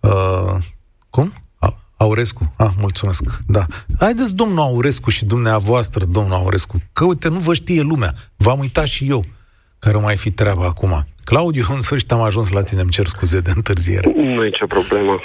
Uh, 0.00 0.56
cum? 1.10 1.32
Aurescu? 1.96 2.54
Ah, 2.56 2.70
mulțumesc. 2.78 3.22
Da. 3.46 3.64
Haideți, 3.98 4.34
domnul 4.34 4.58
Aurescu 4.58 5.10
și 5.10 5.24
dumneavoastră, 5.24 6.04
domnul 6.04 6.32
Aurescu, 6.32 6.76
că 6.92 7.04
uite, 7.04 7.28
nu 7.28 7.38
vă 7.38 7.54
știe 7.54 7.80
lumea. 7.80 8.12
V-am 8.36 8.58
uitat 8.58 8.86
și 8.86 9.08
eu 9.08 9.24
care 9.78 9.96
o 9.96 10.00
mai 10.00 10.16
fi 10.16 10.30
treaba 10.30 10.64
acum. 10.64 11.04
Claudiu, 11.24 11.64
în 11.74 11.80
sfârșit 11.80 12.12
am 12.12 12.20
ajuns 12.20 12.50
la 12.50 12.62
tine, 12.62 12.80
îmi 12.80 12.90
cer 12.90 13.06
scuze 13.06 13.40
de 13.40 13.52
întârziere. 13.54 14.12
Nu 14.16 14.44
e 14.44 14.48
nicio 14.48 14.66
problemă. 14.66 15.20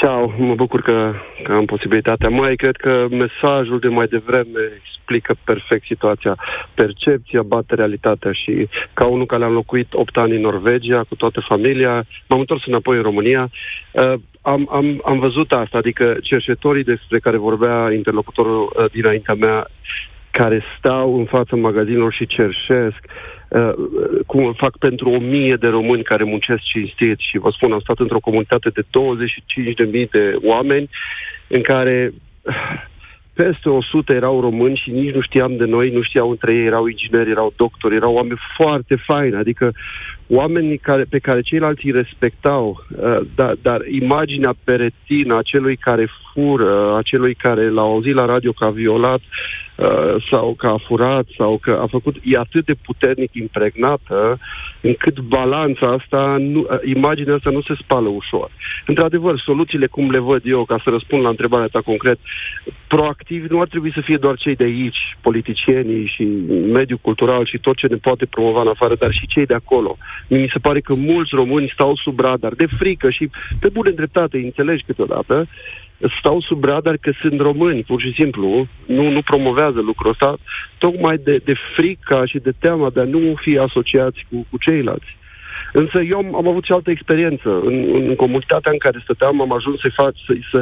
Ceau, 0.00 0.34
mă 0.38 0.54
bucur 0.54 0.82
că, 0.82 1.12
că 1.42 1.52
am 1.52 1.64
posibilitatea. 1.64 2.28
Mai 2.28 2.56
cred 2.56 2.76
că 2.76 3.06
mesajul 3.10 3.78
de 3.78 3.88
mai 3.88 4.06
devreme 4.06 4.60
explică 4.84 5.34
perfect 5.44 5.84
situația. 5.86 6.36
Percepția 6.74 7.42
bate 7.42 7.74
realitatea 7.74 8.32
și 8.32 8.68
ca 8.92 9.06
unul 9.06 9.26
care 9.26 9.44
am 9.44 9.52
locuit 9.52 9.92
8 9.92 10.16
ani 10.16 10.34
în 10.34 10.40
Norvegia 10.40 11.04
cu 11.08 11.14
toată 11.14 11.40
familia, 11.48 12.04
m-am 12.28 12.40
întors 12.40 12.66
înapoi 12.66 12.96
în 12.96 13.02
România, 13.02 13.50
uh, 13.92 14.12
am, 14.42 14.68
am, 14.72 15.00
am 15.04 15.18
văzut 15.18 15.52
asta, 15.52 15.78
adică 15.78 16.16
cercetorii 16.22 16.84
despre 16.84 17.18
care 17.18 17.36
vorbea 17.36 17.92
interlocutorul 17.92 18.72
uh, 18.76 18.90
dinaintea 18.90 19.34
mea, 19.34 19.66
care 20.30 20.62
stau 20.78 21.18
în 21.18 21.24
fața 21.24 21.56
magazinelor 21.56 22.12
și 22.12 22.26
cerșesc, 22.26 23.02
uh, 23.04 23.37
cum 24.26 24.52
fac 24.52 24.78
pentru 24.78 25.10
o 25.10 25.18
mie 25.18 25.56
de 25.60 25.66
români 25.66 26.02
care 26.02 26.24
muncesc 26.24 26.62
cinstit 26.62 27.18
și 27.18 27.38
vă 27.38 27.50
spun, 27.50 27.72
am 27.72 27.80
stat 27.80 27.98
într-o 27.98 28.20
comunitate 28.20 28.68
de 28.68 28.82
25.000 30.04 30.10
de 30.10 30.36
oameni 30.42 30.88
în 31.48 31.62
care 31.62 32.12
uh, 32.42 32.52
peste 33.42 33.68
100 33.68 34.12
erau 34.14 34.40
români 34.40 34.80
și 34.84 34.90
nici 34.90 35.14
nu 35.14 35.20
știam 35.20 35.56
de 35.56 35.64
noi, 35.64 35.90
nu 35.90 36.02
știau 36.02 36.30
între 36.30 36.54
ei, 36.54 36.64
erau 36.64 36.86
ingineri, 36.86 37.30
erau 37.30 37.52
doctori, 37.56 37.94
erau 37.94 38.14
oameni 38.14 38.40
foarte 38.56 38.96
faini, 39.06 39.36
adică 39.36 39.72
oamenii 40.26 40.78
care, 40.78 41.04
pe 41.10 41.18
care 41.18 41.40
ceilalți 41.40 41.86
îi 41.86 41.92
respectau, 41.92 42.64
uh, 42.68 43.20
dar, 43.34 43.54
dar 43.62 43.80
imaginea 43.86 44.54
pe 44.64 44.74
retină 44.74 45.36
a 45.36 45.42
celui 45.42 45.76
care 45.76 46.08
fură, 46.38 46.94
a 46.96 47.02
celui 47.02 47.34
care 47.34 47.70
l-a 47.70 47.82
auzit 47.82 48.14
la 48.14 48.24
radio 48.24 48.52
că 48.52 48.64
a 48.64 48.70
violat 48.70 49.20
uh, 49.20 50.14
sau 50.30 50.54
că 50.54 50.66
a 50.66 50.78
furat 50.86 51.26
sau 51.36 51.58
că 51.62 51.78
a 51.82 51.86
făcut, 51.86 52.16
e 52.22 52.38
atât 52.38 52.64
de 52.64 52.74
puternic 52.74 53.34
impregnată 53.34 54.38
încât 54.80 55.18
balanța 55.20 55.86
asta, 55.86 56.36
nu, 56.38 56.60
uh, 56.60 56.78
imaginea 56.94 57.34
asta 57.34 57.50
nu 57.50 57.60
se 57.60 57.74
spală 57.82 58.08
ușor. 58.08 58.50
Într-adevăr, 58.86 59.40
soluțiile 59.44 59.86
cum 59.86 60.10
le 60.10 60.18
văd 60.18 60.42
eu, 60.44 60.64
ca 60.64 60.80
să 60.84 60.90
răspund 60.90 61.22
la 61.22 61.28
întrebarea 61.28 61.66
ta 61.66 61.80
concret, 61.80 62.18
proactiv 62.88 63.44
nu 63.50 63.60
ar 63.60 63.68
trebui 63.68 63.92
să 63.94 64.00
fie 64.04 64.16
doar 64.16 64.36
cei 64.36 64.56
de 64.56 64.64
aici, 64.64 65.16
politicienii 65.20 66.06
și 66.14 66.22
mediul 66.72 66.98
cultural 67.02 67.46
și 67.46 67.58
tot 67.58 67.76
ce 67.76 67.86
ne 67.86 67.96
poate 67.96 68.26
promova 68.26 68.60
în 68.60 68.68
afară, 68.68 68.94
dar 68.94 69.10
și 69.10 69.26
cei 69.26 69.46
de 69.46 69.54
acolo. 69.54 69.96
Mi 70.28 70.50
se 70.52 70.58
pare 70.58 70.80
că 70.80 70.94
mulți 70.94 71.34
români 71.34 71.70
stau 71.74 71.96
sub 71.96 72.20
radar, 72.20 72.54
de 72.54 72.66
frică 72.78 73.10
și 73.10 73.30
pe 73.60 73.68
bune 73.68 73.90
dreptate, 73.90 74.36
înțelegi 74.38 74.84
câteodată, 74.84 75.46
stau 76.18 76.40
sub 76.40 76.64
radar 76.64 76.96
că 76.96 77.12
sunt 77.20 77.40
români, 77.40 77.82
pur 77.82 78.00
și 78.00 78.12
simplu, 78.18 78.66
nu, 78.86 79.10
nu 79.10 79.22
promovează 79.22 79.80
lucrul 79.80 80.10
ăsta, 80.10 80.36
tocmai 80.78 81.16
de, 81.16 81.40
de 81.44 81.54
frica 81.76 82.26
și 82.26 82.38
de 82.38 82.52
teama 82.58 82.90
de 82.90 83.00
a 83.00 83.04
nu 83.04 83.34
fi 83.34 83.58
asociați 83.58 84.26
cu, 84.30 84.46
cu 84.50 84.58
ceilalți. 84.58 85.16
Însă 85.72 86.02
eu 86.02 86.18
am, 86.18 86.34
am 86.34 86.48
avut 86.48 86.64
și 86.64 86.72
altă 86.72 86.90
experiență. 86.90 87.60
În, 87.64 87.76
în 87.94 88.14
comunitatea 88.14 88.72
în 88.72 88.78
care 88.78 89.00
stăteam 89.02 89.40
am 89.40 89.52
ajuns 89.52 89.80
să 89.80 89.90
fac, 89.94 90.12
să, 90.26 90.32
să, 90.50 90.58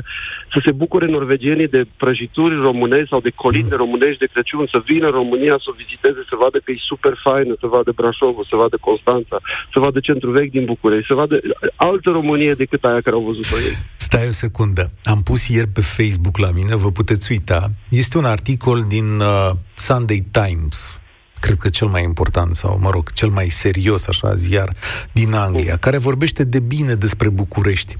să 0.53 0.59
se 0.65 0.73
bucure 0.73 1.07
norvegienii 1.07 1.69
de 1.69 1.85
prăjituri 1.97 2.55
românești 2.55 3.09
sau 3.09 3.21
de 3.21 3.33
colinde 3.35 3.75
mm. 3.75 3.83
românești 3.85 4.19
de 4.19 4.29
Crăciun, 4.33 4.67
să 4.71 4.83
vină 4.85 5.07
în 5.07 5.13
România 5.13 5.57
să 5.59 5.69
o 5.71 5.79
viziteze, 5.83 6.21
să 6.29 6.37
vadă 6.43 6.59
că 6.65 6.71
e 6.71 6.91
super 6.93 7.15
faină, 7.23 7.55
să 7.61 7.67
vadă 7.67 7.93
Brașovul, 7.95 8.47
să 8.49 8.57
vadă 8.57 8.77
Constanța, 8.81 9.39
să 9.73 9.81
vadă 9.81 10.01
centrul 10.01 10.33
vechi 10.33 10.51
din 10.51 10.65
București, 10.65 11.07
să 11.07 11.15
vadă 11.15 11.41
altă 11.77 12.11
Românie 12.11 12.53
decât 12.53 12.85
aia 12.85 13.01
care 13.01 13.17
au 13.17 13.23
văzut-o 13.23 13.57
ei. 13.57 13.77
Stai 14.07 14.27
o 14.27 14.31
secundă. 14.31 14.91
Am 15.05 15.23
pus 15.23 15.49
ieri 15.49 15.69
pe 15.69 15.81
Facebook 15.81 16.39
la 16.39 16.51
mine, 16.51 16.75
vă 16.75 16.91
puteți 16.91 17.33
uita. 17.33 17.73
Este 17.89 18.19
un 18.19 18.25
articol 18.25 18.85
din 18.89 19.21
uh, 19.21 19.51
Sunday 19.75 20.25
Times, 20.31 20.99
cred 21.41 21.57
că 21.57 21.69
cel 21.69 21.89
mai 21.89 22.03
important 22.03 22.57
sau, 22.57 22.79
mă 22.81 22.91
rog, 22.91 23.13
cel 23.13 23.29
mai 23.29 23.49
serios, 23.49 24.07
așa, 24.07 24.35
ziar 24.35 24.73
din 25.13 25.33
Anglia, 25.33 25.77
care 25.77 25.97
vorbește 25.99 26.45
de 26.45 26.61
bine 26.61 26.95
despre 26.95 27.29
București. 27.29 27.97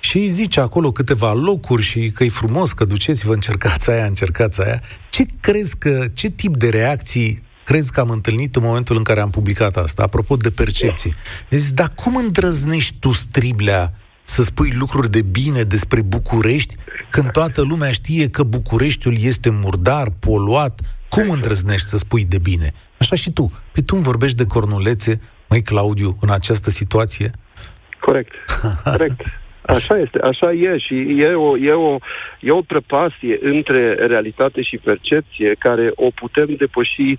Și 0.00 0.18
îi 0.18 0.28
zice 0.28 0.60
acolo 0.60 0.92
câteva 0.92 1.32
locuri 1.32 1.82
și 1.82 2.10
că 2.10 2.24
e 2.24 2.28
frumos, 2.28 2.72
că 2.72 2.84
duceți-vă, 2.84 3.32
încercați 3.32 3.90
aia, 3.90 4.06
încercați 4.06 4.62
aia. 4.62 4.82
Ce 5.10 5.26
crezi 5.40 5.76
că, 5.76 6.06
ce 6.14 6.28
tip 6.28 6.56
de 6.56 6.68
reacții 6.68 7.42
crezi 7.64 7.92
că 7.92 8.00
am 8.00 8.10
întâlnit 8.10 8.56
în 8.56 8.62
momentul 8.62 8.96
în 8.96 9.02
care 9.02 9.20
am 9.20 9.30
publicat 9.30 9.76
asta, 9.76 10.02
apropo 10.02 10.36
de 10.36 10.50
percepții? 10.50 11.14
Zic, 11.50 11.74
dar 11.74 11.92
cum 11.94 12.16
îndrăznești 12.16 12.96
tu, 12.98 13.12
Striblea, 13.12 13.94
să 14.26 14.42
spui 14.42 14.72
lucruri 14.78 15.10
de 15.10 15.22
bine 15.22 15.62
despre 15.62 16.02
București, 16.02 16.74
când 17.10 17.30
toată 17.30 17.62
lumea 17.62 17.90
știe 17.90 18.30
că 18.30 18.42
Bucureștiul 18.42 19.14
este 19.20 19.50
murdar, 19.50 20.06
poluat, 20.20 20.80
cum 21.08 21.30
îndrăznești 21.30 21.86
să 21.86 21.96
spui 21.96 22.24
de 22.24 22.38
bine? 22.38 22.72
Așa 22.98 23.16
și 23.16 23.32
tu. 23.32 23.52
Păi 23.72 23.82
tu 23.82 23.94
îmi 23.94 24.04
vorbești 24.04 24.36
de 24.36 24.46
cornulețe, 24.46 25.20
măi 25.48 25.62
Claudiu, 25.62 26.16
în 26.20 26.30
această 26.30 26.70
situație? 26.70 27.30
Corect, 28.00 28.32
corect. 28.84 29.20
Așa 29.66 29.98
este, 29.98 30.18
așa 30.18 30.52
e 30.52 30.78
și 30.78 30.94
e 31.18 31.26
o, 31.26 31.56
e, 31.56 31.72
o, 31.72 31.98
e 32.40 32.50
o 32.50 32.60
prăpastie 32.60 33.38
între 33.42 33.94
realitate 33.94 34.62
și 34.62 34.78
percepție 34.78 35.54
care 35.58 35.92
o 35.94 36.10
putem 36.10 36.54
depăși 36.58 37.16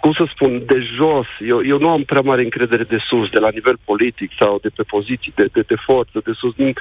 cum 0.00 0.12
să 0.12 0.24
spun, 0.34 0.62
de 0.66 0.80
jos. 0.96 1.26
Eu, 1.40 1.64
eu 1.64 1.78
nu 1.78 1.88
am 1.88 2.02
prea 2.02 2.20
mare 2.20 2.42
încredere 2.42 2.82
de 2.82 2.98
sus, 3.08 3.28
de 3.28 3.38
la 3.38 3.50
nivel 3.50 3.76
politic 3.84 4.30
sau 4.40 4.58
de 4.62 4.68
pe 4.76 4.82
poziții 4.82 5.32
de, 5.34 5.46
de, 5.52 5.60
de 5.66 5.74
forță, 5.84 6.20
de 6.24 6.32
sus. 6.34 6.54
Am 6.58 6.74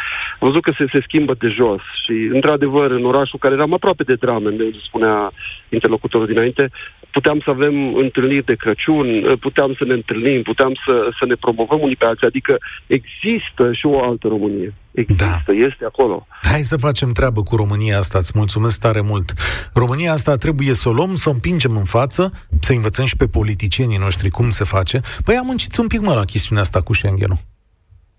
văzut 0.49 0.61
că 0.61 0.71
se, 0.77 0.85
se 0.91 1.01
schimbă 1.07 1.33
de 1.39 1.47
jos 1.47 1.81
și, 2.03 2.11
într-adevăr, 2.11 2.91
în 2.91 3.05
orașul 3.05 3.39
care 3.39 3.53
eram 3.53 3.73
aproape 3.73 4.03
de 4.03 4.13
drame, 4.13 4.49
de 4.49 4.73
spunea 4.87 5.31
interlocutorul 5.69 6.27
dinainte, 6.27 6.69
puteam 7.17 7.39
să 7.45 7.49
avem 7.49 7.75
întâlniri 7.95 8.45
de 8.45 8.55
Crăciun, 8.55 9.07
puteam 9.39 9.71
să 9.77 9.83
ne 9.85 9.93
întâlnim, 9.93 10.41
puteam 10.41 10.73
să, 10.85 10.95
să 11.19 11.25
ne 11.25 11.35
promovăm 11.35 11.79
unii 11.81 11.95
pe 11.95 12.05
alții. 12.05 12.27
Adică 12.27 12.53
există 12.87 13.63
și 13.73 13.85
o 13.85 14.03
altă 14.03 14.27
Românie. 14.27 14.73
Există, 14.91 15.43
da. 15.47 15.53
este 15.67 15.85
acolo. 15.85 16.27
Hai 16.41 16.61
să 16.71 16.77
facem 16.77 17.11
treabă 17.11 17.41
cu 17.43 17.55
România 17.55 17.97
asta, 17.97 18.17
îți 18.17 18.31
mulțumesc 18.35 18.79
tare 18.79 19.01
mult. 19.01 19.33
România 19.73 20.11
asta 20.11 20.35
trebuie 20.35 20.73
să 20.73 20.89
o 20.89 20.91
luăm, 20.91 21.15
să 21.15 21.29
o 21.29 21.31
împingem 21.31 21.77
în 21.77 21.83
față, 21.83 22.31
să 22.59 22.71
învățăm 22.73 23.05
și 23.05 23.15
pe 23.15 23.27
politicienii 23.27 23.97
noștri 23.97 24.29
cum 24.29 24.49
se 24.49 24.63
face. 24.63 25.01
Păi 25.25 25.35
am 25.35 25.45
munciți 25.45 25.79
un 25.79 25.87
pic, 25.87 25.99
mă, 25.99 26.13
la 26.13 26.25
chestiunea 26.25 26.63
asta 26.63 26.81
cu 26.81 26.93
Schengen-ul. 26.93 27.37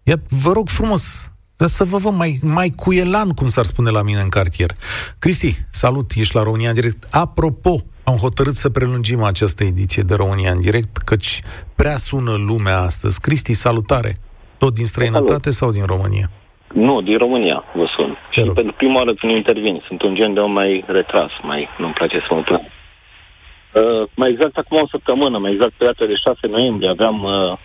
Ia, 0.02 0.16
vă 0.28 0.52
rog 0.52 0.68
frumos, 0.68 1.32
dar 1.58 1.68
să 1.68 1.84
vă 1.84 1.96
văd 1.96 2.14
mai, 2.14 2.38
mai 2.42 2.68
cu 2.76 2.92
elan, 2.92 3.30
cum 3.30 3.48
s-ar 3.48 3.64
spune 3.64 3.90
la 3.90 4.02
mine 4.02 4.20
în 4.20 4.28
cartier. 4.28 4.70
Cristi, 5.18 5.56
salut, 5.70 6.10
ești 6.14 6.36
la 6.36 6.42
România 6.42 6.68
în 6.68 6.74
direct. 6.74 7.02
Apropo, 7.10 7.74
am 8.04 8.14
hotărât 8.14 8.52
să 8.52 8.70
prelungim 8.70 9.22
această 9.22 9.64
ediție 9.64 10.02
de 10.02 10.14
România 10.14 10.50
în 10.52 10.60
direct, 10.60 10.96
căci 10.96 11.40
prea 11.76 11.96
sună 11.96 12.34
lumea 12.48 12.78
astăzi. 12.78 13.20
Cristi, 13.20 13.52
salutare! 13.52 14.12
Tot 14.58 14.74
din 14.74 14.84
străinătate 14.84 15.50
Salut. 15.50 15.58
sau 15.60 15.70
din 15.70 15.84
România? 15.94 16.26
Nu, 16.72 17.00
din 17.00 17.18
România 17.18 17.64
vă 17.74 17.86
sun. 17.96 18.16
Te 18.30 18.40
și 18.40 18.46
rog. 18.46 18.54
pentru 18.54 18.74
prima 18.76 18.96
oară 18.96 19.14
când 19.14 19.32
intervin. 19.32 19.82
Sunt 19.86 20.02
un 20.02 20.14
gen 20.14 20.34
de 20.34 20.40
om 20.40 20.52
mai 20.52 20.84
retras, 20.86 21.30
mai 21.42 21.68
nu-mi 21.78 21.92
place 21.92 22.18
să 22.28 22.34
mă 22.34 22.42
plâng. 22.42 22.64
Uh, 22.64 24.08
mai 24.14 24.30
exact 24.30 24.56
acum 24.56 24.80
o 24.82 24.86
săptămână, 24.86 25.38
mai 25.38 25.52
exact 25.52 25.72
pe 25.76 25.84
data 25.84 26.04
de 26.06 26.14
6 26.14 26.46
noiembrie, 26.46 26.88
aveam 26.88 27.22
uh, 27.22 27.58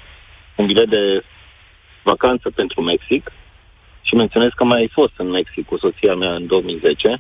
un 0.56 0.66
bilet 0.66 0.90
de 0.90 1.24
vacanță 2.04 2.50
pentru 2.56 2.82
Mexic 2.82 3.32
și 4.02 4.16
menționez 4.16 4.50
că 4.56 4.64
mai 4.64 4.80
ai 4.80 4.90
fost 4.92 5.14
în 5.18 5.30
Mexic 5.30 5.66
cu 5.66 5.78
soția 5.78 6.16
mea 6.16 6.34
în 6.34 6.48
2010 6.48 7.20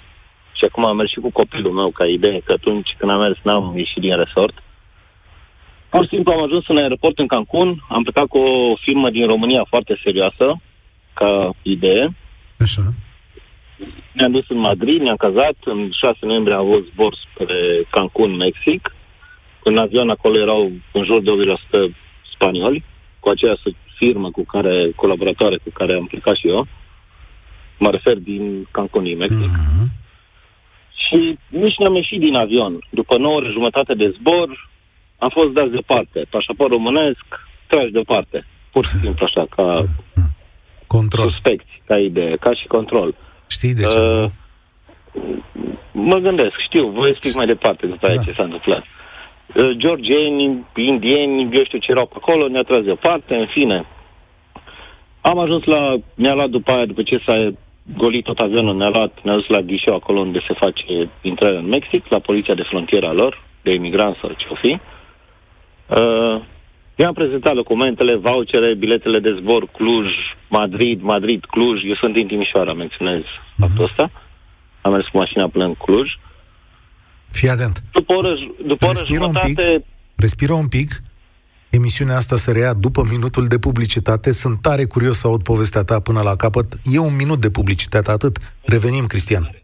și 0.51 0.63
acum 0.65 0.85
am 0.85 0.95
mers 0.95 1.09
și 1.09 1.19
cu 1.19 1.31
copilul 1.31 1.71
meu 1.71 1.89
ca 1.89 2.05
idee, 2.05 2.39
că 2.43 2.51
atunci 2.51 2.95
când 2.97 3.11
am 3.11 3.19
mers 3.19 3.37
n-am 3.43 3.77
ieșit 3.77 4.01
din 4.01 4.15
resort. 4.15 4.63
Pur 5.89 6.03
și 6.03 6.09
simplu 6.09 6.33
am 6.33 6.43
ajuns 6.43 6.67
în 6.67 6.77
aeroport 6.77 7.19
în 7.19 7.27
Cancun, 7.27 7.83
am 7.89 8.03
plecat 8.03 8.25
cu 8.25 8.37
o 8.37 8.75
firmă 8.75 9.09
din 9.09 9.27
România 9.27 9.65
foarte 9.69 9.99
serioasă, 10.03 10.61
ca 11.13 11.53
idee. 11.61 12.15
Așa. 12.59 12.81
Ne-am 14.13 14.31
dus 14.31 14.49
în 14.49 14.57
Madrid, 14.57 15.01
ne-am 15.01 15.15
cazat, 15.15 15.55
în 15.63 15.89
6 15.91 16.17
noiembrie 16.21 16.55
am 16.55 16.65
avut 16.65 16.85
zbor 16.93 17.15
spre 17.15 17.87
Cancun, 17.89 18.35
Mexic. 18.35 18.95
În 19.63 19.77
avion 19.77 20.09
acolo 20.09 20.39
erau 20.39 20.71
în 20.91 21.03
jur 21.03 21.21
de 21.21 21.31
80% 21.31 21.95
spanioli, 22.33 22.83
cu 23.19 23.29
aceeași 23.29 23.61
firmă 24.01 24.31
cu 24.31 24.43
care, 24.53 24.91
colaboratoare 24.95 25.57
cu 25.63 25.69
care 25.73 25.93
am 25.93 26.05
plecat 26.05 26.35
și 26.35 26.47
eu. 26.47 26.67
Mă 27.77 27.89
refer 27.89 28.17
din 28.17 28.67
Cancun, 28.71 29.03
din 29.03 29.17
Mexic. 29.17 29.53
Mm-hmm. 29.57 29.87
Și 31.03 31.37
nici 31.63 31.77
n-am 31.77 31.95
ieșit 31.95 32.19
din 32.19 32.35
avion. 32.35 32.73
După 32.89 33.17
9 33.17 33.35
ore 33.35 33.49
jumătate 33.57 33.93
de 33.93 34.13
zbor, 34.17 34.69
am 35.17 35.29
fost 35.29 35.51
dat 35.57 35.69
deoparte. 35.69 36.19
Pașaport 36.29 36.71
românesc, 36.71 37.25
tragi 37.67 37.91
deoparte. 37.91 38.45
Pur 38.71 38.85
și 38.85 38.95
simplu 39.03 39.25
așa, 39.25 39.45
ca 39.55 39.67
control. 40.87 41.29
suspecți, 41.29 41.73
ca 41.85 41.97
idee, 41.97 42.35
ca 42.35 42.53
și 42.53 42.67
control. 42.67 43.15
Știi 43.47 43.73
de 43.73 43.83
ce? 43.83 43.99
Uh, 43.99 44.31
mă 45.91 46.17
gândesc, 46.17 46.55
știu, 46.67 46.87
vă 46.87 47.07
explic 47.07 47.33
mai 47.33 47.45
departe 47.45 47.85
după 47.87 48.05
aia 48.05 48.15
da. 48.15 48.21
ce 48.21 48.33
s-a 48.37 48.43
întâmplat. 48.43 48.83
Uh, 48.83 49.00
georgieni, 49.71 50.65
indieni, 50.75 51.49
eu 51.53 51.63
știu 51.63 51.77
ce 51.77 51.91
erau 51.91 52.05
pe 52.05 52.13
acolo, 52.17 52.47
ne-a 52.47 52.61
tras 52.61 52.83
deoparte, 52.83 53.35
în 53.35 53.45
fine. 53.45 53.85
Am 55.21 55.37
ajuns 55.39 55.63
la, 55.63 55.95
ne-a 56.15 56.33
luat 56.33 56.49
după 56.49 56.71
aia, 56.71 56.85
după 56.85 57.03
ce 57.03 57.21
s-a 57.25 57.51
golit 57.97 58.23
tot 58.23 58.39
avionul, 58.39 58.75
ne-a 58.75 58.89
luat, 58.89 59.19
ne-a 59.23 59.33
dus 59.33 59.47
la 59.47 59.59
ghișeu 59.59 59.95
acolo 59.95 60.19
unde 60.19 60.39
se 60.47 60.53
face 60.53 61.09
intrarea 61.21 61.59
în 61.59 61.67
Mexic, 61.67 62.07
la 62.07 62.19
poliția 62.19 62.53
de 62.53 62.67
frontieră 62.69 63.11
lor, 63.11 63.43
de 63.61 63.75
imigranți 63.75 64.19
sau 64.19 64.29
ce-o 64.37 64.55
fi. 64.55 64.79
Uh, 65.87 66.41
I-am 66.95 67.13
prezentat 67.13 67.53
documentele, 67.53 68.15
vouchere, 68.15 68.73
biletele 68.73 69.19
de 69.19 69.33
zbor 69.39 69.67
Cluj, 69.67 70.07
Madrid, 70.49 71.01
Madrid, 71.01 71.45
Cluj. 71.45 71.83
Eu 71.83 71.95
sunt 71.95 72.13
din 72.13 72.27
Timișoara, 72.27 72.73
menționez 72.73 73.21
uh-huh. 73.21 73.55
faptul 73.57 73.83
ăsta. 73.83 74.11
Am 74.81 74.91
mers 74.91 75.07
cu 75.07 75.17
mașina 75.17 75.47
până 75.47 75.65
în 75.65 75.73
Cluj. 75.73 76.11
Fii 77.31 77.49
atent. 77.49 77.83
După 77.91 78.13
oră, 78.13 78.29
după 78.67 78.85
oră 78.85 78.97
respiră 78.97 79.23
jumătate... 79.23 79.47
Un 79.47 79.53
pic, 79.53 79.85
respiră 80.15 80.53
un 80.53 80.67
pic. 80.67 81.01
Emisiunea 81.69 82.15
asta 82.15 82.35
se 82.35 82.51
rea 82.51 82.73
după 82.73 83.07
minutul 83.09 83.45
de 83.45 83.59
publicitate. 83.59 84.31
Sunt 84.31 84.61
tare 84.61 84.85
curios 84.85 85.17
să 85.17 85.27
aud 85.27 85.43
povestea 85.43 85.83
ta 85.83 85.99
până 85.99 86.21
la 86.21 86.35
capăt. 86.35 86.73
E 86.83 86.97
un 86.97 87.15
minut 87.15 87.41
de 87.41 87.49
publicitate, 87.49 88.11
atât. 88.11 88.37
Revenim, 88.65 89.05
Cristian. 89.05 89.55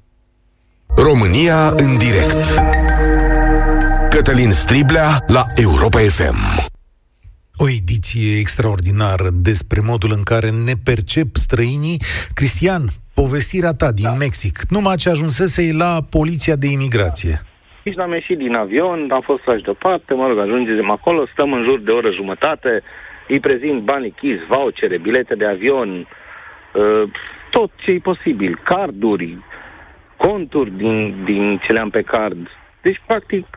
România 0.95 1.70
în 1.70 1.97
direct. 1.97 2.36
Cătălin 4.09 4.51
Striblea 4.51 5.24
la 5.28 5.45
Europa 5.55 5.99
FM. 5.99 6.38
O 7.55 7.70
ediție 7.70 8.38
extraordinară 8.38 9.30
despre 9.34 9.80
modul 9.80 10.11
în 10.11 10.24
care 10.24 10.49
ne 10.49 10.74
percep 10.84 11.36
străinii. 11.36 12.01
Cristian, 12.34 12.91
povestirea 13.13 13.72
ta 13.72 13.91
din 13.91 14.03
da. 14.03 14.13
Mexic, 14.13 14.61
numai 14.70 14.95
ce 14.95 15.09
ajunsese 15.09 15.72
la 15.72 16.05
poliția 16.09 16.55
de 16.55 16.68
imigrație. 16.68 17.45
Nici 17.88 17.95
n-am 17.95 18.13
ieșit 18.13 18.38
din 18.38 18.55
avion, 18.55 19.11
am 19.11 19.21
fost 19.21 19.43
trași 19.43 19.63
deoparte, 19.63 20.13
mă 20.13 20.27
rog, 20.27 20.38
ajungem 20.38 20.89
acolo, 20.91 21.25
stăm 21.25 21.53
în 21.53 21.63
jur 21.63 21.79
de 21.79 21.91
o 21.91 21.95
oră 21.95 22.11
jumătate, 22.11 22.83
îi 23.27 23.39
prezint 23.39 23.81
banii 23.81 24.11
chis, 24.11 24.39
vouchere, 24.47 24.97
bilete 24.97 25.35
de 25.35 25.45
avion, 25.45 25.89
uh, 25.97 27.03
tot 27.49 27.71
ce 27.75 27.91
e 27.91 27.99
posibil, 27.99 28.59
carduri, 28.63 29.38
conturi 30.17 30.71
din, 30.71 31.23
din 31.23 31.57
ce 31.57 31.71
le-am 31.71 31.89
pe 31.89 32.01
card. 32.01 32.47
Deci, 32.81 33.01
practic, 33.05 33.47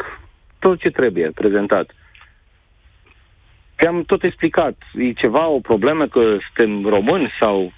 tot 0.58 0.78
ce 0.80 0.90
trebuie 0.90 1.30
prezentat. 1.34 1.90
I-am 3.84 4.02
tot 4.02 4.22
explicat. 4.22 4.76
E 4.94 5.12
ceva, 5.12 5.46
o 5.46 5.60
problemă 5.60 6.06
că 6.06 6.36
suntem 6.54 6.88
români 6.88 7.32
sau... 7.40 7.72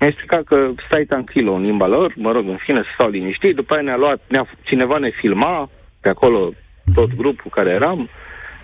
Mi-a 0.00 0.08
explicat 0.08 0.44
că 0.44 0.70
stai 0.86 1.04
tranquilo 1.04 1.52
în 1.52 1.62
limba 1.62 1.86
lor, 1.86 2.12
mă 2.16 2.32
rog, 2.32 2.48
în 2.48 2.56
fine, 2.56 2.82
să 2.82 2.88
stau 2.94 3.08
liniștit. 3.08 3.54
După 3.54 3.74
aia 3.74 3.82
ne-a 3.82 3.96
luat, 3.96 4.20
ne-a, 4.28 4.46
cineva 4.62 4.98
ne 4.98 5.10
filma, 5.10 5.70
pe 6.00 6.08
acolo 6.08 6.52
tot 6.94 7.14
grupul 7.14 7.50
care 7.50 7.70
eram, 7.70 8.08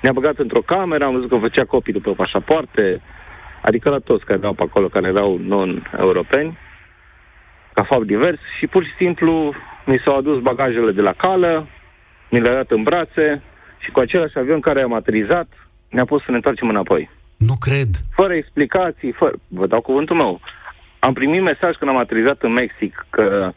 ne-a 0.00 0.12
băgat 0.12 0.38
într-o 0.38 0.60
cameră, 0.60 1.04
am 1.04 1.12
văzut 1.12 1.28
că 1.28 1.36
făcea 1.36 1.64
copii 1.64 1.92
după 1.92 2.12
pașapoarte, 2.12 3.00
adică 3.62 3.90
la 3.90 3.98
toți 3.98 4.24
care 4.24 4.38
erau 4.38 4.52
pe 4.52 4.62
acolo, 4.62 4.88
care 4.88 5.06
erau 5.08 5.38
non-europeni, 5.38 6.58
ca 7.72 7.82
fapt 7.84 8.06
divers, 8.06 8.38
și 8.58 8.66
pur 8.66 8.84
și 8.84 8.94
simplu 8.98 9.54
mi 9.86 10.00
s-au 10.04 10.16
adus 10.16 10.40
bagajele 10.40 10.92
de 10.92 11.00
la 11.00 11.12
cală, 11.12 11.66
mi 12.30 12.40
le-a 12.40 12.54
dat 12.54 12.70
în 12.70 12.82
brațe 12.82 13.42
și 13.78 13.90
cu 13.90 14.00
același 14.00 14.38
avion 14.38 14.60
care 14.60 14.82
am 14.82 14.92
aterizat, 14.92 15.48
ne-a 15.88 16.04
pus 16.04 16.22
să 16.22 16.30
ne 16.30 16.36
întoarcem 16.36 16.68
înapoi. 16.68 17.10
Nu 17.38 17.54
cred. 17.60 17.88
Fără 18.14 18.34
explicații, 18.34 19.12
fără... 19.12 19.32
Vă 19.48 19.66
dau 19.66 19.80
cuvântul 19.80 20.16
meu. 20.16 20.40
Am 20.98 21.12
primit 21.12 21.42
mesaj 21.42 21.76
când 21.76 21.90
am 21.90 21.96
aterizat 21.96 22.42
în 22.42 22.52
Mexic 22.52 23.06
că 23.10 23.52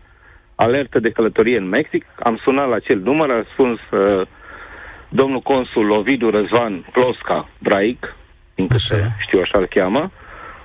alertă 0.55 0.99
de 0.99 1.09
călătorie 1.09 1.57
în 1.57 1.69
Mexic. 1.69 2.05
Am 2.23 2.39
sunat 2.43 2.69
la 2.69 2.75
acel 2.75 2.99
număr, 2.99 3.29
a 3.29 3.43
spus 3.51 3.79
uh, 3.99 4.27
domnul 5.09 5.41
consul 5.41 5.91
Ovidiu 5.91 6.29
Răzvan 6.29 6.85
Plosca 6.91 7.49
Braic, 7.59 8.15
așa. 8.69 8.95
știu 9.19 9.39
așa 9.39 9.57
îl 9.57 9.67
cheamă. 9.67 10.11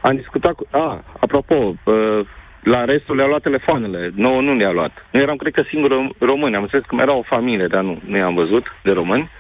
Am 0.01 0.17
discutat 0.17 0.53
cu... 0.53 0.67
A, 0.71 1.05
apropo, 1.21 1.75
uh, 1.85 2.27
la 2.63 2.85
restul 2.85 3.17
le-au 3.17 3.29
luat 3.29 3.43
telefoanele. 3.43 4.11
Nouă 4.15 4.41
nu 4.41 4.55
le-a 4.55 4.71
luat. 4.71 5.07
Noi 5.11 5.23
eram, 5.23 5.37
cred 5.37 5.53
că, 5.53 5.63
singuri 5.69 6.15
români. 6.19 6.57
Am 6.57 6.63
înțeles 6.63 6.85
că 6.85 6.97
era 7.01 7.15
o 7.15 7.23
familie, 7.23 7.67
dar 7.67 7.83
nu, 7.83 8.01
nu 8.07 8.17
i-am 8.17 8.35
văzut 8.35 8.67
de 8.83 8.93
români. 8.93 9.31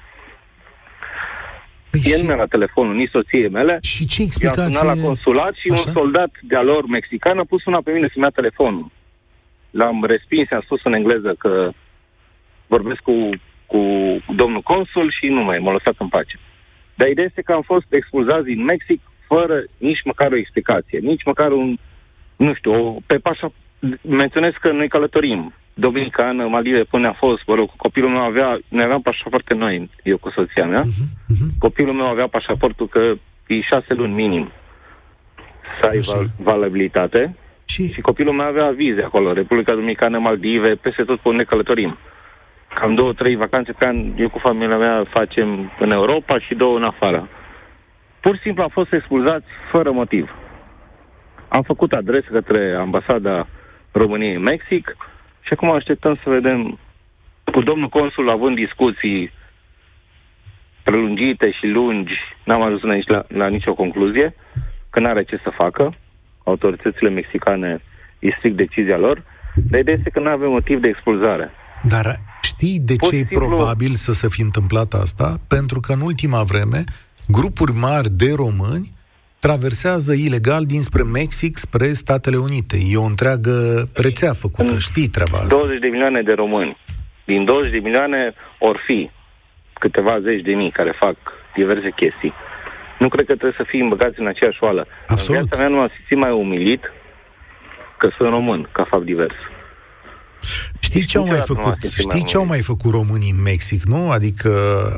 Păi 2.03 2.12
e 2.12 2.16
și... 2.16 2.26
la 2.26 2.47
telefonul, 2.47 2.95
nici 2.95 3.11
soției 3.11 3.49
mele. 3.49 3.78
Și 3.82 4.07
ce 4.07 4.22
explicație? 4.22 4.62
I-am 4.62 4.72
sunat 4.72 4.97
la 4.97 5.03
consulat 5.03 5.55
și 5.55 5.68
Așa? 5.72 5.82
un 5.86 5.92
soldat 5.92 6.30
de-a 6.42 6.62
lor 6.62 6.86
mexican 6.86 7.38
a 7.38 7.45
pus 7.45 7.64
una 7.64 7.80
pe 7.84 7.92
mine 7.92 8.09
să-mi 8.12 8.24
ia 8.24 8.30
telefonul. 8.30 8.90
L-am 9.70 10.05
respins, 10.05 10.51
am 10.51 10.61
spus 10.64 10.80
în 10.84 10.92
engleză 10.92 11.34
că 11.38 11.70
vorbesc 12.66 13.01
cu, 13.01 13.28
cu 13.66 13.80
domnul 14.34 14.62
consul 14.62 15.11
și 15.18 15.26
nu 15.26 15.42
mai 15.42 15.59
m-a 15.59 15.72
lăsat 15.72 15.95
în 15.99 16.09
pace. 16.09 16.38
Dar 16.95 17.09
ideea 17.09 17.26
este 17.26 17.42
că 17.42 17.53
am 17.53 17.62
fost 17.62 17.86
expulzați 17.88 18.45
din 18.45 18.64
Mexic 18.64 19.01
fără 19.26 19.64
nici 19.78 20.03
măcar 20.05 20.32
o 20.32 20.36
explicație, 20.36 20.99
nici 20.99 21.24
măcar 21.24 21.51
un, 21.53 21.76
nu 22.36 22.55
știu, 22.55 22.72
o, 22.72 22.97
pe 23.07 23.16
pașa, 23.18 23.53
menționez 24.03 24.53
că 24.61 24.72
noi 24.72 24.89
călătorim 24.89 25.53
Dominicană, 25.74 26.47
Maldive, 26.47 26.82
până 26.82 27.09
a 27.09 27.12
fost, 27.12 27.45
vă 27.45 27.55
rog, 27.55 27.70
copilul 27.76 28.11
meu 28.11 28.22
avea, 28.22 28.59
ne 28.68 28.82
aveam 28.82 29.03
pașapoarte 29.03 29.55
noi, 29.55 29.91
eu 30.03 30.18
cu 30.18 30.30
soția 30.30 30.66
mea. 30.66 30.82
Uh-huh, 30.82 31.32
uh-huh. 31.32 31.59
Copilul 31.59 31.95
meu 31.95 32.07
avea 32.07 32.28
pașaportul 32.28 32.89
că 32.89 33.12
e 33.47 33.61
șase 33.61 33.95
luni 33.95 34.14
minim 34.14 34.53
să 35.80 35.89
ai 35.89 36.01
val- 36.01 36.30
valabilitate. 36.37 37.37
Și? 37.64 37.93
și 37.93 38.01
copilul 38.01 38.35
meu 38.35 38.47
avea 38.47 38.70
vize 38.70 39.03
acolo, 39.03 39.32
Republica 39.32 39.72
Dominicană, 39.72 40.18
Maldive, 40.18 40.74
peste 40.74 41.03
tot 41.03 41.18
pe 41.20 41.28
unde 41.28 41.45
călătorim. 41.45 41.99
Cam 42.74 42.95
două, 42.95 43.12
trei 43.12 43.37
vacanțe 43.37 43.72
pe 43.72 43.87
an, 43.87 44.12
eu 44.16 44.28
cu 44.28 44.39
familia 44.39 44.76
mea 44.76 45.05
facem 45.11 45.72
în 45.80 45.91
Europa 45.91 46.39
și 46.39 46.55
două 46.55 46.76
în 46.76 46.82
afară. 46.82 47.28
Pur 48.20 48.35
și 48.35 48.43
simplu 48.43 48.62
am 48.62 48.68
fost 48.68 48.93
expulzați 48.93 49.47
fără 49.70 49.91
motiv. 49.91 50.35
Am 51.49 51.62
făcut 51.62 51.93
adresă 51.93 52.26
către 52.30 52.74
ambasada 52.78 53.47
României 54.03 54.34
în 54.34 54.42
Mexic, 54.42 54.97
și 55.40 55.53
acum 55.53 55.70
așteptăm 55.70 56.14
să 56.22 56.30
vedem 56.30 56.78
cu 57.53 57.61
domnul 57.62 57.88
consul 57.88 58.30
având 58.30 58.57
discuții 58.57 59.32
prelungite 60.82 61.51
și 61.51 61.66
lungi, 61.66 62.18
n-am 62.45 62.62
ajuns 62.62 62.92
aici 62.92 63.09
la, 63.09 63.24
la 63.28 63.49
nicio 63.49 63.74
concluzie, 63.74 64.34
că 64.90 65.01
n-are 65.01 65.22
ce 65.24 65.40
să 65.42 65.51
facă. 65.57 65.95
Autoritățile 66.45 67.11
mexicane 67.11 67.82
îi 68.18 68.34
stric 68.38 68.55
decizia 68.55 68.97
lor, 68.97 69.22
dar 69.70 69.80
ideea 69.80 69.97
este 69.97 70.11
că 70.11 70.20
nu 70.20 70.30
avem 70.30 70.51
motiv 70.51 70.80
de 70.80 70.88
expulzare. 70.88 71.51
Dar 71.82 72.07
știi 72.42 72.80
de 72.80 72.97
ce 72.97 73.14
e 73.14 73.16
simplu... 73.16 73.47
probabil 73.47 73.92
să 73.92 74.12
se 74.12 74.28
fi 74.28 74.42
întâmplat 74.42 74.92
asta? 74.92 75.40
Pentru 75.49 75.80
că 75.80 75.92
în 75.92 76.01
ultima 76.01 76.42
vreme 76.42 76.84
grupuri 77.28 77.72
mari 77.72 78.11
de 78.11 78.32
români 78.34 78.93
traversează 79.47 80.12
ilegal 80.12 80.64
dinspre 80.64 81.03
Mexic 81.03 81.57
spre 81.57 81.88
Statele 82.03 82.36
Unite. 82.36 82.76
E 82.92 82.97
o 82.97 83.11
întreagă 83.12 83.55
rețea 84.07 84.32
făcută, 84.32 84.78
știi 84.78 85.09
treaba 85.09 85.36
asta. 85.38 85.57
20 85.57 85.80
de 85.80 85.86
milioane 85.86 86.22
de 86.22 86.32
români. 86.32 86.76
Din 87.24 87.45
20 87.45 87.70
de 87.70 87.78
milioane 87.78 88.34
or 88.59 88.76
fi 88.86 89.11
câteva 89.72 90.20
zeci 90.20 90.42
de 90.42 90.55
mii 90.55 90.70
care 90.70 90.92
fac 91.05 91.16
diverse 91.55 91.90
chestii. 92.01 92.32
Nu 92.99 93.09
cred 93.09 93.26
că 93.26 93.34
trebuie 93.34 93.61
să 93.61 93.66
fii 93.70 93.80
îmbăgați 93.80 94.20
în 94.20 94.26
aceeași 94.26 94.62
oală. 94.62 94.86
Absolut. 95.07 95.40
În 95.40 95.47
viața 95.47 95.62
mea 95.62 95.70
nu 95.72 95.76
m-am 95.76 95.90
simțit 95.97 96.18
mai 96.18 96.30
umilit 96.30 96.82
că 97.99 98.09
sunt 98.16 98.28
român, 98.28 98.68
ca 98.72 98.84
fapt 98.90 99.05
divers. 99.05 99.38
Știi 100.95 101.07
ce 101.07 101.18
au 101.18 101.26
mai 101.26 101.40
făcut? 101.40 101.82
Știi 101.99 102.24
ce 102.24 102.36
au 102.36 102.47
mai 102.47 102.61
făcut 102.61 102.90
românii 102.90 103.30
în 103.30 103.42
Mexic, 103.42 103.82
nu? 103.82 104.11
Adică 104.11 104.51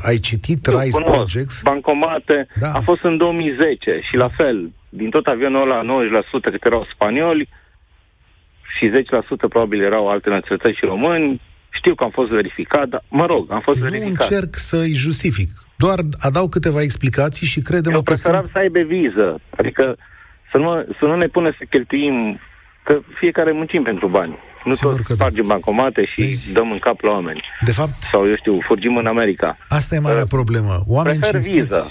ai 0.07 0.17
citit 0.17 0.65
Eu 0.67 0.79
Rise 0.79 0.91
cunosc. 0.91 1.13
Projects? 1.13 1.61
Bancomate. 1.61 2.47
Da. 2.59 2.71
A 2.71 2.79
fost 2.79 3.03
în 3.03 3.17
2010 3.17 3.99
și 4.09 4.15
la 4.15 4.27
fel, 4.27 4.71
din 4.89 5.09
tot 5.09 5.25
avionul 5.25 5.71
ăla, 5.71 5.81
90% 5.83 6.51
cât 6.51 6.65
erau 6.65 6.87
spanioli 6.93 7.49
și 8.77 8.89
10% 8.89 8.93
probabil 9.49 9.83
erau 9.83 10.09
alte 10.09 10.29
naționalități 10.29 10.77
și 10.77 10.85
români. 10.85 11.41
Știu 11.69 11.95
că 11.95 12.03
am 12.03 12.09
fost 12.09 12.29
verificat, 12.29 12.87
dar, 12.87 13.03
mă 13.09 13.25
rog, 13.25 13.51
am 13.51 13.61
fost 13.61 13.77
nu 13.79 13.83
verificat. 13.83 14.29
Nu 14.29 14.35
încerc 14.35 14.55
să-i 14.55 14.93
justific. 14.93 15.49
Doar 15.75 15.99
adaug 16.19 16.51
câteva 16.51 16.81
explicații 16.81 17.47
și 17.47 17.61
credem 17.61 17.91
Eu 17.91 17.97
că 17.97 18.11
preferam 18.11 18.41
sunt... 18.41 18.51
să 18.51 18.57
aibă 18.57 18.79
viză. 18.79 19.39
Adică 19.57 19.95
să 20.51 20.57
nu, 20.57 20.85
să 20.99 21.05
nu 21.05 21.15
ne 21.15 21.27
pune 21.27 21.55
să 21.57 21.63
cheltuim, 21.69 22.39
că 22.83 22.99
fiecare 23.19 23.51
muncim 23.51 23.83
pentru 23.83 24.07
bani. 24.07 24.37
Nu 24.67 24.73
Sigur 24.73 25.01
tot 25.01 25.15
spargem 25.15 25.43
da. 25.47 25.53
bancomate 25.53 26.05
și 26.05 26.21
Vezi? 26.21 26.51
dăm 26.51 26.71
în 26.71 26.79
cap 26.79 26.99
la 27.01 27.11
oameni. 27.11 27.41
De 27.65 27.71
fapt... 27.71 28.03
Sau, 28.03 28.23
eu 28.27 28.35
știu, 28.35 28.59
fugim 28.67 28.97
în 28.97 29.05
America. 29.05 29.57
Asta 29.67 29.95
e 29.95 29.99
marea 29.99 30.21
uh, 30.21 30.29
problemă. 30.29 30.83
Oameni 30.87 31.21
cinstiți, 31.21 31.59
viză. 31.59 31.83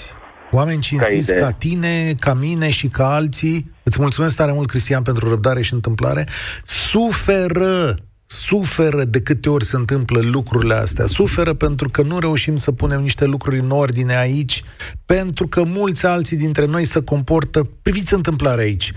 Oameni 0.50 0.80
cinstiți 0.80 1.34
ca, 1.34 1.40
ca 1.40 1.50
tine, 1.50 2.14
ca 2.20 2.34
mine 2.34 2.70
și 2.70 2.86
ca 2.88 3.14
alții, 3.14 3.72
îți 3.82 4.00
mulțumesc 4.00 4.36
tare 4.36 4.52
mult, 4.52 4.68
Cristian, 4.68 5.02
pentru 5.02 5.28
răbdare 5.28 5.62
și 5.62 5.72
întâmplare, 5.72 6.26
suferă 6.64 7.94
suferă 8.26 9.04
de 9.04 9.20
câte 9.20 9.48
ori 9.48 9.64
se 9.64 9.76
întâmplă 9.76 10.20
lucrurile 10.20 10.74
astea. 10.74 11.06
Suferă 11.06 11.54
pentru 11.54 11.88
că 11.88 12.02
nu 12.02 12.18
reușim 12.18 12.56
să 12.56 12.72
punem 12.72 13.00
niște 13.00 13.24
lucruri 13.24 13.58
în 13.58 13.70
ordine 13.70 14.16
aici, 14.16 14.64
pentru 15.06 15.48
că 15.48 15.64
mulți 15.64 16.06
alții 16.06 16.36
dintre 16.36 16.64
noi 16.64 16.84
se 16.84 17.02
comportă... 17.02 17.70
Priviți 17.82 18.14
întâmplarea 18.14 18.64
aici. 18.64 18.92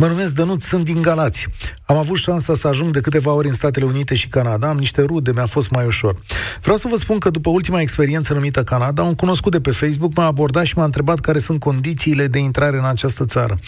Mă 0.00 0.06
numesc 0.06 0.34
Dănuț, 0.34 0.64
sunt 0.64 0.84
din 0.84 1.02
Galați. 1.02 1.46
Am 1.84 1.96
avut 1.96 2.16
șansa 2.16 2.54
să 2.54 2.68
ajung 2.68 2.92
de 2.92 3.00
câteva 3.00 3.32
ori 3.32 3.48
în 3.48 3.54
Statele 3.54 3.84
Unite 3.84 4.14
și 4.14 4.28
Canada, 4.28 4.68
am 4.68 4.76
niște 4.78 5.02
rude, 5.02 5.32
mi-a 5.32 5.46
fost 5.46 5.70
mai 5.70 5.86
ușor. 5.86 6.22
Vreau 6.60 6.76
să 6.76 6.88
vă 6.90 6.96
spun 6.96 7.18
că 7.18 7.30
după 7.30 7.50
ultima 7.50 7.80
experiență 7.80 8.34
numită 8.34 8.62
Canada, 8.62 9.02
un 9.02 9.14
cunoscut 9.14 9.52
de 9.52 9.60
pe 9.60 9.70
Facebook 9.70 10.16
m-a 10.16 10.24
abordat 10.24 10.64
și 10.64 10.78
m-a 10.78 10.84
întrebat 10.84 11.20
care 11.20 11.38
sunt 11.38 11.60
condițiile 11.60 12.26
de 12.26 12.38
intrare 12.38 12.76
în 12.76 12.84
această 12.84 13.24
țară 13.24 13.58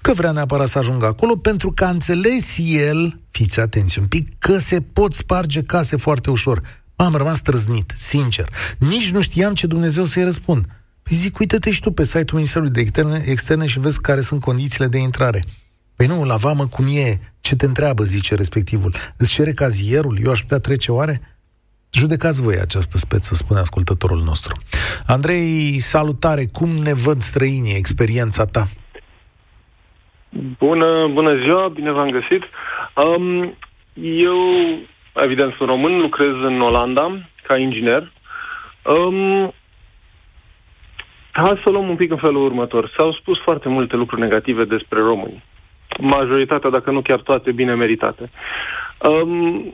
că 0.00 0.12
vrea 0.12 0.30
neapărat 0.32 0.68
să 0.68 0.78
ajungă 0.78 1.06
acolo, 1.06 1.36
pentru 1.36 1.72
că 1.72 1.84
a 1.84 1.90
înțeles 1.90 2.54
el, 2.58 3.20
fiți 3.30 3.60
atenți 3.60 3.98
un 3.98 4.06
pic, 4.06 4.28
că 4.38 4.58
se 4.58 4.80
pot 4.80 5.12
sparge 5.12 5.62
case 5.62 5.96
foarte 5.96 6.30
ușor. 6.30 6.62
M-am 6.96 7.14
rămas 7.14 7.40
trăznit, 7.40 7.92
sincer. 7.96 8.48
Nici 8.78 9.10
nu 9.10 9.20
știam 9.20 9.54
ce 9.54 9.66
Dumnezeu 9.66 10.04
să-i 10.04 10.24
răspund. 10.24 10.66
Păi 11.02 11.16
zic, 11.16 11.38
uite-te 11.38 11.70
și 11.70 11.80
tu 11.80 11.90
pe 11.90 12.04
site-ul 12.04 12.32
Ministerului 12.32 12.72
de 12.72 12.80
Externe, 12.80 13.22
externe 13.26 13.66
și 13.66 13.80
vezi 13.80 14.00
care 14.00 14.20
sunt 14.20 14.40
condițiile 14.40 14.86
de 14.86 14.98
intrare. 14.98 15.44
Păi 16.00 16.08
nu, 16.08 16.24
la 16.24 16.36
vamă 16.36 16.64
cum 16.66 16.84
e, 16.86 17.18
ce 17.40 17.56
te 17.56 17.66
întreabă, 17.66 18.02
zice 18.02 18.34
respectivul. 18.34 18.92
Îți 19.18 19.32
cere 19.32 19.52
cazierul? 19.52 20.16
Eu 20.24 20.30
aș 20.30 20.40
putea 20.40 20.58
trece 20.58 20.92
oare? 20.92 21.20
Judecați 21.92 22.42
voi 22.42 22.56
această 22.60 22.96
speță, 22.96 23.34
spune 23.34 23.60
ascultătorul 23.60 24.22
nostru. 24.24 24.52
Andrei, 25.06 25.78
salutare! 25.78 26.44
Cum 26.52 26.68
ne 26.68 26.94
văd 27.06 27.20
străinii, 27.20 27.76
experiența 27.76 28.44
ta? 28.44 28.64
Bună, 30.58 31.08
bună 31.12 31.32
ziua, 31.42 31.68
bine 31.68 31.90
v-am 31.90 32.08
găsit. 32.08 32.42
Um, 33.04 33.54
eu, 34.26 34.38
evident, 35.14 35.54
sunt 35.54 35.68
român, 35.68 36.00
lucrez 36.00 36.34
în 36.50 36.60
Olanda 36.60 37.28
ca 37.46 37.58
inginer. 37.58 38.12
Um, 38.84 39.52
hai 41.30 41.60
să 41.64 41.70
luăm 41.70 41.88
un 41.88 41.96
pic 41.96 42.10
în 42.10 42.18
felul 42.18 42.44
următor. 42.44 42.92
S-au 42.96 43.12
spus 43.12 43.38
foarte 43.42 43.68
multe 43.68 43.96
lucruri 43.96 44.20
negative 44.20 44.64
despre 44.64 45.00
români. 45.00 45.48
Majoritatea, 45.98 46.70
dacă 46.70 46.90
nu 46.90 47.00
chiar 47.00 47.20
toate, 47.20 47.52
bine 47.52 47.74
meritate. 47.74 48.30
Um, 49.08 49.72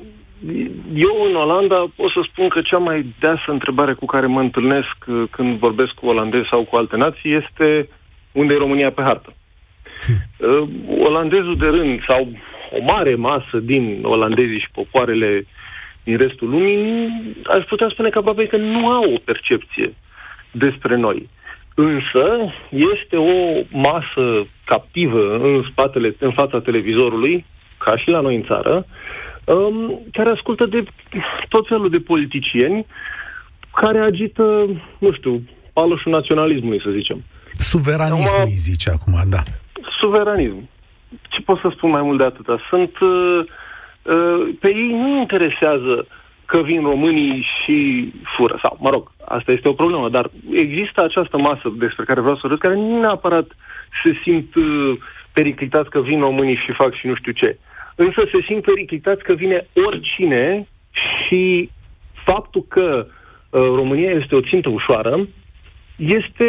eu 0.95 1.25
în 1.29 1.35
Olanda 1.35 1.85
pot 1.97 2.11
să 2.11 2.21
spun 2.31 2.49
că 2.49 2.61
cea 2.61 2.79
mai 2.79 3.15
deasă 3.21 3.45
întrebare 3.47 3.93
cu 3.95 4.07
care 4.07 4.27
mă 4.27 4.41
întâlnesc 4.41 4.97
uh, 5.07 5.23
când 5.31 5.59
vorbesc 5.59 5.93
cu 5.93 6.07
olandezi 6.07 6.49
sau 6.51 6.65
cu 6.65 6.77
alte 6.77 6.97
nații 6.97 7.37
este 7.37 7.89
unde 8.33 8.55
e 8.55 8.59
România 8.59 8.91
pe 8.91 9.03
hartă. 9.03 9.33
Uh, 10.39 10.69
olandezul 10.99 11.57
de 11.57 11.67
rând 11.67 12.01
sau 12.09 12.29
o 12.71 12.83
mare 12.93 13.15
masă 13.15 13.59
din 13.63 14.01
olandezii 14.03 14.59
și 14.59 14.71
popoarele 14.73 15.47
din 16.05 16.17
restul 16.17 16.49
lumii, 16.49 17.11
aș 17.45 17.65
putea 17.65 17.89
spune 17.89 18.09
că 18.09 18.19
aproape 18.19 18.47
că 18.47 18.57
nu 18.57 18.89
au 18.89 19.13
o 19.13 19.19
percepție 19.25 19.95
despre 20.51 20.97
noi. 20.97 21.29
Însă 21.77 22.25
este 22.71 23.17
o 23.17 23.63
masă 23.71 24.47
captivă 24.65 25.35
în 25.35 25.65
spatele, 25.71 26.17
în 26.19 26.33
fața 26.33 26.61
televizorului, 26.61 27.45
ca 27.79 27.97
și 27.97 28.09
la 28.09 28.21
noi 28.21 28.37
în 28.37 28.43
țară, 28.43 28.87
um, 29.45 30.01
care 30.13 30.31
ascultă 30.31 30.67
de 30.67 30.85
tot 31.49 31.67
felul 31.69 31.91
de 31.91 31.99
politicieni 31.99 32.87
care 33.75 33.99
agită, 33.99 34.67
nu 34.99 35.13
știu, 35.13 35.43
paloșul 35.73 36.13
naționalismului, 36.13 36.81
să 36.85 36.91
zicem. 36.91 37.25
Suveranismul, 37.53 38.43
îi 38.45 38.51
zice 38.71 38.91
acum, 38.91 39.15
da 39.31 39.43
suveranism. 40.07 40.69
Ce 41.29 41.41
pot 41.41 41.59
să 41.61 41.69
spun 41.77 41.91
mai 41.91 42.03
mult 42.03 42.19
de 42.19 42.25
atâta? 42.25 42.59
Sunt... 42.69 42.99
Uh, 42.99 43.41
uh, 44.03 44.55
pe 44.61 44.69
ei 44.69 44.91
nu 44.91 45.21
interesează 45.21 46.07
că 46.47 46.63
vin 46.63 46.83
românii 46.83 47.47
și 47.55 47.77
fură. 48.37 48.59
Sau, 48.63 48.77
mă 48.81 48.91
rog, 48.91 49.11
asta 49.25 49.53
este 49.53 49.69
o 49.69 49.73
problemă, 49.73 50.09
dar 50.09 50.31
există 50.51 51.05
această 51.05 51.39
masă 51.39 51.73
despre 51.79 52.05
care 52.05 52.21
vreau 52.21 52.37
să 52.37 52.47
râd, 52.47 52.59
care 52.59 52.75
nu 52.75 53.01
neapărat 53.01 53.47
se 54.05 54.21
simt 54.23 54.55
uh, 54.55 54.99
periclitați 55.33 55.91
că 55.91 56.01
vin 56.01 56.21
românii 56.21 56.63
și 56.65 56.73
fac 56.73 56.95
și 56.95 57.07
nu 57.07 57.15
știu 57.15 57.33
ce. 57.33 57.59
Însă 57.95 58.21
se 58.33 58.45
simt 58.47 58.63
periclitați 58.63 59.23
că 59.23 59.35
vine 59.35 59.67
oricine 59.87 60.67
și 60.91 61.71
faptul 62.25 62.65
că 62.69 63.07
uh, 63.07 63.61
România 63.61 64.11
este 64.11 64.35
o 64.35 64.41
țintă 64.41 64.69
ușoară 64.69 65.27
este 65.97 66.49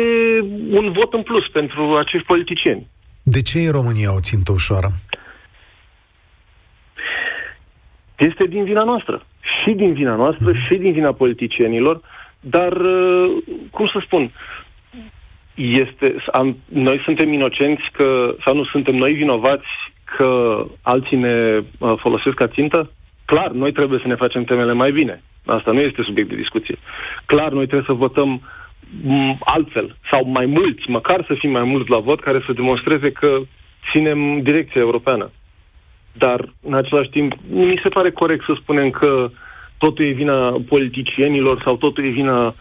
un 0.70 0.92
vot 0.92 1.14
în 1.14 1.24
plus 1.24 1.48
pentru 1.48 1.96
acești 1.96 2.28
politicieni. 2.28 2.88
De 3.24 3.42
ce 3.42 3.60
e 3.60 3.70
România 3.70 4.14
o 4.14 4.20
țintă 4.20 4.52
ușoară? 4.52 4.88
Este 8.16 8.46
din 8.46 8.64
vina 8.64 8.84
noastră. 8.84 9.26
Și 9.64 9.72
din 9.72 9.94
vina 9.94 10.16
noastră, 10.16 10.46
mm. 10.46 10.54
și 10.68 10.78
din 10.78 10.92
vina 10.92 11.12
politicienilor, 11.12 12.02
dar, 12.40 12.72
uh, 12.72 13.38
cum 13.72 13.86
să 13.86 14.00
spun, 14.06 14.32
este, 15.56 16.16
am, 16.32 16.58
noi 16.68 17.02
suntem 17.04 17.34
inocenți 17.34 17.84
că, 17.92 18.36
sau 18.46 18.56
nu 18.56 18.64
suntem 18.66 18.96
noi 18.96 19.14
vinovați 19.14 19.68
că 20.16 20.64
alții 20.82 21.18
ne 21.18 21.60
uh, 21.78 21.94
folosesc 21.98 22.36
ca 22.36 22.48
țintă? 22.48 22.92
Clar, 23.26 23.52
noi 23.52 23.72
trebuie 23.72 24.00
să 24.02 24.08
ne 24.08 24.16
facem 24.16 24.44
temele 24.44 24.74
mai 24.74 24.92
bine. 24.92 25.22
Asta 25.46 25.72
nu 25.72 25.80
este 25.80 26.02
subiect 26.04 26.30
de 26.30 26.36
discuție. 26.36 26.78
Clar, 27.26 27.52
noi 27.52 27.66
trebuie 27.66 27.88
să 27.88 27.94
votăm 27.94 28.42
altfel 29.40 29.96
sau 30.12 30.26
mai 30.26 30.46
mulți, 30.46 30.90
măcar 30.90 31.24
să 31.28 31.34
fim 31.34 31.52
mai 31.52 31.64
mulți 31.64 31.90
la 31.90 32.00
vot, 32.00 32.20
care 32.20 32.44
să 32.46 32.54
demonstreze 32.54 33.12
că 33.12 33.38
ținem 33.92 34.42
direcția 34.42 34.82
europeană. 34.82 35.32
Dar, 36.18 36.54
în 36.62 36.74
același 36.74 37.10
timp, 37.10 37.34
mi 37.50 37.80
se 37.84 37.90
pare 37.90 38.12
corect 38.12 38.44
să 38.46 38.54
spunem 38.62 38.90
că 38.90 39.30
totul 39.78 40.06
e 40.06 40.12
vina 40.12 40.62
politicienilor 40.68 41.62
sau 41.64 41.76
totul 41.78 42.06
e 42.06 42.10
vina 42.10 42.48
uh, 42.48 42.54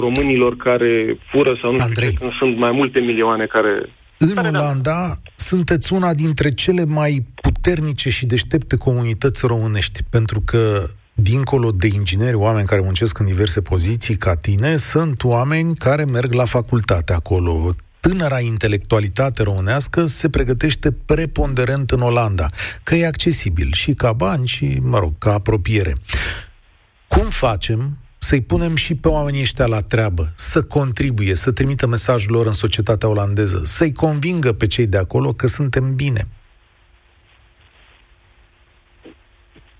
românilor 0.00 0.56
care 0.56 1.18
fură 1.30 1.58
sau 1.62 1.70
nu 1.72 1.76
Andrei. 1.80 2.08
știu, 2.08 2.18
când 2.20 2.32
sunt 2.38 2.56
mai 2.56 2.70
multe 2.70 3.00
milioane 3.00 3.46
care... 3.46 3.88
În 4.18 4.34
care 4.34 4.48
Olanda 4.48 4.90
da. 4.90 5.14
sunteți 5.34 5.92
una 5.92 6.14
dintre 6.14 6.50
cele 6.50 6.84
mai 6.84 7.26
puternice 7.42 8.10
și 8.10 8.26
deștepte 8.26 8.76
comunități 8.76 9.46
românești, 9.46 10.00
pentru 10.10 10.42
că 10.44 10.80
dincolo 11.14 11.70
de 11.70 11.86
ingineri, 11.94 12.34
oameni 12.34 12.66
care 12.66 12.80
muncesc 12.80 13.18
în 13.18 13.26
diverse 13.26 13.60
poziții 13.60 14.16
ca 14.16 14.34
tine, 14.34 14.76
sunt 14.76 15.24
oameni 15.24 15.74
care 15.74 16.04
merg 16.04 16.32
la 16.32 16.44
facultate 16.44 17.12
acolo. 17.12 17.70
Tânăra 18.00 18.40
intelectualitate 18.40 19.42
românească 19.42 20.04
se 20.04 20.30
pregătește 20.30 20.92
preponderent 21.06 21.90
în 21.90 22.00
Olanda, 22.00 22.46
că 22.82 22.94
e 22.94 23.06
accesibil 23.06 23.72
și 23.72 23.92
ca 23.92 24.12
bani 24.12 24.46
și, 24.46 24.78
mă 24.82 24.98
rog, 24.98 25.12
ca 25.18 25.32
apropiere. 25.32 25.92
Cum 27.08 27.24
facem 27.24 27.96
să-i 28.18 28.42
punem 28.42 28.74
și 28.74 28.94
pe 28.94 29.08
oamenii 29.08 29.40
ăștia 29.40 29.66
la 29.66 29.80
treabă, 29.80 30.22
să 30.34 30.62
contribuie, 30.62 31.34
să 31.34 31.52
trimită 31.52 31.86
mesajul 31.86 32.32
lor 32.32 32.46
în 32.46 32.52
societatea 32.52 33.08
olandeză, 33.08 33.60
să-i 33.64 33.92
convingă 33.92 34.52
pe 34.52 34.66
cei 34.66 34.86
de 34.86 34.98
acolo 34.98 35.32
că 35.32 35.46
suntem 35.46 35.94
bine? 35.94 36.26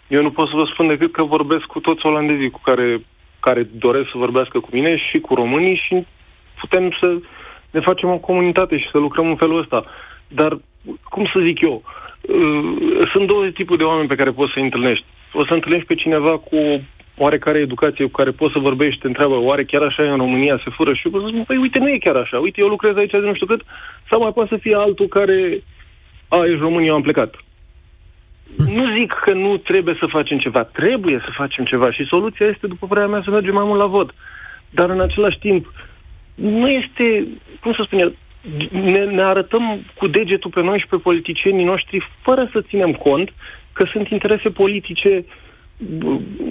Eu 0.09 0.23
nu 0.23 0.31
pot 0.31 0.49
să 0.49 0.55
vă 0.57 0.64
spun 0.73 0.87
decât 0.87 1.12
că 1.12 1.23
vorbesc 1.23 1.64
cu 1.64 1.81
toți 1.81 2.07
olandezii 2.07 2.51
cu 2.51 2.61
care, 2.64 3.05
care 3.41 3.62
doresc 3.62 4.09
să 4.11 4.19
vorbească 4.19 4.61
cu 4.61 4.69
mine 4.73 4.97
și 4.97 5.19
cu 5.19 5.35
românii 5.35 5.83
și 5.87 6.07
putem 6.61 6.97
să 7.01 7.19
ne 7.71 7.81
facem 7.81 8.09
o 8.09 8.19
comunitate 8.19 8.79
și 8.79 8.89
să 8.93 8.99
lucrăm 8.99 9.29
în 9.29 9.37
felul 9.37 9.61
ăsta. 9.61 9.85
Dar, 10.29 10.59
cum 11.05 11.31
să 11.33 11.41
zic 11.45 11.61
eu, 11.61 11.83
uh, 12.21 13.09
sunt 13.12 13.27
două 13.27 13.47
tipuri 13.47 13.79
de 13.79 13.85
oameni 13.85 14.09
pe 14.09 14.14
care 14.14 14.31
poți 14.31 14.53
să-i 14.53 14.62
întâlnești. 14.62 15.05
O 15.33 15.45
să 15.47 15.53
întâlnești 15.55 15.87
pe 15.87 15.95
cineva 15.95 16.39
cu 16.39 16.83
oarecare 17.19 17.59
educație 17.59 18.05
cu 18.05 18.11
care 18.11 18.31
poți 18.31 18.53
să 18.53 18.59
vorbești, 18.59 19.01
te 19.01 19.07
întreabă, 19.07 19.35
oare 19.35 19.64
chiar 19.64 19.83
așa 19.83 20.03
e 20.03 20.09
în 20.09 20.16
România, 20.16 20.61
se 20.64 20.71
fură 20.71 20.95
și 20.95 21.03
eu 21.05 21.12
pot 21.12 21.23
să 21.23 21.29
spun, 21.29 21.45
păi 21.45 21.57
uite, 21.57 21.79
nu 21.79 21.89
e 21.89 21.99
chiar 21.99 22.16
așa, 22.16 22.39
uite, 22.39 22.61
eu 22.61 22.69
lucrez 22.69 22.97
aici 22.97 23.11
de 23.11 23.19
nu 23.19 23.35
știu 23.35 23.47
cât, 23.47 23.62
sau 24.11 24.21
mai 24.21 24.33
poate 24.33 24.55
să 24.55 24.61
fie 24.61 24.75
altul 24.77 25.07
care, 25.07 25.62
a, 26.29 26.45
ești 26.45 26.61
român, 26.61 26.83
eu 26.83 26.95
am 26.95 27.03
plecat. 27.03 27.35
Nu 28.57 28.99
zic 28.99 29.12
că 29.12 29.33
nu 29.33 29.57
trebuie 29.57 29.97
să 29.99 30.07
facem 30.07 30.39
ceva, 30.39 30.62
trebuie 30.64 31.19
să 31.25 31.31
facem 31.33 31.64
ceva 31.64 31.93
și 31.93 32.05
soluția 32.05 32.47
este, 32.47 32.66
după 32.66 32.87
părerea 32.87 33.09
mea, 33.09 33.23
să 33.25 33.31
mergem 33.31 33.55
mai 33.55 33.64
mult 33.64 33.81
la 33.81 33.87
vot. 33.87 34.14
Dar 34.71 34.91
în 34.91 35.01
același 35.01 35.39
timp, 35.39 35.73
nu 36.41 36.68
este, 36.68 37.26
cum 37.61 37.72
să 37.72 37.82
spun 37.86 37.99
eu, 37.99 38.12
ne, 38.70 39.05
ne 39.05 39.22
arătăm 39.22 39.84
cu 39.95 40.07
degetul 40.07 40.51
pe 40.51 40.62
noi 40.62 40.78
și 40.78 40.86
pe 40.86 40.97
politicienii 40.97 41.64
noștri 41.64 42.11
fără 42.22 42.49
să 42.53 42.62
ținem 42.68 42.93
cont 42.93 43.32
că 43.72 43.84
sunt 43.93 44.09
interese 44.09 44.49
politice 44.51 45.24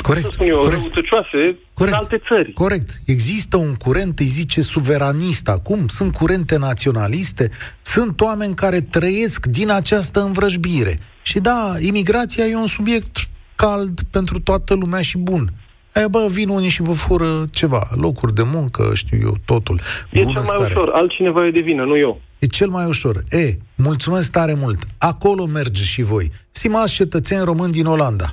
corect, 0.01 0.25
să 0.25 0.31
spun 0.31 0.47
eu, 0.47 0.59
corect. 0.59 0.81
răutăcioase 0.81 1.57
corect, 1.73 1.93
în 1.93 1.93
alte 1.93 2.21
țări. 2.27 2.53
Corect. 2.53 2.89
Există 3.05 3.57
un 3.57 3.75
curent, 3.75 4.19
îi 4.19 4.25
zice, 4.25 4.61
suveranist 4.61 5.47
acum, 5.47 5.87
sunt 5.87 6.13
curente 6.13 6.57
naționaliste, 6.57 7.49
sunt 7.81 8.21
oameni 8.21 8.55
care 8.55 8.81
trăiesc 8.81 9.45
din 9.45 9.69
această 9.71 10.21
învrăjbire. 10.21 10.97
Și 11.21 11.39
da, 11.39 11.73
imigrația 11.79 12.45
e 12.45 12.55
un 12.55 12.67
subiect 12.67 13.17
cald 13.55 13.99
pentru 14.11 14.39
toată 14.39 14.73
lumea 14.73 15.01
și 15.01 15.17
bun. 15.17 15.49
Aia, 15.97 16.07
bă, 16.07 16.27
vin 16.31 16.49
unii 16.49 16.69
și 16.69 16.81
vă 16.81 16.91
fură 16.91 17.47
ceva, 17.51 17.87
locuri 17.95 18.33
de 18.33 18.43
muncă, 18.53 18.91
știu 18.93 19.17
eu, 19.21 19.37
totul. 19.45 19.81
E 20.11 20.23
Bună 20.23 20.31
cel 20.31 20.41
mai 20.41 20.55
stare. 20.55 20.73
ușor, 20.73 20.89
altcineva 20.93 21.45
e 21.45 21.51
de 21.51 21.59
vină, 21.59 21.83
nu 21.83 21.97
eu. 21.97 22.21
E 22.39 22.45
cel 22.45 22.69
mai 22.69 22.85
ușor. 22.85 23.23
E, 23.29 23.57
mulțumesc 23.75 24.31
tare 24.31 24.53
mult. 24.53 24.83
Acolo 24.97 25.45
merge 25.45 25.83
și 25.83 26.01
voi. 26.01 26.31
Stimați 26.51 26.93
cetățeni 26.93 27.43
români 27.43 27.71
din 27.71 27.85
Olanda, 27.85 28.31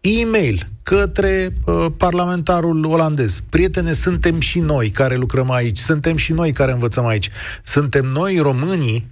e-mail 0.00 0.66
către 0.82 1.48
uh, 1.64 1.86
parlamentarul 1.96 2.84
olandez. 2.84 3.40
Prietene, 3.50 3.92
suntem 3.92 4.40
și 4.40 4.58
noi 4.58 4.90
care 4.90 5.16
lucrăm 5.16 5.50
aici, 5.50 5.78
suntem 5.78 6.16
și 6.16 6.32
noi 6.32 6.52
care 6.52 6.72
învățăm 6.72 7.06
aici. 7.06 7.28
Suntem 7.62 8.04
noi 8.06 8.38
românii, 8.38 9.06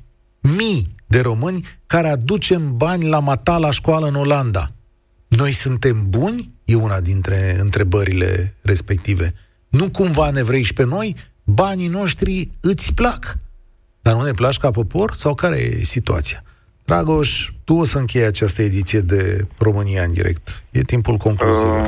mii 0.56 0.94
de 1.06 1.20
români, 1.20 1.64
care 1.86 2.08
aducem 2.08 2.76
bani 2.76 3.08
la 3.08 3.18
mata 3.18 3.58
la 3.58 3.70
școală 3.70 4.06
în 4.06 4.14
Olanda. 4.14 4.66
Noi 5.28 5.52
suntem 5.52 6.06
buni? 6.08 6.56
E 6.72 6.74
una 6.74 7.00
dintre 7.00 7.36
întrebările 7.60 8.54
respective. 8.62 9.32
Nu 9.68 9.90
cumva 9.90 10.30
ne 10.30 10.42
vrei 10.42 10.62
și 10.62 10.72
pe 10.72 10.84
noi? 10.84 11.14
Banii 11.44 11.88
noștri 11.88 12.48
îți 12.62 12.94
plac? 12.94 13.22
Dar 14.02 14.14
nu 14.14 14.22
ne 14.22 14.30
placi 14.30 14.58
ca 14.58 14.70
popor? 14.70 15.10
Sau 15.12 15.34
care 15.34 15.56
e 15.56 15.84
situația? 15.96 16.42
Dragoș, 16.84 17.50
tu 17.64 17.74
o 17.74 17.84
să 17.84 17.98
închei 17.98 18.24
această 18.24 18.62
ediție 18.62 19.00
de 19.00 19.46
România 19.58 20.02
în 20.02 20.12
direct. 20.12 20.64
E 20.70 20.80
timpul 20.80 21.16
concluziilor. 21.16 21.84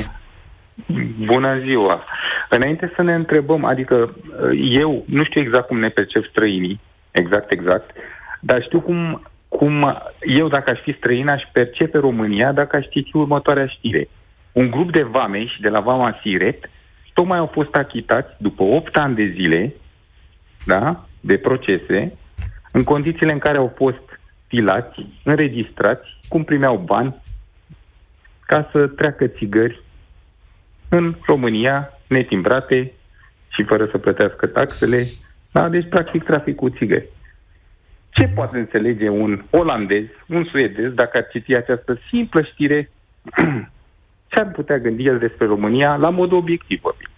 Uh, 0.87 1.03
bună 1.24 1.59
ziua! 1.64 2.05
Înainte 2.49 2.93
să 2.97 3.03
ne 3.03 3.14
întrebăm, 3.14 3.64
adică 3.64 3.95
uh, 3.95 4.68
eu 4.70 5.05
nu 5.07 5.24
știu 5.24 5.41
exact 5.41 5.66
cum 5.66 5.78
ne 5.78 5.89
percep 5.89 6.24
străinii, 6.31 6.81
exact, 7.11 7.53
exact, 7.53 7.91
dar 8.41 8.62
știu 8.62 8.81
cum, 8.81 9.22
cum 9.49 10.03
eu, 10.20 10.49
dacă 10.49 10.70
aș 10.70 10.78
fi 10.78 10.95
străin, 10.99 11.28
aș 11.28 11.43
percepe 11.53 11.99
România 11.99 12.53
dacă 12.53 12.76
aș 12.76 12.85
ști 12.85 13.11
următoarea 13.12 13.66
știre. 13.66 14.09
Un 14.53 14.71
grup 14.71 14.93
de 14.93 15.03
vameși 15.03 15.61
de 15.61 15.69
la 15.69 15.81
Vama 15.81 16.19
Siret 16.23 16.71
tocmai 17.13 17.39
au 17.39 17.47
fost 17.47 17.75
achitați 17.75 18.35
după 18.39 18.63
8 18.63 18.97
ani 18.97 19.15
de 19.15 19.33
zile 19.35 19.75
da, 20.65 21.07
de 21.21 21.37
procese, 21.37 22.13
în 22.73 22.85
condițiile 22.85 23.33
în 23.33 23.39
care 23.39 23.59
au 23.59 23.73
fost 23.77 24.21
filați, 24.47 25.07
înregistrați, 25.25 26.19
cum 26.29 26.45
primeau 26.45 26.77
bani 26.77 27.15
ca 28.47 28.69
să 28.73 28.87
treacă 28.87 29.27
țigări 29.27 29.83
în 30.89 31.17
România, 31.27 31.93
netimbrate 32.07 32.93
și 33.49 33.63
fără 33.63 33.87
să 33.91 33.99
plătească 33.99 34.47
taxele. 34.47 35.03
Da? 35.53 35.69
Deci, 35.69 35.89
practic, 35.89 36.23
trafic 36.25 36.57
cu 36.57 36.71
țigări. 36.71 37.09
Ce 38.11 38.29
poate 38.35 38.59
înțelege 38.59 39.09
un 39.09 39.45
olandez, 39.51 40.05
un 40.29 40.45
suedez, 40.45 40.93
dacă 40.93 41.17
ar 41.17 41.27
citi 41.33 41.57
această 41.57 41.99
simplă 42.09 42.43
știre, 42.43 42.91
ce 44.31 44.41
ar 44.41 44.51
putea 44.51 44.78
gândi 44.78 45.05
el 45.05 45.18
despre 45.18 45.47
România 45.47 45.97
la 45.97 46.11
mod 46.11 46.33
obiectiv 46.33 46.81
vorbit? 46.81 47.09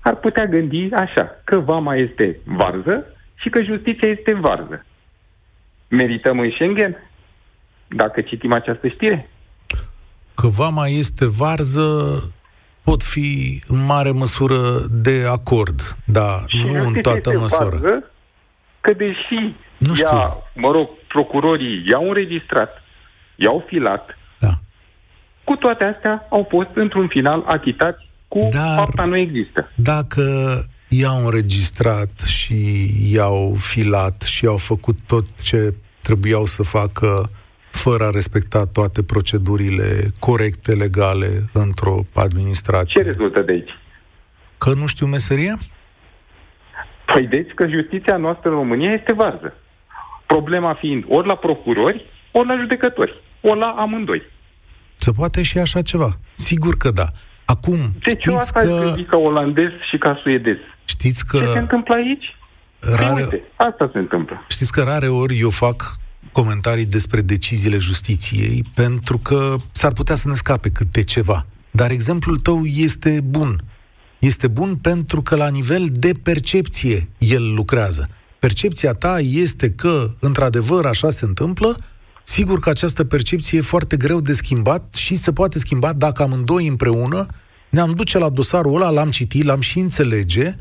Ar 0.00 0.16
putea 0.16 0.46
gândi 0.46 0.88
așa, 0.92 1.40
că 1.44 1.58
vama 1.58 1.94
este 1.96 2.38
varză 2.44 3.06
și 3.34 3.48
că 3.48 3.62
justiția 3.62 4.08
este 4.08 4.34
varză 4.34 4.84
merităm 5.92 6.38
în 6.38 6.50
Schengen? 6.50 6.96
Dacă 7.88 8.20
citim 8.20 8.52
această 8.52 8.88
știre? 8.88 9.28
Că 10.34 10.46
vama 10.46 10.86
este 10.86 11.26
varză, 11.26 12.18
pot 12.84 13.02
fi 13.02 13.62
în 13.68 13.84
mare 13.84 14.10
măsură 14.10 14.56
de 14.90 15.24
acord, 15.28 15.80
dar 16.04 16.38
și 16.46 16.66
nu 16.66 16.86
în 16.86 16.92
toată 17.02 17.38
măsură. 17.38 17.76
Varză, 17.76 18.10
că 18.80 18.92
deși 18.92 19.54
nu 19.78 19.94
știu. 19.94 20.16
Ea, 20.16 20.28
mă 20.54 20.70
rog, 20.70 20.88
procurorii 21.08 21.84
i-au 21.90 22.08
înregistrat, 22.08 22.82
i-au 23.36 23.64
filat, 23.66 24.06
da. 24.06 24.14
Cu 25.52 25.58
toate 25.58 25.84
astea 25.84 26.26
au 26.28 26.46
fost 26.50 26.68
într-un 26.74 27.08
final 27.08 27.42
achitați 27.46 28.08
cu 28.28 28.48
Dar 28.52 28.76
fapta 28.76 29.04
nu 29.04 29.16
există. 29.16 29.70
Dacă 29.74 30.22
i-au 30.88 31.24
înregistrat 31.24 32.20
și 32.20 32.56
i-au 33.14 33.54
filat 33.58 34.22
și 34.22 34.46
au 34.46 34.56
făcut 34.56 34.96
tot 35.06 35.24
ce 35.42 35.74
trebuiau 36.02 36.44
să 36.44 36.62
facă 36.62 37.30
fără 37.70 38.04
a 38.04 38.10
respecta 38.10 38.66
toate 38.66 39.02
procedurile 39.02 40.12
corecte, 40.18 40.72
legale, 40.74 41.28
într-o 41.52 42.00
administrație. 42.14 43.02
Ce 43.02 43.08
rezultă 43.08 43.40
de 43.40 43.52
aici? 43.52 43.78
Că 44.58 44.72
nu 44.74 44.86
știu 44.86 45.06
meseria? 45.06 45.58
Păi 47.06 47.26
deci 47.26 47.50
că 47.54 47.66
justiția 47.68 48.16
noastră 48.16 48.48
în 48.48 48.54
România 48.54 48.92
este 48.92 49.12
varză. 49.12 49.54
Problema 50.26 50.74
fiind 50.74 51.04
ori 51.08 51.26
la 51.26 51.34
procurori, 51.34 52.06
ori 52.30 52.48
la 52.48 52.56
judecători, 52.56 53.20
ori 53.40 53.58
la 53.58 53.66
amândoi. 53.66 54.22
Se 55.02 55.10
poate 55.10 55.42
și 55.42 55.58
așa 55.58 55.82
ceva. 55.82 56.18
Sigur 56.34 56.76
că 56.76 56.90
da. 56.90 57.06
Acum, 57.44 57.78
deci 58.04 58.26
eu 58.26 58.36
asta 58.36 58.60
că... 58.60 58.94
ca 59.08 59.16
olandez 59.16 59.70
și 59.90 59.98
ca 59.98 60.18
suedez. 60.22 60.56
Știți 60.84 61.26
că... 61.26 61.38
Ce 61.38 61.44
se 61.44 61.58
întâmplă 61.58 61.94
aici? 61.94 62.24
Rare... 62.96 63.22
Uite, 63.22 63.42
asta 63.56 63.90
se 63.92 63.98
întâmplă. 63.98 64.44
Știți 64.48 64.72
că 64.72 64.82
rare 64.82 65.08
ori 65.08 65.38
eu 65.38 65.50
fac 65.50 65.96
comentarii 66.32 66.86
despre 66.86 67.20
deciziile 67.20 67.78
justiției 67.78 68.64
pentru 68.74 69.18
că 69.18 69.56
s-ar 69.72 69.92
putea 69.92 70.14
să 70.14 70.28
ne 70.28 70.34
scape 70.34 70.70
câte 70.70 71.04
ceva. 71.04 71.46
Dar 71.70 71.90
exemplul 71.90 72.38
tău 72.38 72.64
este 72.64 73.20
bun. 73.24 73.64
Este 74.18 74.48
bun 74.48 74.76
pentru 74.76 75.22
că 75.22 75.36
la 75.36 75.48
nivel 75.48 75.86
de 75.90 76.12
percepție 76.22 77.08
el 77.18 77.54
lucrează. 77.54 78.08
Percepția 78.38 78.92
ta 78.92 79.18
este 79.20 79.70
că, 79.70 80.10
într-adevăr, 80.20 80.86
așa 80.86 81.10
se 81.10 81.24
întâmplă, 81.24 81.76
sigur 82.22 82.60
că 82.60 82.68
această 82.68 83.04
percepție 83.04 83.58
e 83.58 83.62
foarte 83.62 83.96
greu 83.96 84.20
de 84.20 84.32
schimbat 84.32 84.94
și 84.94 85.14
se 85.14 85.32
poate 85.32 85.58
schimba 85.58 85.92
dacă 85.92 86.22
amândoi 86.22 86.66
împreună 86.66 87.26
ne-am 87.70 87.92
duce 87.96 88.18
la 88.18 88.28
dosarul 88.28 88.74
ăla, 88.74 88.90
l-am 88.90 89.10
citit, 89.10 89.44
l-am 89.44 89.60
și 89.60 89.78
înțelege 89.78 90.54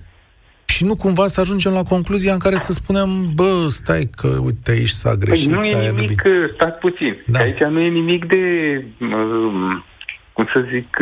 și 0.65 0.83
nu 0.85 0.95
cumva 0.95 1.27
să 1.27 1.39
ajungem 1.39 1.73
la 1.73 1.83
concluzia 1.83 2.33
în 2.33 2.39
care 2.39 2.55
să 2.55 2.71
spunem, 2.71 3.31
bă, 3.33 3.65
stai 3.67 4.09
că, 4.15 4.27
uite, 4.43 4.71
aici 4.71 4.89
s-a 4.89 5.15
greșit. 5.15 5.53
Păi 5.53 5.57
nu 5.57 5.65
e 5.65 5.91
nimic, 5.91 6.23
nu 6.23 6.47
stați 6.53 6.79
puțin, 6.79 7.23
da. 7.25 7.39
aici 7.39 7.59
nu 7.59 7.79
e 7.79 7.87
nimic 7.89 8.25
de, 8.25 8.43
um, 8.99 9.83
cum 10.33 10.49
să 10.53 10.65
zic, 10.73 10.97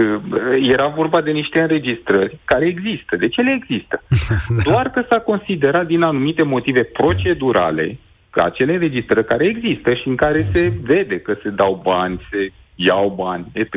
era 0.62 0.88
vorba 0.88 1.22
de 1.22 1.32
niște 1.32 1.62
înregistrări 1.62 2.38
care 2.46 2.66
există. 2.68 3.16
De 3.16 3.28
ce 3.28 3.42
le 3.42 3.60
există? 3.62 4.04
da. 4.64 4.72
Doar 4.72 4.90
că 4.90 5.06
s-a 5.10 5.20
considerat 5.20 5.86
din 5.88 6.02
anumite 6.02 6.44
motive 6.44 6.84
procedurale 6.84 7.98
că 8.30 8.44
acele 8.44 8.74
înregistrări 8.74 9.26
care 9.26 9.46
există 9.48 9.94
și 9.94 10.08
în 10.08 10.16
care 10.16 10.42
Așa. 10.42 10.50
se 10.54 10.74
vede 10.82 11.20
că 11.20 11.38
se 11.44 11.50
dau 11.50 11.82
bani, 11.84 12.28
se 12.32 12.52
iau 12.76 13.14
bani, 13.18 13.46
etc., 13.54 13.76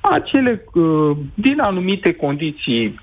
acele, 0.00 0.64
uh, 0.72 1.16
din 1.34 1.60
anumite 1.60 2.12
condiții 2.14 3.00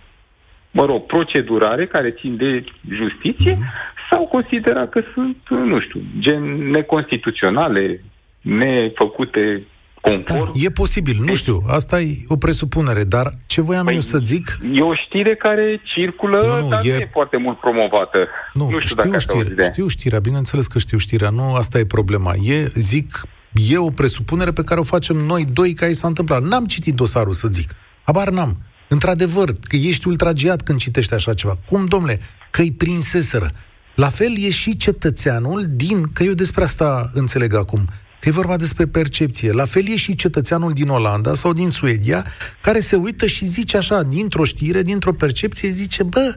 mă 0.72 0.86
rog, 0.86 1.06
procedurare 1.06 1.86
care 1.86 2.12
țin 2.12 2.36
de 2.36 2.64
justiție 2.90 3.54
mm-hmm. 3.54 4.10
sau 4.10 4.28
considera 4.28 4.88
că 4.88 5.04
sunt, 5.14 5.38
nu 5.50 5.80
știu, 5.80 6.02
gen 6.20 6.70
neconstituționale, 6.70 8.02
nefăcute 8.42 9.64
conform. 10.02 10.54
Da, 10.54 10.60
e 10.64 10.70
posibil, 10.70 11.18
nu 11.26 11.36
știu, 11.36 11.64
asta 11.68 12.02
e 12.02 12.18
o 12.28 12.38
presupunere, 12.38 13.04
dar 13.04 13.34
ce 13.46 13.62
voiam 13.62 13.86
păi, 13.86 13.94
eu 13.94 14.00
să 14.00 14.20
zic... 14.24 14.60
E 14.74 14.82
o 14.82 14.94
știre 14.96 15.36
care 15.36 15.82
circulă, 15.84 16.38
nu, 16.46 16.62
nu, 16.62 16.70
dar 16.70 16.86
e... 16.86 16.90
nu 16.90 16.96
e 16.96 17.10
foarte 17.12 17.38
mult 17.38 17.60
promovată. 17.60 18.28
Nu, 18.54 18.70
nu 18.70 18.80
știu, 18.80 18.80
știu, 18.80 19.12
dacă 19.12 19.20
știre, 19.20 19.70
știu 19.72 19.88
știrea, 19.88 20.20
bineînțeles 20.20 20.68
că 20.68 20.80
știu 20.80 20.98
știrea, 20.98 21.30
nu 21.30 21.54
asta 21.54 21.80
e 21.80 21.86
problema. 21.86 22.34
E, 22.44 22.72
zic, 22.74 23.22
e 23.70 23.78
o 23.78 23.90
presupunere 23.90 24.52
pe 24.52 24.64
care 24.64 24.80
o 24.80 24.84
facem 24.84 25.16
noi 25.16 25.46
doi 25.46 25.74
ca 25.74 25.88
s-a 25.92 26.08
întâmplat. 26.08 26.42
N-am 26.42 26.66
citit 26.66 26.94
dosarul, 26.96 27.34
să 27.34 27.48
zic. 27.52 27.76
Habar 28.04 28.30
n-am. 28.30 28.58
Într-adevăr, 28.88 29.54
că 29.62 29.76
ești 29.76 30.08
ultragiat 30.08 30.62
când 30.62 30.80
citești 30.80 31.14
așa 31.14 31.34
ceva. 31.34 31.58
Cum, 31.68 31.86
domnule, 31.86 32.20
că-i 32.50 32.72
prinseseră. 32.72 33.50
La 33.96 34.08
fel 34.08 34.38
e 34.38 34.50
și 34.50 34.78
cetățeanul 34.78 35.66
din, 35.70 36.04
că 36.14 36.24
eu 36.24 36.34
despre 36.34 36.64
asta 36.64 37.10
înțeleg 37.14 37.56
acum, 37.56 37.88
că 38.20 38.30
e 38.30 38.32
vorba 38.32 38.58
despre 38.58 38.88
percepție. 38.88 39.52
La 39.52 39.66
fel 39.66 39.88
e 39.88 39.96
și 39.96 40.16
cetățeanul 40.16 40.74
din 40.74 40.90
Olanda 40.90 41.34
sau 41.34 41.54
din 41.54 41.70
Suedia, 41.70 42.26
care 42.62 42.80
se 42.80 42.96
uită 42.96 43.26
și 43.26 43.46
zice 43.46 43.78
așa, 43.78 44.04
dintr-o 44.04 44.44
știre, 44.44 44.82
dintr-o 44.82 45.14
percepție, 45.14 45.70
zice, 45.70 46.04
bă, 46.04 46.36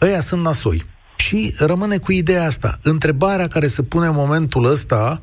ăia 0.00 0.20
sunt 0.20 0.42
nasoi. 0.42 0.84
Și 1.16 1.54
rămâne 1.58 1.98
cu 1.98 2.12
ideea 2.12 2.46
asta. 2.46 2.78
Întrebarea 2.82 3.46
care 3.46 3.66
se 3.66 3.82
pune 3.82 4.06
în 4.06 4.14
momentul 4.14 4.64
ăsta, 4.64 5.22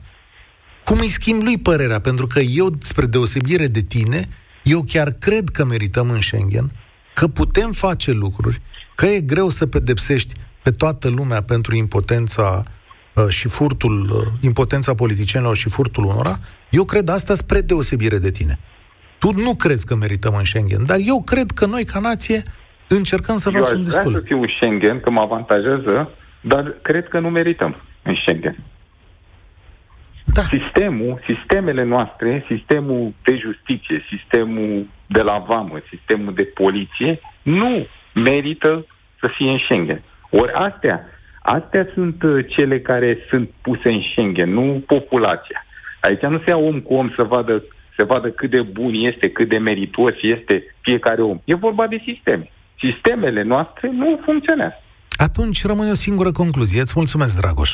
cum 0.84 1.00
îi 1.00 1.10
schimb 1.10 1.44
lui 1.44 1.58
părerea? 1.58 2.00
Pentru 2.00 2.28
că 2.28 2.40
eu, 2.40 2.70
spre 2.80 3.06
deosebire 3.06 3.68
de 3.68 3.82
tine, 3.82 4.28
eu 4.64 4.84
chiar 4.84 5.12
cred 5.12 5.50
că 5.50 5.66
merităm 5.66 6.10
în 6.10 6.22
Schengen, 6.22 6.72
că 7.14 7.28
putem 7.28 7.72
face 7.72 8.12
lucruri, 8.12 8.62
că 8.96 9.06
e 9.06 9.22
greu 9.22 9.50
să 9.50 9.66
pedepsești 9.66 10.34
pe 10.64 10.72
toată 10.72 11.10
lumea 11.10 11.42
pentru 11.42 11.76
impotența 11.76 12.64
uh, 12.66 12.76
și 13.30 13.48
furtul, 13.48 14.10
uh, 14.14 14.28
impotența 14.42 14.94
politicienilor 14.96 15.56
și 15.56 15.70
furtul 15.70 16.04
unora, 16.04 16.36
eu 16.70 16.84
cred 16.84 17.10
asta 17.10 17.34
spre 17.34 17.62
deosebire 17.62 18.18
de 18.18 18.32
tine. 18.32 18.60
Tu 19.20 19.32
nu 19.32 19.56
crezi 19.56 19.86
că 19.86 19.96
merităm 19.96 20.34
în 20.38 20.44
Schengen, 20.44 20.86
dar 20.86 20.98
eu 21.00 21.24
cred 21.24 21.52
că 21.52 21.66
noi, 21.66 21.84
ca 21.84 22.00
nație, 22.00 22.42
încercăm 22.88 23.38
să 23.38 23.52
eu 23.54 23.62
facem 23.62 23.84
destul. 23.84 24.14
Eu 24.14 24.20
să 24.20 24.26
fiu 24.26 24.42
în 24.42 24.48
Schengen, 24.56 25.00
că 25.00 25.10
mă 25.10 25.22
avantajează, 25.22 26.10
dar 26.42 26.76
cred 26.82 27.08
că 27.08 27.20
nu 27.20 27.30
merităm 27.30 27.76
în 28.04 28.16
Schengen. 28.16 28.58
Da. 30.34 30.42
Sistemul, 30.42 31.22
sistemele 31.26 31.84
noastre, 31.84 32.46
sistemul 32.48 33.14
de 33.24 33.36
justiție, 33.36 34.06
sistemul 34.10 34.88
de 35.06 35.22
la 35.22 35.38
vamă, 35.48 35.82
sistemul 35.90 36.34
de 36.34 36.44
poliție, 36.44 37.20
nu 37.42 37.88
merită 38.14 38.86
să 39.20 39.30
fie 39.38 39.50
în 39.50 39.58
Schengen. 39.58 40.02
Ori 40.30 40.52
astea, 40.52 41.06
astea 41.56 41.88
sunt 41.94 42.24
uh, 42.24 42.46
cele 42.48 42.80
care 42.80 43.18
sunt 43.30 43.50
puse 43.62 43.90
în 43.90 44.02
Schengen, 44.12 44.54
nu 44.54 44.84
populația. 44.88 45.66
Aici 46.02 46.22
nu 46.22 46.38
se 46.38 46.50
ia 46.50 46.58
om 46.58 46.80
cu 46.80 46.94
om 46.94 47.10
să 47.16 47.24
vadă, 47.24 47.64
să 47.98 48.04
vadă 48.06 48.30
cât 48.30 48.50
de 48.50 48.62
bun 48.62 48.94
este, 48.94 49.30
cât 49.30 49.50
de 49.50 49.58
meritos 49.58 50.12
este 50.22 50.76
fiecare 50.82 51.22
om. 51.22 51.40
E 51.46 51.56
vorba 51.56 51.88
de 51.88 52.02
sisteme. 52.06 52.52
Sistemele 52.80 53.44
noastre 53.44 53.90
nu 53.92 54.20
funcționează. 54.26 54.82
Atunci 55.16 55.66
rămâne 55.66 55.90
o 55.90 55.94
singură 55.94 56.32
concluzie. 56.32 56.82
Îți 56.82 56.94
mulțumesc, 56.96 57.40
Dragoș. 57.40 57.74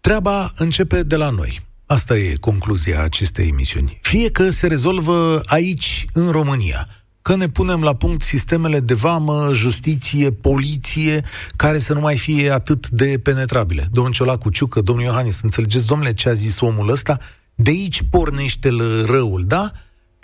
Treaba 0.00 0.50
începe 0.56 1.02
de 1.02 1.16
la 1.16 1.30
noi. 1.30 1.58
Asta 1.86 2.16
e 2.16 2.34
concluzia 2.40 3.02
acestei 3.02 3.48
emisiuni. 3.48 3.98
Fie 4.02 4.30
că 4.30 4.50
se 4.50 4.66
rezolvă 4.66 5.40
aici, 5.46 6.04
în 6.12 6.30
România, 6.30 6.86
că 7.24 7.36
ne 7.36 7.48
punem 7.48 7.82
la 7.82 7.94
punct 7.94 8.22
sistemele 8.22 8.80
de 8.80 8.94
vamă, 8.94 9.50
justiție, 9.52 10.30
poliție, 10.30 11.24
care 11.56 11.78
să 11.78 11.92
nu 11.92 12.00
mai 12.00 12.16
fie 12.16 12.50
atât 12.50 12.88
de 12.88 13.20
penetrabile. 13.22 13.88
Domnul 13.92 14.12
Ciolacu 14.12 14.50
Ciucă, 14.50 14.80
domnul 14.80 15.04
Iohannis, 15.04 15.40
înțelegeți, 15.42 15.86
domnule, 15.86 16.12
ce 16.12 16.28
a 16.28 16.32
zis 16.32 16.60
omul 16.60 16.88
ăsta? 16.88 17.18
De 17.54 17.70
aici 17.70 18.02
pornește 18.10 18.70
răul, 19.06 19.44
da? 19.46 19.70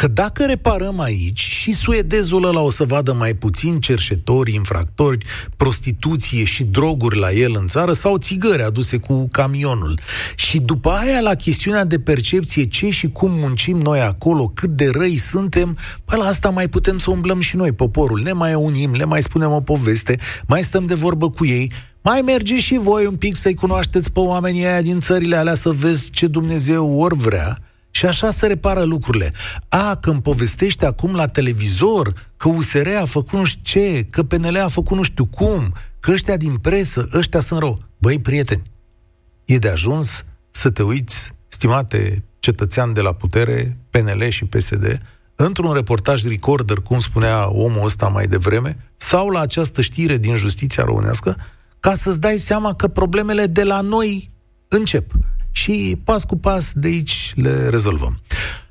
Că 0.01 0.09
dacă 0.09 0.45
reparăm 0.47 1.01
aici, 1.01 1.41
și 1.41 1.73
suedezul 1.73 2.45
ăla 2.45 2.61
o 2.61 2.71
să 2.71 2.85
vadă 2.85 3.13
mai 3.13 3.35
puțin 3.35 3.81
cerșetori, 3.81 4.55
infractori, 4.55 5.27
prostituție 5.57 6.45
și 6.45 6.65
droguri 6.65 7.19
la 7.19 7.33
el 7.33 7.57
în 7.57 7.67
țară 7.67 7.93
sau 7.93 8.17
țigări 8.17 8.63
aduse 8.63 8.97
cu 8.97 9.29
camionul. 9.33 10.01
Și 10.35 10.59
după 10.59 10.91
aia, 10.91 11.21
la 11.21 11.35
chestiunea 11.35 11.85
de 11.85 11.99
percepție, 11.99 12.65
ce 12.65 12.91
și 12.91 13.09
cum 13.09 13.31
muncim 13.33 13.77
noi 13.77 14.01
acolo, 14.01 14.49
cât 14.55 14.71
de 14.71 14.91
răi 14.91 15.17
suntem, 15.17 15.77
păi 16.05 16.19
la 16.19 16.25
asta 16.25 16.51
mai 16.51 16.69
putem 16.69 16.99
să 16.99 17.11
umblăm 17.11 17.41
și 17.41 17.57
noi, 17.57 17.73
poporul. 17.73 18.21
Ne 18.21 18.33
mai 18.33 18.55
unim, 18.55 18.93
le 18.93 19.05
mai 19.05 19.23
spunem 19.23 19.51
o 19.51 19.61
poveste, 19.61 20.19
mai 20.47 20.63
stăm 20.63 20.87
de 20.87 20.95
vorbă 20.95 21.31
cu 21.31 21.47
ei, 21.47 21.73
mai 22.03 22.21
mergeți 22.21 22.63
și 22.63 22.77
voi 22.77 23.07
un 23.07 23.17
pic 23.17 23.37
să-i 23.37 23.55
cunoașteți 23.55 24.13
pe 24.13 24.21
oamenii 24.21 24.67
aia 24.67 24.83
din 24.83 25.01
țările 25.01 25.37
alea 25.37 25.55
să 25.55 25.71
vezi 25.71 26.11
ce 26.11 26.27
Dumnezeu 26.27 26.99
ori 26.99 27.17
vrea 27.17 27.59
și 27.91 28.07
așa 28.07 28.31
se 28.31 28.47
repară 28.47 28.83
lucrurile. 28.83 29.33
A, 29.69 29.97
când 29.97 30.23
povestește 30.23 30.87
acum 30.87 31.15
la 31.15 31.29
televizor 31.29 32.33
că 32.37 32.49
USR 32.49 32.89
a 33.01 33.05
făcut 33.05 33.39
nu 33.39 33.45
știu 33.45 33.61
ce, 33.63 34.07
că 34.11 34.23
PNL 34.23 34.57
a 34.57 34.69
făcut 34.69 34.97
nu 34.97 35.03
știu 35.03 35.25
cum, 35.25 35.75
că 36.01 36.11
ăștia 36.11 36.37
din 36.37 36.57
presă, 36.57 37.09
ăștia 37.15 37.41
sunt 37.41 37.61
rău. 37.61 37.79
Băi, 37.99 38.21
prieteni, 38.21 38.63
e 39.45 39.59
de 39.59 39.69
ajuns 39.69 40.25
să 40.51 40.71
te 40.71 40.83
uiți, 40.83 41.33
stimate 41.49 42.25
cetățean 42.39 42.93
de 42.93 43.01
la 43.01 43.13
putere, 43.13 43.77
PNL 43.91 44.29
și 44.29 44.45
PSD, 44.45 45.01
într-un 45.35 45.73
reportaj 45.73 46.25
recorder, 46.25 46.77
cum 46.77 47.01
spunea 47.01 47.51
omul 47.51 47.85
ăsta 47.85 48.09
mai 48.09 48.27
devreme, 48.27 48.77
sau 48.97 49.29
la 49.29 49.41
această 49.41 49.81
știre 49.81 50.17
din 50.17 50.37
justiția 50.37 50.85
românească, 50.85 51.37
ca 51.81 51.95
să-ți 51.95 52.21
dai 52.21 52.39
seama 52.39 52.75
că 52.75 52.89
problemele 52.89 53.47
de 53.47 53.65
la 53.65 53.81
noi 53.81 54.31
încep 54.69 55.13
și 55.51 55.99
pas 56.05 56.25
cu 56.25 56.37
pas 56.37 56.73
de 56.75 56.87
aici 56.87 57.33
le 57.37 57.69
rezolvăm. 57.69 58.21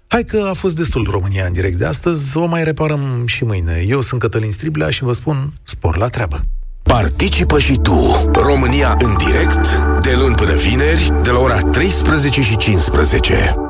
Hai 0.07 0.23
că 0.23 0.47
a 0.49 0.53
fost 0.53 0.75
destul 0.75 1.07
România 1.09 1.45
în 1.45 1.53
direct 1.53 1.77
de 1.77 1.85
astăzi, 1.85 2.37
o 2.37 2.45
mai 2.45 2.63
reparăm 2.63 3.23
și 3.25 3.43
mâine. 3.43 3.85
Eu 3.87 4.01
sunt 4.01 4.19
Cătălin 4.19 4.51
Striblea 4.51 4.89
și 4.89 5.03
vă 5.03 5.13
spun 5.13 5.53
spor 5.63 5.97
la 5.97 6.07
treabă. 6.07 6.45
Participă 6.83 7.59
și 7.59 7.79
tu, 7.83 8.29
România 8.33 8.95
în 8.99 9.15
direct, 9.17 9.77
de 10.01 10.15
luni 10.19 10.35
până 10.35 10.53
vineri, 10.53 11.11
de 11.23 11.29
la 11.29 11.39
ora 11.39 11.59
13 11.59 12.41
și 12.41 12.57
15. 12.57 13.68